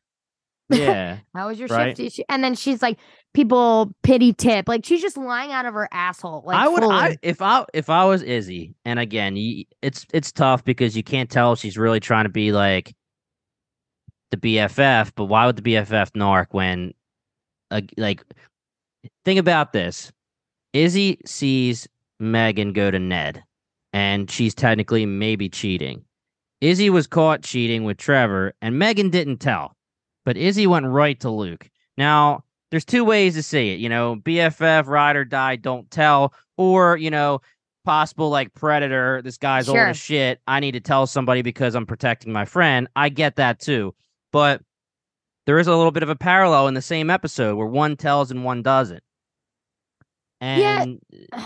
Yeah. 0.70 1.18
How 1.34 1.48
was 1.48 1.58
your 1.58 1.68
Right. 1.68 1.94
shift? 1.96 2.20
And 2.30 2.42
then 2.42 2.54
she's 2.54 2.80
like, 2.80 2.98
people 3.34 3.92
pity 4.02 4.32
tip. 4.32 4.68
Like 4.68 4.84
she's 4.84 5.02
just 5.02 5.16
lying 5.16 5.52
out 5.52 5.66
of 5.66 5.74
her 5.74 5.88
asshole. 5.92 6.44
Like 6.46 6.56
I 6.56 6.68
would. 6.68 6.82
I, 6.84 7.18
if 7.20 7.42
I 7.42 7.66
if 7.74 7.90
I 7.90 8.04
was 8.04 8.22
Izzy, 8.22 8.74
and 8.84 8.98
again, 8.98 9.36
you, 9.36 9.64
it's 9.82 10.06
it's 10.14 10.32
tough 10.32 10.64
because 10.64 10.96
you 10.96 11.02
can't 11.02 11.28
tell 11.28 11.52
if 11.52 11.58
she's 11.58 11.76
really 11.76 12.00
trying 12.00 12.24
to 12.24 12.30
be 12.30 12.52
like 12.52 12.94
the 14.30 14.36
BFF. 14.36 15.12
But 15.14 15.26
why 15.26 15.46
would 15.46 15.56
the 15.56 15.62
BFF 15.62 16.12
narc 16.12 16.46
when, 16.50 16.92
uh, 17.70 17.80
like, 17.96 18.22
think 19.24 19.38
about 19.38 19.72
this: 19.72 20.12
Izzy 20.72 21.18
sees 21.24 21.88
Megan 22.20 22.72
go 22.72 22.90
to 22.90 22.98
Ned, 22.98 23.42
and 23.92 24.30
she's 24.30 24.54
technically 24.54 25.06
maybe 25.06 25.48
cheating. 25.48 26.04
Izzy 26.60 26.90
was 26.90 27.06
caught 27.06 27.42
cheating 27.42 27.84
with 27.84 27.98
Trevor, 27.98 28.52
and 28.60 28.78
Megan 28.78 29.10
didn't 29.10 29.38
tell, 29.38 29.76
but 30.24 30.36
Izzy 30.36 30.66
went 30.66 30.86
right 30.86 31.18
to 31.20 31.30
Luke. 31.30 31.70
Now, 31.96 32.42
there's 32.70 32.84
two 32.84 33.04
ways 33.04 33.34
to 33.34 33.42
see 33.42 33.70
it. 33.70 33.78
You 33.78 33.88
know, 33.88 34.16
BFF, 34.16 34.86
ride 34.88 35.16
or 35.16 35.24
die, 35.24 35.56
don't 35.56 35.88
tell, 35.90 36.34
or 36.56 36.96
you 36.96 37.10
know, 37.10 37.40
possible 37.84 38.28
like 38.28 38.52
predator. 38.54 39.22
This 39.22 39.38
guy's 39.38 39.68
old 39.68 39.76
Sure. 39.76 39.86
as 39.86 39.96
shit. 39.96 40.40
I 40.48 40.58
need 40.60 40.72
to 40.72 40.80
tell 40.80 41.06
somebody 41.06 41.42
because 41.42 41.74
I'm 41.76 41.86
protecting 41.86 42.32
my 42.32 42.44
friend. 42.44 42.88
I 42.96 43.08
get 43.08 43.36
that 43.36 43.60
too, 43.60 43.94
but 44.32 44.62
there 45.46 45.58
is 45.58 45.66
a 45.66 45.74
little 45.76 45.92
bit 45.92 46.02
of 46.02 46.08
a 46.08 46.16
parallel 46.16 46.68
in 46.68 46.74
the 46.74 46.82
same 46.82 47.10
episode 47.10 47.56
where 47.56 47.66
one 47.66 47.96
tells 47.96 48.30
and 48.30 48.44
one 48.44 48.62
doesn't. 48.62 49.02
Yeah. 50.40 50.82
And 50.82 51.00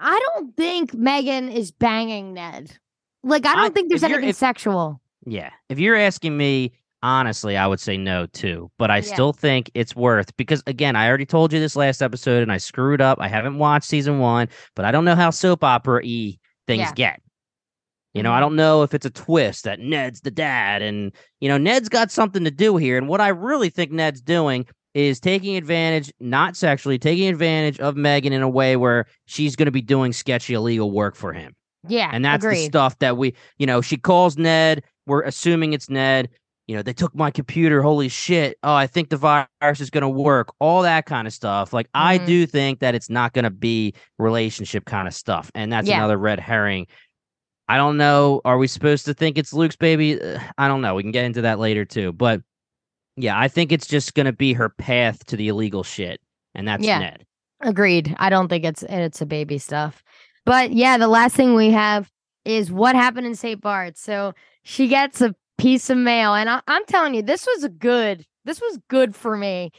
I 0.00 0.20
don't 0.34 0.56
think 0.56 0.94
Megan 0.94 1.48
is 1.48 1.70
banging 1.70 2.34
Ned. 2.34 2.76
Like, 3.22 3.46
I 3.46 3.54
don't 3.54 3.64
I- 3.66 3.70
think 3.70 3.88
there's 3.88 4.02
anything 4.02 4.28
if- 4.30 4.36
sexual. 4.36 5.00
Yeah. 5.26 5.50
If 5.70 5.78
you're 5.78 5.96
asking 5.96 6.36
me, 6.36 6.72
honestly, 7.02 7.56
I 7.56 7.66
would 7.66 7.80
say 7.80 7.96
no 7.96 8.26
too. 8.26 8.70
But 8.78 8.90
I 8.90 8.96
Yeah. 8.98 9.02
still 9.14 9.32
think 9.32 9.70
it's 9.74 9.96
worth 9.96 10.36
because 10.36 10.62
again, 10.66 10.96
I 10.96 11.08
already 11.08 11.24
told 11.26 11.52
you 11.52 11.60
this 11.60 11.76
last 11.76 12.02
episode 12.02 12.42
and 12.42 12.52
I 12.52 12.58
screwed 12.58 13.00
up. 13.00 13.18
I 13.20 13.28
haven't 13.28 13.58
watched 13.58 13.86
season 13.88 14.18
one, 14.18 14.48
but 14.76 14.84
I 14.84 14.90
don't 14.90 15.04
know 15.06 15.14
how 15.14 15.30
soap 15.30 15.64
opera 15.64 16.02
y 16.04 16.38
things 16.66 16.80
Yeah. 16.80 16.92
get. 16.94 17.20
You 18.14 18.22
know, 18.22 18.32
I 18.32 18.36
Mhm. 18.38 18.40
don't 18.40 18.56
know 18.56 18.82
if 18.82 18.94
it's 18.94 19.06
a 19.06 19.10
twist 19.10 19.64
that 19.64 19.80
Ned's 19.80 20.20
the 20.20 20.30
dad 20.30 20.82
and 20.82 21.12
you 21.40 21.48
know, 21.48 21.58
Ned's 21.58 21.88
got 21.88 22.10
something 22.10 22.44
to 22.44 22.50
do 22.50 22.76
here. 22.76 22.96
And 22.96 23.08
what 23.08 23.20
I 23.20 23.28
really 23.28 23.68
think 23.70 23.90
Ned's 23.90 24.20
doing 24.20 24.66
is 24.94 25.18
taking 25.18 25.56
advantage, 25.56 26.12
not 26.20 26.56
sexually, 26.56 26.98
taking 26.98 27.28
advantage 27.28 27.80
of 27.80 27.96
Megan 27.96 28.32
in 28.32 28.42
a 28.42 28.48
way 28.48 28.76
where 28.76 29.06
she's 29.26 29.56
going 29.56 29.66
to 29.66 29.72
be 29.72 29.82
doing 29.82 30.12
sketchy 30.12 30.54
illegal 30.54 30.92
work 30.92 31.16
for 31.16 31.32
him. 31.32 31.54
Yeah. 31.88 32.08
And 32.12 32.24
that's 32.24 32.44
the 32.44 32.54
stuff 32.54 32.98
that 33.00 33.16
we, 33.16 33.34
you 33.58 33.66
know, 33.66 33.80
she 33.80 33.96
calls 33.96 34.38
Ned. 34.38 34.84
We're 35.06 35.22
assuming 35.22 35.72
it's 35.72 35.90
Ned. 35.90 36.30
You 36.66 36.76
know, 36.76 36.82
they 36.82 36.94
took 36.94 37.14
my 37.14 37.30
computer. 37.30 37.82
Holy 37.82 38.08
shit. 38.08 38.56
Oh, 38.62 38.72
I 38.72 38.86
think 38.86 39.10
the 39.10 39.18
virus 39.18 39.80
is 39.80 39.90
going 39.90 40.00
to 40.02 40.08
work. 40.08 40.54
All 40.60 40.80
that 40.80 41.04
kind 41.04 41.26
of 41.26 41.34
stuff. 41.34 41.74
Like, 41.74 41.88
I 41.92 42.16
Mhm. 42.18 42.26
do 42.26 42.46
think 42.46 42.78
that 42.78 42.94
it's 42.94 43.10
not 43.10 43.34
going 43.34 43.42
to 43.42 43.50
be 43.50 43.92
relationship 44.18 44.86
kind 44.86 45.06
of 45.06 45.12
stuff. 45.12 45.50
And 45.54 45.70
that's 45.70 45.86
Yeah. 45.88 45.98
another 45.98 46.16
red 46.16 46.40
herring. 46.40 46.86
I 47.68 47.76
don't 47.76 47.96
know. 47.96 48.40
Are 48.44 48.58
we 48.58 48.66
supposed 48.66 49.06
to 49.06 49.14
think 49.14 49.38
it's 49.38 49.52
Luke's 49.52 49.76
baby? 49.76 50.20
Uh, 50.20 50.38
I 50.58 50.68
don't 50.68 50.82
know. 50.82 50.94
We 50.94 51.02
can 51.02 51.12
get 51.12 51.24
into 51.24 51.42
that 51.42 51.58
later 51.58 51.84
too. 51.84 52.12
But 52.12 52.42
yeah, 53.16 53.38
I 53.38 53.48
think 53.48 53.72
it's 53.72 53.86
just 53.86 54.14
going 54.14 54.26
to 54.26 54.32
be 54.32 54.52
her 54.52 54.68
path 54.68 55.24
to 55.26 55.36
the 55.36 55.48
illegal 55.48 55.82
shit. 55.82 56.20
And 56.54 56.68
that's 56.68 56.84
Yeah. 56.84 56.98
Ned. 56.98 57.26
Agreed. 57.60 58.14
I 58.18 58.28
don't 58.28 58.48
think 58.48 58.64
it's 58.64 58.82
it's 58.82 59.20
a 59.22 59.26
baby 59.26 59.58
stuff. 59.58 60.02
But 60.44 60.72
yeah, 60.72 60.98
the 60.98 61.08
last 61.08 61.34
thing 61.34 61.54
we 61.54 61.70
have 61.70 62.10
is 62.44 62.70
what 62.70 62.94
happened 62.94 63.26
in 63.26 63.34
St. 63.34 63.60
Bart's. 63.60 64.00
So 64.00 64.34
she 64.64 64.88
gets 64.88 65.22
a 65.22 65.34
piece 65.56 65.88
of 65.88 65.96
mail, 65.96 66.34
and 66.34 66.50
I, 66.50 66.60
I'm 66.66 66.84
telling 66.84 67.14
you, 67.14 67.22
this 67.22 67.46
was 67.46 67.64
a 67.64 67.68
good. 67.70 68.26
This 68.44 68.60
was 68.60 68.78
good 68.88 69.14
for 69.16 69.36
me. 69.36 69.70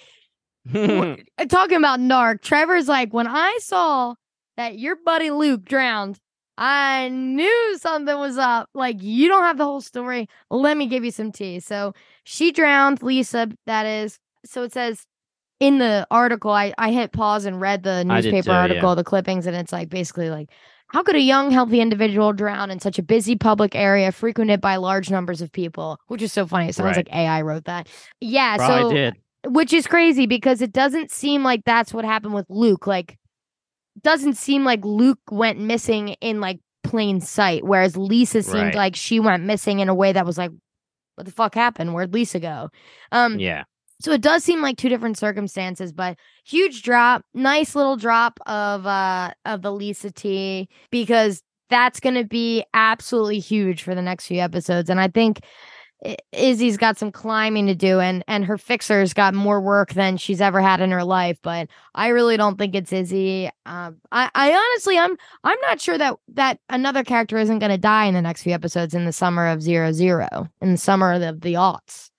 Talking 0.73 1.77
about 1.77 1.99
narc, 1.99 2.41
Trevor's 2.41 2.87
like, 2.87 3.13
when 3.13 3.27
I 3.27 3.59
saw 3.61 4.15
that 4.57 4.79
your 4.79 4.95
buddy 4.95 5.29
Luke 5.29 5.63
drowned, 5.63 6.19
I 6.57 7.09
knew 7.09 7.77
something 7.79 8.17
was 8.17 8.37
up. 8.37 8.69
Like, 8.73 8.97
you 9.01 9.27
don't 9.27 9.43
have 9.43 9.57
the 9.57 9.65
whole 9.65 9.81
story. 9.81 10.29
Let 10.49 10.77
me 10.77 10.87
give 10.87 11.03
you 11.03 11.11
some 11.11 11.31
tea. 11.31 11.59
So 11.59 11.93
she 12.23 12.51
drowned, 12.51 13.03
Lisa, 13.03 13.49
that 13.65 13.85
is. 13.85 14.19
So 14.45 14.63
it 14.63 14.71
says, 14.73 15.05
in 15.59 15.79
the 15.79 16.05
article, 16.11 16.51
I 16.51 16.73
I 16.77 16.91
hit 16.91 17.11
pause 17.13 17.45
and 17.45 17.59
read 17.61 17.83
the 17.83 18.03
newspaper 18.03 18.43
too, 18.43 18.51
yeah. 18.51 18.61
article, 18.61 18.95
the 18.95 19.03
clippings, 19.03 19.45
and 19.47 19.55
it's 19.55 19.71
like 19.73 19.89
basically 19.89 20.29
like. 20.29 20.49
How 20.89 21.01
could 21.01 21.15
a 21.15 21.19
young, 21.19 21.49
healthy 21.49 21.81
individual 21.81 22.31
drown 22.31 22.69
in 22.69 22.79
such 22.79 22.99
a 22.99 23.03
busy 23.03 23.35
public 23.35 23.75
area 23.75 24.11
frequented 24.11 24.61
by 24.61 24.75
large 24.75 25.09
numbers 25.09 25.41
of 25.41 25.51
people? 25.51 25.97
Which 26.07 26.21
is 26.21 26.31
so 26.31 26.45
funny. 26.45 26.69
It 26.69 26.75
sounds 26.75 26.95
Right. 26.95 27.07
like 27.07 27.13
AI 27.13 27.41
wrote 27.41 27.65
that. 27.65 27.89
Yeah. 28.21 28.55
Probably 28.57 28.91
so 28.91 28.93
did. 28.93 29.15
which 29.47 29.73
is 29.73 29.87
crazy 29.87 30.27
because 30.27 30.61
it 30.61 30.71
doesn't 30.71 31.09
seem 31.09 31.43
like 31.43 31.63
that's 31.65 31.91
what 31.91 32.05
happened 32.05 32.35
with 32.35 32.45
Luke. 32.49 32.85
Like, 32.85 33.17
doesn't 34.03 34.35
seem 34.35 34.63
like 34.63 34.83
Luke 34.83 35.19
went 35.31 35.59
missing 35.59 36.09
in 36.21 36.39
like 36.41 36.59
plain 36.83 37.21
sight, 37.21 37.63
whereas 37.63 37.97
Lisa 37.97 38.43
seemed 38.43 38.55
Right. 38.55 38.75
like 38.75 38.95
she 38.95 39.19
went 39.19 39.43
missing 39.43 39.79
in 39.79 39.89
a 39.89 39.95
way 39.95 40.11
that 40.13 40.25
was 40.25 40.37
like, 40.37 40.51
what 41.15 41.25
the 41.25 41.31
fuck 41.31 41.55
happened? 41.55 41.93
Where'd 41.93 42.13
Lisa 42.13 42.39
go? 42.39 42.69
Um, 43.11 43.39
Yeah. 43.39 43.63
so 44.01 44.11
it 44.11 44.21
does 44.21 44.43
seem 44.43 44.61
like 44.61 44.77
two 44.77 44.89
different 44.89 45.17
circumstances, 45.17 45.93
but 45.93 46.17
huge 46.45 46.83
drop, 46.83 47.23
nice 47.33 47.73
little 47.75 47.95
drop 47.95 48.39
of 48.45 48.85
uh 48.85 49.31
of 49.45 49.61
the 49.61 49.71
Lisa 49.71 50.11
T 50.11 50.67
because 50.91 51.41
that's 51.69 51.99
going 51.99 52.15
to 52.15 52.25
be 52.25 52.63
absolutely 52.75 53.39
huge 53.39 53.81
for 53.81 53.95
the 53.95 54.01
next 54.01 54.27
few 54.27 54.39
episodes 54.39 54.89
and 54.89 54.99
I 54.99 55.07
think 55.07 55.39
Izzy's 56.31 56.77
got 56.77 56.97
some 56.97 57.11
climbing 57.11 57.67
to 57.67 57.75
do 57.75 57.99
and 57.99 58.23
and 58.27 58.45
her 58.45 58.57
fixer's 58.57 59.13
got 59.13 59.33
more 59.33 59.61
work 59.61 59.93
than 59.93 60.17
she's 60.17 60.41
ever 60.41 60.61
had 60.61 60.81
in 60.81 60.91
her 60.91 61.03
life, 61.03 61.39
but 61.41 61.67
I 61.95 62.09
really 62.09 62.37
don't 62.37 62.57
think 62.57 62.75
it's 62.75 62.91
Izzy. 62.91 63.49
Um 63.65 63.97
I 64.11 64.29
I 64.35 64.53
honestly 64.53 64.97
I'm 64.99 65.17
I'm 65.43 65.59
not 65.61 65.81
sure 65.81 65.97
that 65.97 66.15
that 66.33 66.59
another 66.69 67.03
character 67.03 67.37
isn't 67.37 67.59
going 67.59 67.71
to 67.71 67.77
die 67.77 68.05
in 68.05 68.13
the 68.13 68.21
next 68.21 68.43
few 68.43 68.53
episodes 68.53 68.93
in 68.93 69.05
the 69.05 69.13
summer 69.13 69.47
of 69.47 69.61
00 69.61 69.93
zero, 69.93 70.47
in 70.61 70.71
the 70.71 70.77
summer 70.77 71.13
of 71.13 71.21
the, 71.21 71.33
the 71.33 71.53
aughts. 71.53 72.09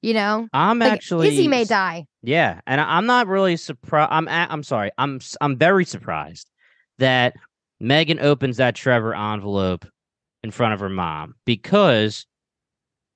You 0.00 0.14
know? 0.14 0.48
I'm 0.52 0.78
Like, 0.78 0.92
actually 0.92 1.28
Izzy 1.28 1.48
may 1.48 1.64
die. 1.64 2.06
Yeah, 2.22 2.60
and 2.66 2.80
I'm 2.80 3.06
not 3.06 3.26
really 3.26 3.56
surprised. 3.56 4.10
I'm 4.10 4.28
I'm 4.28 4.62
sorry. 4.62 4.90
I'm 4.98 5.20
I'm 5.40 5.56
very 5.56 5.84
surprised 5.84 6.50
that 6.98 7.34
Megan 7.80 8.18
opens 8.20 8.56
that 8.56 8.74
Trevor 8.74 9.14
envelope 9.14 9.84
in 10.42 10.50
front 10.50 10.74
of 10.74 10.80
her 10.80 10.88
mom 10.88 11.34
because 11.44 12.26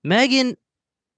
Megan, 0.04 0.56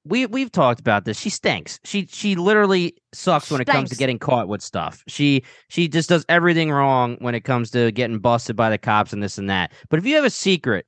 we 0.05 0.27
we've 0.27 0.53
talked 0.53 0.81
about 0.81 1.05
this. 1.05 1.19
She 1.19 1.31
stinks. 1.31 1.81
She 1.85 2.07
she 2.07 2.35
literally 2.37 2.95
sucks 3.13 3.51
when 3.51 3.61
it 3.61 3.67
comes 3.67 3.91
to 3.91 3.97
getting 3.97 4.19
caught 4.19 4.49
with 4.49 4.63
stuff. 4.63 5.03
She 5.09 5.43
she 5.69 5.89
just 5.89 6.09
does 6.09 6.25
everything 6.29 6.71
wrong 6.71 7.17
when 7.21 7.35
it 7.35 7.41
comes 7.41 7.71
to 7.71 7.91
getting 7.93 8.19
busted 8.19 8.57
by 8.57 8.71
the 8.71 8.79
cops 8.79 9.13
and 9.13 9.23
this 9.23 9.39
and 9.39 9.49
that. 9.49 9.73
But 9.89 9.99
if 9.99 10.07
you 10.07 10.15
have 10.17 10.25
a 10.25 10.31
secret 10.31 10.87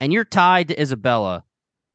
and 0.00 0.12
you're 0.12 0.24
tied 0.24 0.68
to 0.68 0.80
Isabella, 0.80 1.42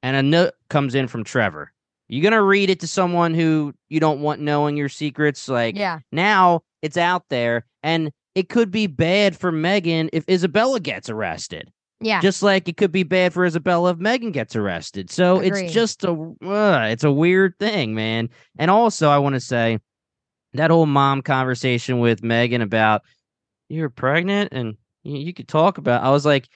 and 0.01 0.17
a 0.17 0.23
note 0.23 0.53
comes 0.69 0.95
in 0.95 1.07
from 1.07 1.23
Trevor, 1.23 1.71
you're 2.09 2.23
gonna 2.23 2.43
read 2.43 2.69
it 2.69 2.81
to 2.81 2.87
someone 2.87 3.33
who 3.33 3.73
you 3.89 4.01
don't 4.01 4.19
want 4.21 4.41
knowing 4.41 4.75
your 4.75 4.89
secrets. 4.89 5.47
Like 5.47 5.77
Yeah. 5.77 5.99
now, 6.11 6.63
it's 6.81 6.97
out 6.97 7.29
there, 7.29 7.65
and 7.81 8.11
it 8.35 8.49
could 8.49 8.69
be 8.69 8.87
bad 8.87 9.37
for 9.37 9.51
Megan 9.51 10.09
if 10.11 10.27
Isabella 10.27 10.81
gets 10.81 11.09
arrested. 11.09 11.71
Yeah. 11.99 12.19
Just 12.21 12.43
like 12.43 12.67
it 12.67 12.77
could 12.77 12.91
be 12.91 13.03
bad 13.03 13.33
for 13.33 13.45
Isabella 13.45 13.91
if 13.91 13.97
Megan 13.97 14.31
gets 14.31 14.55
arrested. 14.55 15.09
So 15.09 15.39
Agreed. 15.39 15.65
it's 15.65 15.73
just 15.73 16.03
a 16.03 16.11
uh, 16.11 16.87
it's 16.89 17.03
a 17.03 17.11
weird 17.11 17.57
thing, 17.59 17.95
man. 17.95 18.29
And 18.57 18.69
also, 18.69 19.09
I 19.09 19.19
want 19.19 19.35
to 19.35 19.39
say 19.39 19.79
that 20.53 20.69
whole 20.69 20.85
mom 20.85 21.21
conversation 21.21 21.99
with 21.99 22.23
Megan 22.23 22.61
about 22.61 23.03
you're 23.69 23.89
pregnant 23.89 24.51
and 24.51 24.75
you, 25.03 25.17
you 25.17 25.33
could 25.33 25.47
talk 25.47 25.77
about. 25.77 26.03
I 26.03 26.09
was 26.09 26.25
like, 26.25 26.49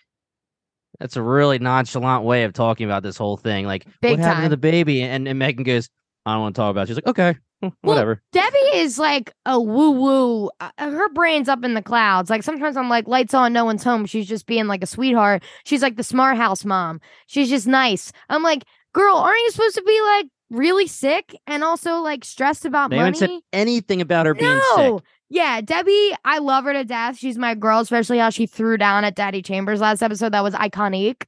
that's 0.99 1.15
a 1.15 1.21
really 1.21 1.59
nonchalant 1.59 2.23
way 2.23 2.43
of 2.43 2.53
talking 2.53 2.85
about 2.85 3.03
this 3.03 3.17
whole 3.17 3.37
thing. 3.37 3.65
Like, 3.65 3.87
Big 4.01 4.11
what 4.11 4.19
happened 4.19 4.45
to 4.45 4.49
the 4.49 4.57
baby? 4.57 5.03
And, 5.03 5.27
and 5.27 5.39
Megan 5.39 5.63
goes, 5.63 5.89
I 6.25 6.33
don't 6.33 6.41
want 6.41 6.55
to 6.55 6.59
talk 6.59 6.71
about. 6.71 6.83
it. 6.83 6.87
She's 6.87 6.97
like, 6.97 7.07
okay, 7.07 7.35
whatever. 7.81 8.21
Debbie 8.31 8.57
is 8.75 8.99
like 8.99 9.33
a 9.45 9.59
woo 9.59 9.91
woo. 9.91 10.49
Uh, 10.59 10.69
her 10.77 11.09
brain's 11.09 11.49
up 11.49 11.63
in 11.63 11.73
the 11.73 11.81
clouds. 11.81 12.29
Like 12.29 12.43
sometimes 12.43 12.77
I'm 12.77 12.89
like, 12.89 13.07
lights 13.07 13.33
on, 13.33 13.53
no 13.53 13.65
one's 13.65 13.83
home. 13.83 14.05
She's 14.05 14.27
just 14.27 14.45
being 14.45 14.67
like 14.67 14.83
a 14.83 14.87
sweetheart. 14.87 15.43
She's 15.65 15.81
like 15.81 15.95
the 15.95 16.03
smart 16.03 16.37
house 16.37 16.65
mom. 16.65 17.01
She's 17.27 17.49
just 17.49 17.67
nice. 17.67 18.11
I'm 18.29 18.43
like, 18.43 18.63
girl, 18.93 19.15
aren't 19.15 19.39
you 19.39 19.51
supposed 19.51 19.75
to 19.75 19.83
be 19.83 20.01
like 20.01 20.27
really 20.49 20.87
sick 20.87 21.35
and 21.45 21.63
also 21.63 21.99
like 21.99 22.23
stressed 22.23 22.65
about 22.65 22.89
they 22.89 22.97
haven't 22.97 23.15
said 23.15 23.29
money? 23.29 23.41
anything 23.53 24.01
about 24.01 24.25
her 24.25 24.33
being 24.33 24.61
sick. 24.75 24.77
No. 24.77 25.01
Yeah, 25.29 25.59
Debbie, 25.59 26.13
I 26.23 26.37
love 26.37 26.63
her 26.63 26.71
to 26.71 26.85
death. 26.85 27.17
She's 27.17 27.37
my 27.37 27.53
girl, 27.53 27.81
especially 27.81 28.17
how 28.17 28.29
she 28.29 28.45
threw 28.45 28.77
down 28.77 29.03
at 29.03 29.15
Daddy 29.15 29.41
Chambers 29.41 29.81
last 29.81 30.01
episode. 30.01 30.31
That 30.31 30.43
was 30.43 30.53
iconic. 30.53 31.23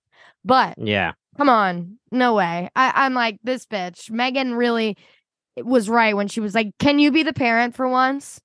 But 0.45 0.75
Yeah. 0.77 1.13
Come 1.37 1.49
on, 1.49 1.97
no 2.11 2.33
way. 2.33 2.69
I, 2.75 2.91
I'm 2.95 3.13
like 3.13 3.39
this 3.43 3.65
bitch. 3.65 4.11
Megan 4.11 4.55
really 4.55 4.97
was 5.65 5.89
right 5.89 6.15
when 6.15 6.27
she 6.27 6.39
was 6.39 6.55
like, 6.55 6.71
"Can 6.79 6.99
you 6.99 7.11
be 7.11 7.23
the 7.23 7.33
parent 7.33 7.75
for 7.75 7.87
once?" 7.87 8.39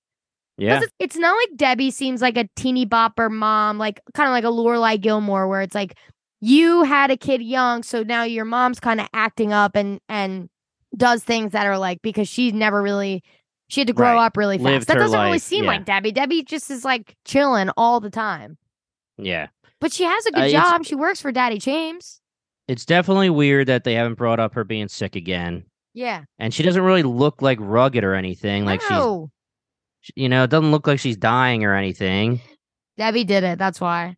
Yeah. 0.57 0.81
It's, 0.83 0.93
it's 1.01 1.17
not 1.17 1.37
like 1.37 1.57
Debbie 1.57 1.91
seems 1.91 2.23
like 2.23 2.37
a 2.37 2.49
teeny 2.55 2.87
bopper 2.87 3.31
mom, 3.31 3.77
like 3.79 4.01
kind 4.15 4.29
of 4.29 4.33
like 4.33 4.45
a 4.45 4.49
Lorelai 4.55 5.01
Gilmore, 5.01 5.49
where 5.49 5.63
it's 5.63 5.75
like 5.75 5.97
you 6.41 6.83
had 6.85 7.11
a 7.11 7.17
kid 7.17 7.43
young, 7.43 7.83
so 7.83 8.03
now 8.03 8.23
your 8.23 8.45
mom's 8.45 8.79
kind 8.81 9.01
of 9.01 9.09
acting 9.13 9.53
up 9.53 9.75
and 9.77 10.01
and 10.09 10.49
does 10.97 11.25
things 11.25 11.53
that 11.53 11.67
are 11.67 11.79
like 11.79 12.01
because 12.03 12.29
she 12.29 12.53
never 12.53 12.81
really 12.83 13.23
she 13.69 13.81
had 13.81 13.89
to 13.89 13.93
grow 13.93 14.15
Right. 14.15 14.27
up 14.27 14.37
really 14.37 14.59
fast. 14.59 14.65
Lived 14.65 14.87
that 14.89 14.95
doesn't 14.95 15.19
really 15.21 15.39
seem 15.41 15.65
yeah. 15.65 15.71
like 15.71 15.85
Debbie. 15.85 16.13
Debbie 16.13 16.43
just 16.45 16.71
is 16.71 16.85
like 16.85 17.17
chilling 17.25 17.71
all 17.77 17.99
the 17.99 18.11
time. 18.11 18.57
Yeah. 19.19 19.49
But 19.81 19.93
she 19.93 20.05
has 20.05 20.27
a 20.27 20.29
Uh, 20.29 20.33
good 20.41 20.47
it's- 20.51 20.53
job. 20.71 20.85
She 20.85 20.95
works 20.95 21.21
for 21.21 21.33
Daddy 21.33 21.59
James. 21.59 22.21
It's 22.69 22.85
definitely 22.87 23.29
weird 23.31 23.67
that 23.67 23.85
they 23.85 23.95
haven't 23.95 24.15
brought 24.15 24.39
up 24.41 24.55
her 24.55 24.65
being 24.65 24.89
sick 24.89 25.17
again. 25.17 25.65
Yeah. 25.95 26.25
And 26.39 26.53
she 26.53 26.63
doesn't 26.63 26.83
really 26.83 27.05
look 27.05 27.41
like 27.41 27.59
rugged 27.61 28.05
or 28.05 28.15
anything. 28.15 28.65
Like 28.65 28.83
no. 28.91 29.31
she's, 30.01 30.13
you 30.17 30.29
know, 30.29 30.43
it 30.45 30.51
doesn't 30.51 30.71
look 30.73 30.87
like 30.87 30.99
she's 30.99 31.17
dying 31.17 31.65
or 31.65 31.75
anything. 31.75 32.41
Debbie 32.97 33.25
did 33.25 33.45
it. 33.45 33.59
That's 33.59 33.81
why. 33.81 34.17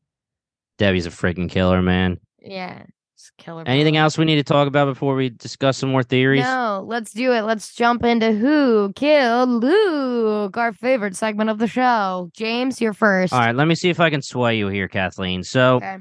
Debbie's 0.78 1.06
a 1.06 1.10
freaking 1.10 1.48
killer, 1.50 1.82
man. 1.82 2.18
Yeah. 2.40 2.82
It's 3.14 3.30
killer. 3.38 3.64
Anything 3.66 3.94
bro. 3.94 4.02
else 4.02 4.18
we 4.18 4.24
need 4.26 4.36
to 4.36 4.44
talk 4.44 4.68
about 4.68 4.86
before 4.86 5.14
we 5.14 5.30
discuss 5.30 5.78
some 5.78 5.90
more 5.90 6.02
theories? 6.02 6.42
No, 6.42 6.84
let's 6.86 7.12
do 7.12 7.32
it. 7.32 7.42
Let's 7.42 7.74
jump 7.74 8.04
into 8.04 8.32
who 8.32 8.92
killed 8.94 9.48
Luke, 9.62 10.56
our 10.56 10.72
favorite 10.72 11.16
segment 11.16 11.48
of 11.48 11.58
the 11.58 11.66
show. 11.66 12.30
James, 12.34 12.80
you're 12.80 12.92
first. 12.92 13.32
All 13.32 13.38
right, 13.38 13.54
let 13.54 13.66
me 13.68 13.74
see 13.74 13.88
if 13.88 14.00
I 14.00 14.10
can 14.10 14.20
sway 14.20 14.58
you 14.58 14.68
here, 14.68 14.88
Kathleen. 14.88 15.42
So, 15.42 15.76
Okay. 15.76 15.96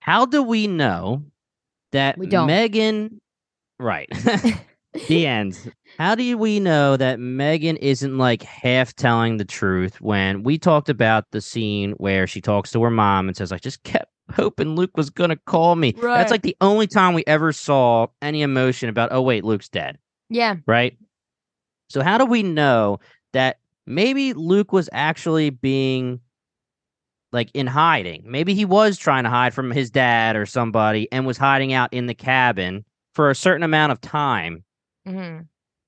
how 0.00 0.24
do 0.24 0.42
we 0.42 0.66
know 0.66 1.24
that 1.92 2.16
We 2.16 2.26
don't. 2.26 2.46
Megan? 2.46 3.20
Right. 3.78 4.08
the 5.08 5.26
end. 5.26 5.72
How 5.98 6.14
do 6.14 6.36
we 6.38 6.60
know 6.60 6.96
that 6.96 7.20
Megan 7.20 7.76
isn't 7.76 8.16
like 8.18 8.42
half 8.42 8.94
telling 8.94 9.36
the 9.36 9.44
truth 9.44 10.00
when 10.00 10.42
we 10.42 10.58
talked 10.58 10.88
about 10.88 11.30
the 11.30 11.40
scene 11.40 11.92
where 11.92 12.26
she 12.26 12.40
talks 12.40 12.72
to 12.72 12.82
her 12.82 12.90
mom 12.90 13.28
and 13.28 13.36
says, 13.36 13.52
I 13.52 13.58
just 13.58 13.82
kept 13.84 14.10
hoping 14.32 14.74
Luke 14.74 14.96
was 14.96 15.10
going 15.10 15.30
to 15.30 15.36
call 15.36 15.76
me? 15.76 15.94
Right. 15.96 16.18
That's 16.18 16.30
like 16.30 16.42
the 16.42 16.56
only 16.60 16.86
time 16.86 17.14
we 17.14 17.24
ever 17.26 17.52
saw 17.52 18.08
any 18.22 18.42
emotion 18.42 18.88
about, 18.88 19.10
oh, 19.12 19.22
wait, 19.22 19.44
Luke's 19.44 19.68
dead, 19.68 19.98
Yeah. 20.30 20.56
right? 20.66 20.96
So, 21.90 22.02
how 22.02 22.18
do 22.18 22.24
we 22.24 22.42
know 22.42 22.98
that 23.34 23.58
maybe 23.86 24.32
Luke 24.32 24.72
was 24.72 24.88
actually 24.92 25.50
being 25.50 26.20
like 27.32 27.50
in 27.54 27.66
hiding? 27.66 28.22
Maybe 28.26 28.54
he 28.54 28.64
was 28.64 28.96
trying 28.96 29.24
to 29.24 29.30
hide 29.30 29.54
from 29.54 29.70
his 29.70 29.90
dad 29.90 30.34
or 30.34 30.46
somebody 30.46 31.08
and 31.12 31.26
was 31.26 31.36
hiding 31.36 31.72
out 31.72 31.92
in 31.92 32.06
the 32.06 32.14
cabin 32.14 32.84
for 33.12 33.30
a 33.30 33.34
certain 33.34 33.62
amount 33.62 33.92
of 33.92 34.00
time 34.00 34.64
hmm 35.06 35.40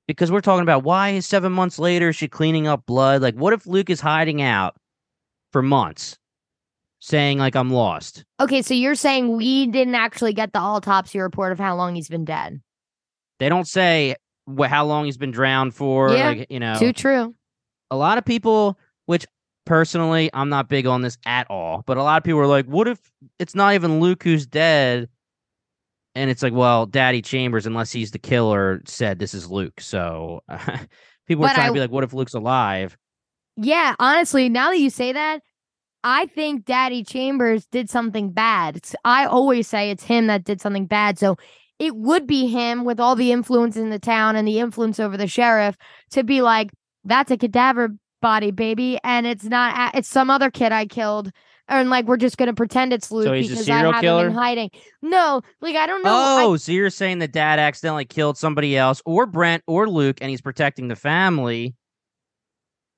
because 0.08 0.30
we're 0.30 0.40
talking 0.40 0.62
about 0.62 0.84
why 0.84 1.10
is 1.10 1.26
seven 1.26 1.52
months 1.52 1.78
later 1.78 2.10
is 2.10 2.16
she 2.16 2.28
cleaning 2.28 2.66
up 2.68 2.86
blood? 2.86 3.22
Like, 3.22 3.34
what 3.34 3.52
if 3.52 3.66
Luke 3.66 3.90
is 3.90 4.00
hiding 4.00 4.40
out 4.40 4.76
for 5.52 5.62
months, 5.62 6.16
saying 7.00 7.38
like 7.38 7.56
I'm 7.56 7.70
lost? 7.70 8.24
Okay, 8.40 8.62
so 8.62 8.72
you're 8.72 8.94
saying 8.94 9.36
we 9.36 9.66
didn't 9.66 9.96
actually 9.96 10.32
get 10.32 10.52
the 10.52 10.60
autopsy 10.60 11.18
report 11.18 11.52
of 11.52 11.58
how 11.58 11.74
long 11.76 11.94
he's 11.94 12.08
been 12.08 12.24
dead? 12.24 12.60
They 13.40 13.48
don't 13.48 13.66
say 13.66 14.14
wh- 14.46 14.66
how 14.66 14.84
long 14.86 15.06
he's 15.06 15.18
been 15.18 15.32
drowned 15.32 15.74
for. 15.74 16.14
Yeah, 16.14 16.28
like, 16.28 16.46
you 16.50 16.60
know, 16.60 16.76
Too 16.78 16.92
true. 16.92 17.34
a 17.90 17.96
lot 17.96 18.16
of 18.16 18.24
people, 18.24 18.78
which 19.06 19.26
personally 19.64 20.30
I'm 20.32 20.48
not 20.48 20.68
big 20.68 20.86
on 20.86 21.02
this 21.02 21.18
at 21.26 21.50
all, 21.50 21.82
but 21.84 21.96
a 21.96 22.02
lot 22.02 22.18
of 22.18 22.24
people 22.24 22.40
are 22.40 22.46
like, 22.46 22.66
what 22.66 22.86
if 22.86 23.00
it's 23.38 23.54
not 23.54 23.74
even 23.74 23.98
Luke 24.00 24.22
who's 24.22 24.46
dead? 24.46 25.08
And 26.16 26.30
it's 26.30 26.42
like, 26.42 26.54
well, 26.54 26.86
Daddy 26.86 27.20
Chambers, 27.20 27.66
unless 27.66 27.92
he's 27.92 28.10
the 28.10 28.18
killer, 28.18 28.80
said 28.86 29.18
this 29.18 29.34
is 29.34 29.50
Luke. 29.50 29.80
So 29.80 30.40
people 31.28 31.44
are 31.44 31.52
trying 31.52 31.66
I- 31.66 31.68
to 31.68 31.74
be 31.74 31.80
like, 31.80 31.90
what 31.90 32.04
if 32.04 32.14
Luke's 32.14 32.34
alive? 32.34 32.96
Yeah, 33.58 33.94
honestly, 33.98 34.48
now 34.48 34.70
that 34.70 34.78
you 34.78 34.90
say 34.90 35.12
that, 35.12 35.42
I 36.04 36.26
think 36.26 36.64
Daddy 36.64 37.04
Chambers 37.04 37.66
did 37.66 37.90
something 37.90 38.30
bad. 38.30 38.76
It's, 38.76 38.94
I 39.04 39.26
always 39.26 39.66
say 39.66 39.90
it's 39.90 40.04
him 40.04 40.26
that 40.28 40.44
did 40.44 40.60
something 40.60 40.86
bad. 40.86 41.18
So 41.18 41.36
it 41.78 41.94
would 41.94 42.26
be 42.26 42.46
him 42.46 42.84
with 42.84 42.98
all 42.98 43.14
the 43.14 43.32
influence 43.32 43.76
in 43.76 43.90
the 43.90 43.98
town 43.98 44.36
and 44.36 44.48
the 44.48 44.58
influence 44.58 44.98
over 44.98 45.16
the 45.16 45.26
sheriff 45.26 45.76
to 46.12 46.24
be 46.24 46.40
like, 46.42 46.70
that's 47.04 47.30
a 47.30 47.36
cadaver 47.36 47.90
body, 48.22 48.50
baby. 48.50 48.98
And 49.04 49.26
it's 49.26 49.44
not, 49.44 49.94
it's 49.94 50.08
some 50.08 50.30
other 50.30 50.50
kid 50.50 50.72
I 50.72 50.86
killed. 50.86 51.30
And 51.68 51.90
like, 51.90 52.06
we're 52.06 52.16
just 52.16 52.36
going 52.38 52.46
to 52.48 52.54
pretend 52.54 52.92
it's 52.92 53.10
Luke 53.10 53.34
he's 53.34 53.48
a 53.48 53.50
because 53.50 53.66
serial 53.66 53.90
I 53.90 53.94
have 53.94 54.00
killer? 54.02 54.24
him 54.26 54.30
in 54.32 54.36
hiding. 54.38 54.70
No, 55.02 55.42
like, 55.60 55.74
I 55.76 55.86
don't 55.86 56.02
know. 56.04 56.10
I- 56.10 56.42
Oh, 56.44 56.56
so 56.56 56.70
you're 56.72 56.90
saying 56.90 57.18
that 57.20 57.32
dad 57.32 57.58
accidentally 57.58 58.04
killed 58.04 58.38
somebody 58.38 58.76
else, 58.76 59.02
or 59.04 59.26
Brent, 59.26 59.62
or 59.66 59.88
Luke, 59.88 60.18
and 60.20 60.30
he's 60.30 60.40
protecting 60.40 60.88
the 60.88 60.96
family. 60.96 61.74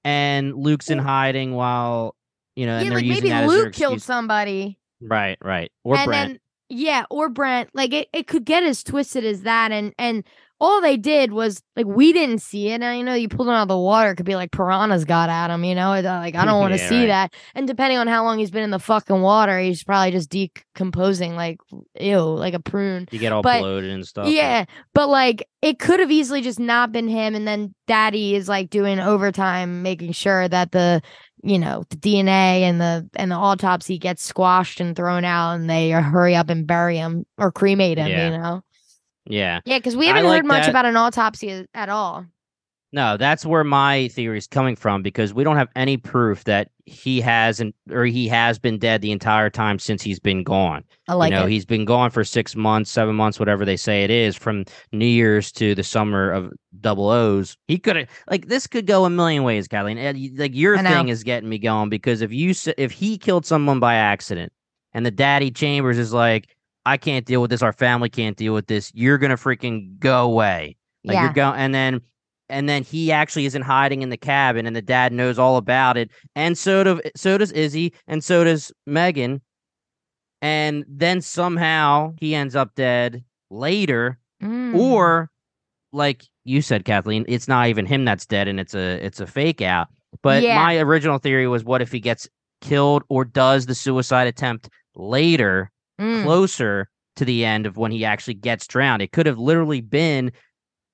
and 0.05 0.55
Luke's 0.55 0.91
in 0.91 0.99
hiding 0.99 1.55
while 1.55 2.15
you 2.57 2.67
know, 2.67 2.77
and 2.77 2.85
yeah, 2.85 2.91
they're 2.91 2.99
like 2.99 3.05
using 3.05 3.23
maybe 3.25 3.29
that 3.31 3.45
as 3.45 3.49
Luke 3.51 3.73
killed 3.73 4.03
somebody. 4.03 4.79
Right, 5.01 5.39
right, 5.43 5.71
or 5.85 5.97
and 5.97 6.07
Brent. 6.07 6.29
then 6.33 6.41
yeah, 6.71 7.05
or 7.11 7.29
Brent. 7.29 7.71
Like 7.75 7.93
it, 7.93 8.09
it 8.13 8.27
could 8.27 8.45
get 8.45 8.63
as 8.63 8.83
twisted 8.83 9.25
as 9.25 9.43
that. 9.43 9.71
And 9.73 9.95
and 9.99 10.25
all 10.61 10.81
they 10.81 10.97
did 10.97 11.33
was 11.33 11.63
like 11.77 11.87
we 11.87 12.13
didn't 12.13 12.41
see 12.41 12.69
it. 12.71 12.83
And 12.83 12.99
you 12.99 13.05
know, 13.05 13.15
you 13.15 13.29
pulled 13.29 13.49
him 13.49 13.55
out 13.55 13.63
of 13.63 13.69
the 13.69 13.79
water. 13.79 14.11
It 14.11 14.17
could 14.17 14.27
be 14.27 14.35
like 14.35 14.51
piranhas 14.51 15.05
got 15.05 15.31
at 15.31 15.51
him. 15.51 15.63
You 15.65 15.75
know, 15.75 15.91
like 15.91 16.35
I 16.35 16.45
don't 16.45 16.59
want 16.61 16.75
to 16.75 16.81
Yeah, 16.81 16.89
see 16.89 17.01
right. 17.03 17.07
that. 17.07 17.35
And 17.55 17.67
depending 17.67 17.99
on 17.99 18.09
how 18.09 18.25
long 18.25 18.39
he's 18.39 18.51
been 18.51 18.65
in 18.65 18.71
the 18.71 18.79
fucking 18.79 19.21
water, 19.23 19.59
he's 19.61 19.85
probably 19.85 20.11
just 20.11 20.31
decomposing 20.31 21.37
like 21.37 21.59
ew, 22.01 22.21
like 22.21 22.55
a 22.55 22.61
prune. 22.61 23.07
you 23.11 23.19
get 23.19 23.33
all 23.33 23.43
but- 23.43 23.61
bloated 23.61 23.91
and 23.91 24.07
stuff. 24.07 24.29
Yeah, 24.29 24.65
but 24.95 25.09
like 25.09 25.47
it 25.63 25.79
could 25.79 26.01
have 26.01 26.11
easily 26.11 26.41
just 26.41 26.59
not 26.61 26.93
been 26.93 27.09
him, 27.09 27.35
and 27.35 27.47
then 27.47 27.75
Daddy 27.87 28.35
is 28.35 28.49
like 28.49 28.71
doing 28.71 29.01
overtime, 29.01 29.83
making 29.83 30.13
sure 30.13 30.49
that 30.49 30.73
the 30.73 31.03
you 31.45 31.59
know 31.59 31.85
the 31.91 31.97
DNA 31.97 32.63
and 32.63 32.81
the 32.81 33.09
and 33.15 33.31
the 33.31 33.37
autopsy 33.37 33.97
gets 33.99 34.25
squashed 34.25 34.81
and 34.81 34.97
thrown 34.97 35.25
out, 35.25 35.53
and 35.55 35.69
they 35.71 35.91
hurry 35.91 36.35
up 36.35 36.49
and 36.51 36.67
bury 36.67 36.97
him 36.97 37.25
or 37.39 37.53
cremate 37.53 37.99
him. 37.99 38.09
Yeah. 38.09 38.31
You 38.31 38.39
know, 38.39 38.63
yeah. 39.29 39.61
yeah, 39.65 39.79
because 39.79 39.97
we 39.97 40.07
haven't 40.07 40.25
heard 40.25 40.47
much 40.47 40.63
that. 40.63 40.71
about 40.71 40.87
an 40.87 40.97
autopsy 40.97 41.67
at 41.75 41.89
all. 41.89 42.27
No, 42.91 43.19
that's 43.19 43.45
where 43.45 43.65
my 43.65 44.09
theory 44.09 44.39
is 44.39 44.47
coming 44.47 44.75
from 44.75 45.03
because 45.03 45.35
we 45.35 45.45
don't 45.45 45.59
have 45.59 45.69
any 45.77 45.99
proof 45.99 46.45
that 46.45 46.71
he 46.87 47.21
hasn't 47.21 47.75
or 47.91 48.07
he 48.07 48.27
has 48.29 48.59
been 48.59 48.79
dead 48.79 49.03
the 49.03 49.13
entire 49.13 49.51
time 49.51 49.79
since 49.79 50.01
he's 50.01 50.19
been 50.19 50.43
gone. 50.43 50.85
I 51.07 51.13
like 51.13 51.31
you 51.31 51.37
know, 51.37 51.45
it. 51.45 51.51
he's 51.51 51.67
been 51.67 51.85
gone 51.85 52.11
for 52.11 52.25
six 52.25 52.57
months, 52.57 52.91
seven 52.91 53.15
months, 53.15 53.39
whatever 53.39 53.67
they 53.67 53.77
say 53.77 54.05
it 54.05 54.11
is, 54.11 54.37
from 54.37 54.65
New 54.93 55.05
Year's 55.05 55.53
to 55.53 55.75
the 55.75 55.85
summer 55.85 56.31
of 56.31 56.51
double 56.81 57.11
O's. 57.11 57.59
He 57.67 57.79
could 57.79 57.97
have 57.97 58.09
like 58.31 58.49
this 58.49 58.67
could 58.67 58.87
go 58.87 59.05
a 59.05 59.11
million 59.11 59.43
ways, 59.43 59.69
Kathleen. 59.69 59.99
Like 60.39 60.55
your 60.55 60.83
thing 60.83 61.09
is 61.11 61.23
getting 61.23 61.51
me 61.51 61.59
going 61.59 61.91
because 61.91 62.23
if 62.23 62.33
you 62.33 62.55
if 62.79 62.91
he 62.91 63.19
killed 63.19 63.45
someone 63.45 63.81
by 63.81 63.97
accident 63.97 64.51
and 64.95 65.05
the 65.05 65.11
daddy 65.11 65.51
Chambers 65.51 65.99
is 65.99 66.15
like, 66.15 66.57
I 66.89 66.97
can't 66.97 67.27
deal 67.27 67.41
with 67.41 67.51
this, 67.51 67.63
our 67.63 67.73
family 67.73 68.09
can't 68.09 68.37
deal 68.37 68.55
with 68.55 68.67
this, 68.67 68.91
you're 68.95 69.19
gonna 69.19 69.37
freaking 69.37 69.99
go 69.99 70.25
away. 70.25 70.77
Like 71.05 71.15
yeah, 71.15 71.25
you're 71.25 71.33
going, 71.33 71.59
and 71.61 71.75
then 71.75 72.01
and 72.49 72.69
then 72.69 72.83
he 72.83 73.13
actually 73.13 73.45
isn't 73.45 73.63
hiding 73.63 74.03
in 74.03 74.09
the 74.09 74.17
cabin, 74.17 74.67
and 74.67 74.75
the 74.75 74.83
dad 74.83 75.13
knows 75.13 75.39
all 75.39 75.57
about 75.57 75.97
it, 75.97 76.11
and 76.35 76.57
so 76.57 76.83
do 76.85 77.01
so 77.15 77.39
does 77.39 77.53
Izzy, 77.53 77.93
and 78.07 78.25
so 78.25 78.43
does 78.45 78.73
Megan, 78.87 79.41
and 80.43 80.85
then 80.89 81.21
somehow 81.21 82.15
he 82.19 82.35
ends 82.35 82.57
up 82.57 82.75
dead 82.75 83.25
later, 83.51 84.19
Mm. 84.43 84.75
or 84.77 85.31
like 85.93 86.23
you 86.45 86.63
said, 86.63 86.85
Kathleen, 86.85 87.25
it's 87.29 87.49
not 87.49 87.69
even 87.69 87.87
him 87.87 88.05
that's 88.05 88.25
dead, 88.27 88.49
and 88.49 88.61
it's 88.61 88.75
a 88.75 89.05
it's 89.05 89.21
a 89.21 89.27
fake 89.27 89.61
out. 89.63 89.89
But 90.23 90.43
Yeah. 90.43 90.57
my 90.57 90.79
original 90.79 91.19
theory 91.19 91.47
was, 91.49 91.65
what 91.65 91.83
if 91.83 91.93
he 91.93 92.01
gets 92.01 92.29
killed 92.61 93.03
or 93.09 93.25
does 93.25 93.67
the 93.67 93.75
suicide 93.75 94.27
attempt 94.27 94.69
later? 94.95 95.71
Mm. 96.01 96.23
closer 96.23 96.89
to 97.17 97.25
the 97.25 97.45
end 97.45 97.67
of 97.67 97.77
when 97.77 97.91
he 97.91 98.05
actually 98.05 98.35
gets 98.35 98.67
drowned. 98.67 99.03
It 99.03 99.13
could 99.13 99.27
have 99.27 99.39
literally 99.39 99.81
been 99.81 100.33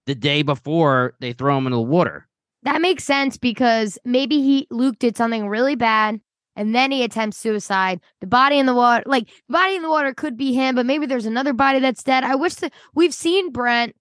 the 0.06 0.14
day 0.14 0.42
before 0.42 1.14
they 1.20 1.32
throw 1.32 1.56
him 1.58 1.66
into 1.66 1.76
the 1.76 1.82
water. 1.82 2.26
That 2.62 2.80
makes 2.80 3.04
sense 3.04 3.36
because 3.36 3.98
maybe 4.04 4.40
he 4.40 4.66
Luke 4.70 4.98
did 4.98 5.16
something 5.16 5.48
really 5.48 5.74
bad 5.76 6.20
and 6.56 6.74
then 6.74 6.90
he 6.90 7.02
attempts 7.02 7.36
suicide. 7.36 8.00
The 8.20 8.26
body 8.26 8.58
in 8.58 8.66
the 8.66 8.74
water, 8.74 9.02
like 9.06 9.26
the 9.48 9.52
body 9.52 9.76
in 9.76 9.82
the 9.82 9.90
water 9.90 10.14
could 10.14 10.36
be 10.36 10.54
him, 10.54 10.74
but 10.74 10.86
maybe 10.86 11.06
there's 11.06 11.26
another 11.26 11.52
body 11.52 11.78
that's 11.78 12.02
dead. 12.02 12.24
I 12.24 12.34
wish 12.36 12.54
that 12.56 12.72
we've 12.94 13.14
seen 13.14 13.52
Brent 13.52 13.94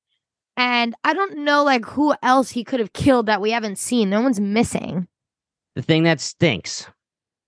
and 0.55 0.95
I 1.03 1.13
don't 1.13 1.39
know 1.39 1.63
like 1.63 1.85
who 1.85 2.13
else 2.21 2.51
he 2.51 2.63
could 2.63 2.79
have 2.79 2.93
killed 2.93 3.25
that 3.25 3.41
we 3.41 3.51
haven't 3.51 3.79
seen. 3.79 4.09
No 4.09 4.21
one's 4.21 4.39
missing. 4.39 5.07
The 5.75 5.81
thing 5.81 6.03
that 6.03 6.21
stinks 6.21 6.87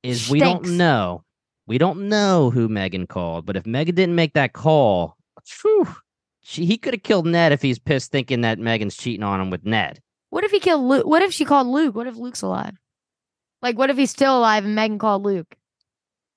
is 0.04 0.30
we 0.30 0.40
don't 0.40 0.66
know. 0.66 1.24
We 1.68 1.78
don't 1.78 2.08
know 2.10 2.52
who 2.52 2.68
Megan 2.68 3.08
called, 3.08 3.46
but 3.46 3.58
if 3.58 3.66
Megan 3.66 3.96
didn't 3.96 4.16
make 4.16 4.34
that 4.34 4.54
call, 4.54 5.18
phew, 5.44 5.88
she, 6.42 6.66
he 6.66 6.78
could 6.78 6.94
have 6.94 7.04
killed 7.04 7.26
Ned 7.26 7.52
if 7.52 7.62
he's 7.62 7.80
pissed 7.80 8.12
thinking 8.12 8.42
that 8.42 8.60
Megan's 8.60 8.96
cheating 8.96 9.24
on 9.24 9.42
him 9.42 9.50
with 9.50 9.66
Ned. 9.66 10.00
What 10.30 10.44
if 10.44 10.52
he 10.52 10.60
killed 10.60 10.84
Luke? 10.84 11.06
What 11.06 11.24
if 11.24 11.34
she 11.34 11.46
called 11.46 11.68
Luke? 11.68 11.96
What 11.96 12.08
if 12.08 12.18
Luke's 12.18 12.44
alive? 12.44 12.76
Like 13.62 13.78
what 13.78 13.90
if 13.90 13.98
he's 13.98 14.12
still 14.12 14.38
alive 14.38 14.64
and 14.64 14.76
Megan 14.76 15.00
called 15.00 15.24
Luke? 15.24 15.56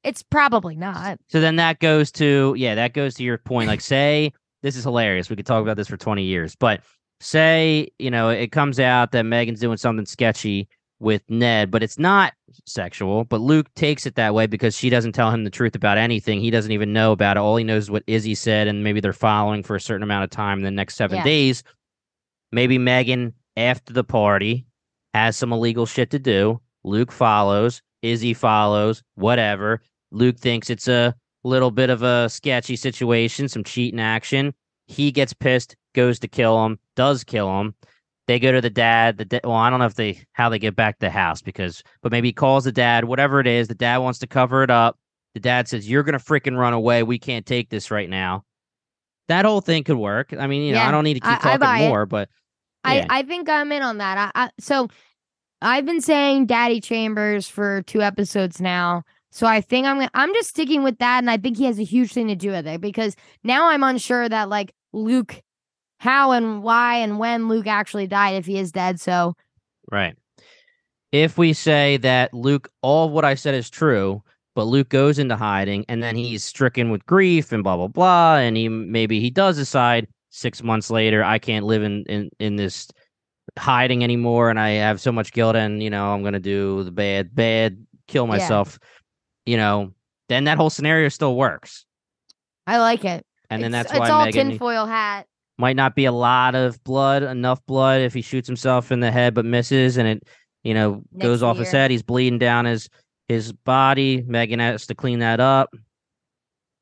It's 0.02 0.22
probably 0.22 0.76
not. 0.76 1.18
So 1.28 1.40
then 1.40 1.56
that 1.56 1.80
goes 1.80 2.10
to 2.12 2.54
yeah, 2.56 2.74
that 2.76 2.94
goes 2.94 3.14
to 3.16 3.24
your 3.24 3.36
point. 3.36 3.68
Like, 3.68 3.80
say 3.80 4.32
this 4.62 4.76
is 4.76 4.84
hilarious. 4.84 5.28
We 5.28 5.36
could 5.36 5.44
talk 5.44 5.60
about 5.60 5.76
this 5.76 5.88
for 5.88 5.96
twenty 5.96 6.22
years, 6.22 6.56
but 6.56 6.80
say 7.20 7.88
you 7.98 8.10
know 8.10 8.30
it 8.30 8.52
comes 8.52 8.78
out 8.80 9.10
that 9.12 9.24
Megan's 9.24 9.60
doing 9.60 9.76
something 9.76 10.06
sketchy 10.06 10.68
with 11.00 11.22
Ned, 11.28 11.70
but 11.70 11.82
it's 11.82 11.98
not 11.98 12.32
sexual. 12.66 13.24
But 13.24 13.40
Luke 13.40 13.72
takes 13.74 14.06
it 14.06 14.16
that 14.16 14.34
way 14.34 14.46
because 14.46 14.76
she 14.76 14.90
doesn't 14.90 15.12
tell 15.12 15.30
him 15.30 15.44
the 15.44 15.50
truth 15.50 15.74
about 15.74 15.98
anything. 15.98 16.40
He 16.40 16.50
doesn't 16.50 16.72
even 16.72 16.92
know 16.92 17.12
about 17.12 17.36
it. 17.36 17.40
All 17.40 17.56
he 17.56 17.64
knows 17.64 17.84
is 17.84 17.90
what 17.90 18.02
Izzy 18.06 18.34
said, 18.34 18.66
and 18.68 18.82
maybe 18.82 19.00
they're 19.00 19.12
following 19.12 19.62
for 19.62 19.76
a 19.76 19.80
certain 19.80 20.02
amount 20.02 20.24
of 20.24 20.30
time 20.30 20.58
in 20.58 20.64
the 20.64 20.70
next 20.70 20.96
seven 20.96 21.18
Yeah. 21.18 21.24
days. 21.24 21.62
Maybe 22.52 22.78
Megan 22.78 23.34
after 23.56 23.92
the 23.92 24.04
party 24.04 24.66
has 25.14 25.36
some 25.36 25.52
illegal 25.52 25.86
shit 25.86 26.10
to 26.10 26.18
do. 26.18 26.60
Luke 26.84 27.12
follows. 27.12 27.82
Izzy 28.02 28.34
follows. 28.34 29.02
Whatever. 29.14 29.82
Luke 30.10 30.38
thinks 30.38 30.70
it's 30.70 30.88
a 30.88 31.14
little 31.44 31.70
bit 31.70 31.90
of 31.90 32.02
a 32.02 32.28
sketchy 32.28 32.76
situation, 32.76 33.48
some 33.48 33.64
cheating 33.64 34.00
action. 34.00 34.54
He 34.86 35.12
gets 35.12 35.32
pissed, 35.32 35.76
goes 35.94 36.18
to 36.20 36.28
kill 36.28 36.64
him, 36.64 36.78
does 36.96 37.24
kill 37.24 37.60
him. 37.60 37.74
They 38.28 38.38
go 38.38 38.52
to 38.52 38.60
the 38.60 38.70
dad. 38.70 39.16
The 39.18 39.24
da- 39.24 39.40
well, 39.42 39.54
I 39.56 39.70
don't 39.70 39.80
know 39.80 39.86
if 39.86 39.94
they 39.94 40.20
how 40.34 40.48
they 40.50 40.58
get 40.60 40.76
back 40.76 40.98
to 40.98 41.06
the 41.06 41.10
house 41.10 41.42
because, 41.42 41.82
but 42.02 42.12
maybe 42.12 42.28
he 42.28 42.32
calls 42.32 42.64
the 42.64 42.72
dad. 42.72 43.06
Whatever 43.06 43.40
it 43.40 43.46
is, 43.48 43.66
the 43.68 43.74
dad 43.74 43.96
wants 43.98 44.18
to 44.20 44.26
cover 44.26 44.62
it 44.62 44.70
up. 44.70 44.96
The 45.34 45.40
dad 45.40 45.66
says, 45.66 45.88
"You're 45.88 46.02
gonna 46.04 46.18
freaking 46.18 46.56
run 46.56 46.74
away. 46.74 47.02
We 47.02 47.18
can't 47.18 47.44
take 47.46 47.70
this 47.70 47.90
right 47.90 48.08
now." 48.08 48.44
That 49.28 49.44
whole 49.44 49.60
thing 49.62 49.82
could 49.82 49.96
work. 49.96 50.32
I 50.38 50.46
mean, 50.46 50.62
you 50.62 50.72
know, 50.72 50.78
Yeah, 50.78 50.88
I 50.88 50.90
don't 50.92 51.04
need 51.04 51.14
to 51.14 51.20
keep 51.20 51.30
I- 51.44 51.54
I 51.54 51.56
talking 51.56 51.84
it. 51.84 51.88
more, 51.88 52.06
but 52.06 52.28
I, 52.84 52.96
Yeah. 52.98 53.06
I 53.10 53.22
think 53.22 53.48
I'm 53.48 53.72
in 53.72 53.82
on 53.82 53.98
that. 53.98 54.30
I, 54.34 54.44
I 54.44 54.50
so 54.60 54.88
I've 55.60 55.84
been 55.86 56.00
saying 56.00 56.46
Daddy 56.46 56.80
Chambers 56.80 57.48
for 57.48 57.82
two 57.82 58.02
episodes 58.02 58.60
now. 58.60 59.02
So 59.32 59.46
I 59.46 59.60
think 59.60 59.86
I'm 59.86 59.96
gonna- 59.96 60.10
I'm 60.14 60.32
just 60.34 60.50
sticking 60.50 60.82
with 60.82 60.98
that, 60.98 61.18
and 61.18 61.30
I 61.30 61.36
think 61.38 61.56
he 61.56 61.64
has 61.64 61.78
a 61.78 61.84
huge 61.84 62.12
thing 62.12 62.28
to 62.28 62.36
do 62.36 62.50
with 62.50 62.66
it 62.66 62.80
because 62.80 63.16
now 63.42 63.68
I'm 63.68 63.82
unsure 63.82 64.28
that 64.28 64.48
like 64.50 64.72
Luke, 64.92 65.42
how 65.98 66.32
and 66.32 66.62
why 66.62 66.96
and 66.96 67.18
when 67.18 67.48
Luke 67.48 67.66
actually 67.66 68.06
died 68.06 68.36
if 68.36 68.46
he 68.46 68.58
is 68.58 68.72
dead. 68.72 69.00
So 69.00 69.34
Right. 69.90 70.16
If 71.12 71.38
we 71.38 71.54
say 71.54 71.96
that 71.98 72.34
Luke, 72.34 72.70
all 72.82 73.06
of 73.06 73.12
what 73.12 73.24
I 73.24 73.34
said 73.34 73.54
is 73.54 73.70
true, 73.70 74.22
but 74.54 74.64
Luke 74.64 74.90
goes 74.90 75.18
into 75.18 75.36
hiding 75.36 75.84
and 75.88 76.02
then 76.02 76.14
he's 76.16 76.44
stricken 76.44 76.90
with 76.90 77.06
grief 77.06 77.52
and 77.52 77.62
blah 77.64 77.76
blah 77.76 77.88
blah, 77.88 78.36
and 78.36 78.56
he 78.56 78.68
maybe 78.68 79.18
he 79.20 79.30
does 79.30 79.56
decide 79.56 80.06
six 80.30 80.62
months 80.62 80.90
later, 80.90 81.24
I 81.24 81.38
can't 81.38 81.64
live 81.64 81.82
in 81.82 82.04
in 82.04 82.28
in 82.38 82.56
this 82.56 82.88
hiding 83.58 84.04
anymore, 84.04 84.50
and 84.50 84.60
I 84.60 84.70
have 84.70 85.00
so 85.00 85.10
much 85.10 85.32
guilt, 85.32 85.56
and 85.56 85.82
you 85.82 85.88
know 85.88 86.12
I'm 86.12 86.22
gonna 86.22 86.38
do 86.40 86.84
the 86.84 86.90
bad 86.92 87.34
bad, 87.34 87.78
kill 88.06 88.24
Yeah. 88.26 88.32
myself, 88.32 88.78
you 89.46 89.56
know, 89.56 89.92
then 90.28 90.44
that 90.44 90.58
whole 90.58 90.70
scenario 90.70 91.08
still 91.08 91.34
works, 91.36 91.86
I 92.66 92.76
like 92.78 93.06
it. 93.06 93.24
and 93.48 93.62
then 93.62 93.72
It's- 93.72 93.84
that's 93.84 93.92
it's 93.92 94.00
why 94.00 94.10
all 94.10 94.24
Megan 94.26 94.50
tinfoil 94.50 94.84
hat. 94.84 95.26
Might 95.58 95.76
not 95.76 95.94
be 95.94 96.04
a 96.04 96.12
lot 96.12 96.54
of 96.54 96.82
blood, 96.84 97.22
enough 97.22 97.64
blood 97.66 98.00
if 98.00 98.14
he 98.14 98.22
shoots 98.22 98.46
himself 98.46 98.92
in 98.92 99.00
the 99.00 99.10
head 99.10 99.34
but 99.34 99.44
misses 99.44 99.96
and 99.96 100.08
it, 100.08 100.22
you 100.62 100.72
know, 100.72 101.02
goes 101.18 101.40
Next 101.40 101.42
off 101.42 101.58
his 101.58 101.70
head. 101.70 101.90
He's 101.90 102.02
bleeding 102.02 102.38
down 102.38 102.64
his 102.64 102.88
his 103.28 103.52
body. 103.52 104.22
Megan 104.26 104.60
has 104.60 104.86
to 104.86 104.94
clean 104.94 105.18
that 105.18 105.40
up. 105.40 105.70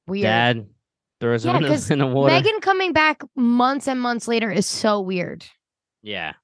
Weird. 0.07 0.22
Dad 0.22 0.66
throws 1.20 1.45
Yeah, 1.45 1.57
him 1.57 1.64
in 1.64 1.72
the, 1.72 1.93
in 1.93 1.99
the 1.99 2.07
water. 2.07 2.33
Megan 2.33 2.61
coming 2.61 2.93
back 2.93 3.22
months 3.35 3.89
and 3.89 4.01
months 4.01 4.29
later 4.29 4.51
is 4.51 4.66
so 4.66 5.01
weird. 5.01 5.45
yeah, 6.03 6.35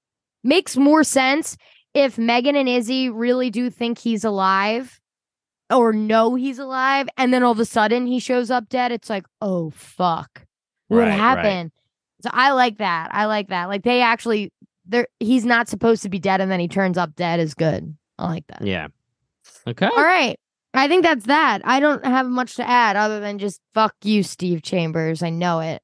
makes 0.43 0.77
more 0.77 1.05
sense 1.05 1.57
if 1.95 2.19
Megan 2.19 2.57
and 2.57 2.69
Izzy 2.69 3.11
really 3.11 3.51
do 3.51 3.69
think 3.71 3.99
he's 3.99 4.25
alive 4.25 4.99
or 5.71 5.93
know 5.93 6.35
he's 6.35 6.59
alive, 6.59 7.09
and 7.17 7.33
then 7.33 7.43
all 7.43 7.53
of 7.53 7.61
a 7.61 7.65
sudden 7.65 8.07
he 8.07 8.19
shows 8.19 8.51
up 8.51 8.69
dead. 8.69 8.93
It's 8.93 9.11
like, 9.11 9.27
oh 9.41 9.71
fuck, 9.71 10.47
what 10.89 10.99
Right, 10.99 11.09
right. 11.37 11.71
So 12.23 12.31
I 12.33 12.53
like 12.53 12.79
that. 12.79 13.09
I 13.13 13.27
like 13.27 13.49
that. 13.49 13.69
Like 13.69 13.83
they 13.83 14.01
actually, 14.03 14.53
they're 14.87 15.09
he's 15.21 15.45
not 15.45 15.69
supposed 15.69 16.03
to 16.03 16.09
be 16.09 16.19
dead, 16.19 16.41
and 16.41 16.51
then 16.51 16.61
he 16.61 16.69
turns 16.69 16.99
up 16.99 17.15
dead 17.17 17.41
is 17.41 17.55
good. 17.55 17.97
I 18.19 18.29
like 18.29 18.47
that. 18.49 18.67
yeah. 18.67 18.89
Okay. 19.67 19.87
All 19.87 20.03
right. 20.05 20.39
I 20.75 20.89
think 20.89 21.03
that's 21.03 21.27
that. 21.27 21.61
I 21.65 21.81
don't 21.81 22.05
have 22.05 22.27
much 22.27 22.55
to 22.57 22.67
add 22.69 22.97
other 22.97 23.21
than 23.21 23.39
just 23.39 23.61
fuck 23.75 23.95
you, 24.05 24.23
Steve 24.23 24.63
Chambers. 24.63 25.23
I 25.23 25.31
know 25.31 25.61
it. 25.61 25.83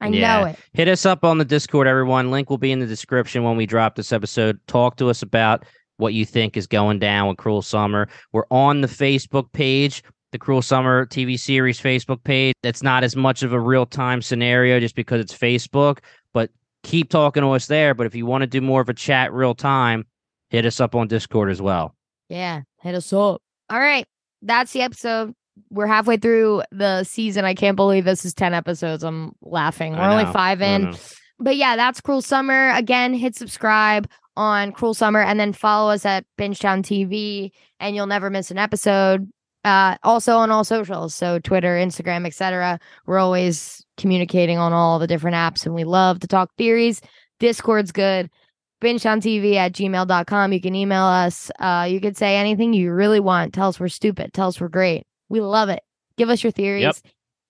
I 0.00 0.08
Yeah. 0.08 0.40
know 0.40 0.46
it. 0.46 0.58
Hit 0.72 0.88
us 0.88 1.04
up 1.04 1.24
on 1.24 1.38
the 1.38 1.44
Discord, 1.44 1.86
everyone. 1.86 2.30
Link 2.30 2.48
will 2.50 2.58
be 2.58 2.72
in 2.72 2.78
the 2.80 2.86
description 2.86 3.42
when 3.42 3.56
we 3.56 3.66
drop 3.66 3.96
this 3.96 4.12
episode. 4.12 4.58
Talk 4.66 4.96
to 4.96 5.10
us 5.10 5.22
about 5.22 5.64
what 5.98 6.14
you 6.14 6.24
think 6.24 6.56
is 6.56 6.66
going 6.66 6.98
down 6.98 7.28
with 7.28 7.36
Cruel 7.36 7.62
Summer. 7.62 8.08
We're 8.32 8.46
on 8.50 8.80
the 8.80 8.88
Facebook 8.88 9.52
page, 9.52 10.02
the 10.34 10.38
Cruel 10.38 10.62
Summer 10.62 11.06
TV 11.06 11.38
series 11.38 11.80
Facebook 11.80 12.24
page. 12.24 12.56
That's 12.64 12.82
not 12.82 13.04
as 13.04 13.14
much 13.14 13.44
of 13.44 13.52
a 13.52 13.60
real 13.60 13.86
time 13.86 14.20
scenario 14.20 14.80
just 14.80 14.96
because 14.96 15.20
it's 15.20 15.32
Facebook, 15.32 16.00
but 16.32 16.50
keep 16.82 17.08
talking 17.08 17.44
to 17.44 17.50
us 17.50 17.68
there. 17.68 17.94
But 17.94 18.06
if 18.06 18.16
you 18.16 18.26
want 18.26 18.42
to 18.42 18.48
do 18.48 18.60
more 18.60 18.80
of 18.80 18.88
a 18.88 18.94
chat 18.94 19.32
real 19.32 19.54
time, 19.54 20.04
hit 20.48 20.66
us 20.66 20.80
up 20.80 20.96
on 20.96 21.06
Discord 21.06 21.52
as 21.52 21.62
well. 21.62 21.94
Yeah, 22.28 22.62
hit 22.82 22.96
us 22.96 23.12
up. 23.12 23.42
All 23.70 23.78
right, 23.78 24.08
that's 24.42 24.72
the 24.72 24.82
episode. 24.82 25.36
We're 25.70 25.86
halfway 25.86 26.16
through 26.16 26.64
the 26.72 27.04
season. 27.04 27.44
I 27.44 27.54
can't 27.54 27.76
believe 27.76 28.04
this 28.04 28.24
is 28.24 28.34
10 28.34 28.54
episodes. 28.54 29.04
I'm 29.04 29.36
laughing. 29.40 29.92
We're 29.92 30.02
only 30.02 30.32
five 30.32 30.60
in. 30.60 30.96
But 31.38 31.56
yeah, 31.56 31.76
that's 31.76 32.00
Cruel 32.00 32.22
Summer. 32.22 32.70
Again, 32.70 33.14
hit 33.14 33.36
subscribe 33.36 34.10
on 34.36 34.72
Cruel 34.72 34.94
Summer 34.94 35.22
and 35.22 35.38
then 35.38 35.52
follow 35.52 35.92
us 35.92 36.04
at 36.04 36.24
Bingetown 36.36 36.82
TV 36.82 37.52
and 37.78 37.94
you'll 37.94 38.08
never 38.08 38.30
miss 38.30 38.50
an 38.50 38.58
episode. 38.58 39.30
Uh, 39.64 39.96
also 40.02 40.36
on 40.36 40.50
all 40.50 40.62
socials, 40.62 41.14
so 41.14 41.38
Twitter, 41.38 41.76
Instagram, 41.76 42.26
etc. 42.26 42.78
We're 43.06 43.18
always 43.18 43.84
communicating 43.96 44.58
on 44.58 44.72
all 44.72 44.98
the 44.98 45.06
different 45.06 45.36
apps 45.36 45.64
and 45.64 45.74
we 45.74 45.84
love 45.84 46.20
to 46.20 46.26
talk 46.26 46.54
theories. 46.56 47.00
Discord's 47.40 47.92
good. 47.92 48.30
Binge 48.80 49.06
on 49.06 49.20
TV 49.20 49.54
at 49.54 49.72
gmail.com. 49.72 50.52
You 50.52 50.60
can 50.60 50.74
email 50.74 51.04
us. 51.04 51.50
Uh, 51.58 51.86
you 51.88 52.00
could 52.00 52.16
say 52.16 52.36
anything 52.36 52.74
you 52.74 52.92
really 52.92 53.20
want. 53.20 53.54
Tell 53.54 53.68
us 53.68 53.80
we're 53.80 53.88
stupid. 53.88 54.34
Tell 54.34 54.48
us 54.48 54.60
we're 54.60 54.68
great. 54.68 55.06
We 55.30 55.40
love 55.40 55.70
it. 55.70 55.82
Give 56.18 56.28
us 56.28 56.42
your 56.42 56.52
theories. 56.52 56.82
Yep. 56.82 56.96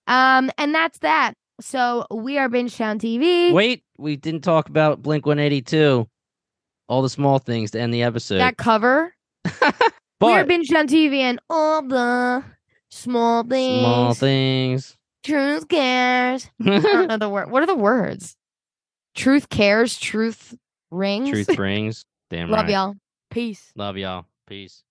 Um, 0.07 0.51
and 0.57 0.73
that's 0.73 0.99
that. 0.99 1.33
So 1.59 2.05
we 2.11 2.37
are 2.37 2.47
Binge 2.47 2.75
Bingetown 2.75 2.99
TV. 2.99 3.53
Wait, 3.53 3.83
we 3.97 4.15
didn't 4.15 4.41
talk 4.41 4.69
about 4.69 5.01
Blink 5.01 5.25
182. 5.25 6.07
All 6.87 7.01
the 7.01 7.09
small 7.09 7.39
things 7.39 7.71
to 7.71 7.81
end 7.81 7.93
the 7.93 8.03
episode. 8.03 8.37
That 8.37 8.57
cover. 8.57 9.13
but, 10.25 10.47
we 10.47 10.55
are 10.55 10.77
on 10.77 10.87
TV 10.87 11.17
and 11.19 11.39
all 11.49 11.81
the 11.81 12.43
small 12.89 13.43
things. 13.43 13.81
Small 13.81 14.13
things. 14.13 14.97
Truth 15.23 15.67
cares. 15.67 16.49
I 16.63 16.79
don't 16.79 17.07
know 17.07 17.17
the 17.17 17.29
word. 17.29 17.49
What 17.49 17.63
are 17.63 17.67
the 17.67 17.75
words? 17.75 18.35
Truth 19.15 19.49
cares. 19.49 19.97
Truth 19.97 20.55
rings. 20.91 21.29
Truth 21.29 21.57
rings. 21.57 22.05
Damn 22.29 22.49
right. 22.49 22.57
Love 22.57 22.65
right. 22.65 22.71
y'all. 22.71 22.95
Peace. 23.31 23.71
Love 23.75 23.97
y'all. 23.97 24.25
Peace. 24.47 24.83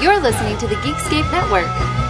You're 0.00 0.18
listening 0.18 0.58
to 0.58 0.66
the 0.66 0.74
Geekscape 0.76 1.30
Network. 1.30 2.01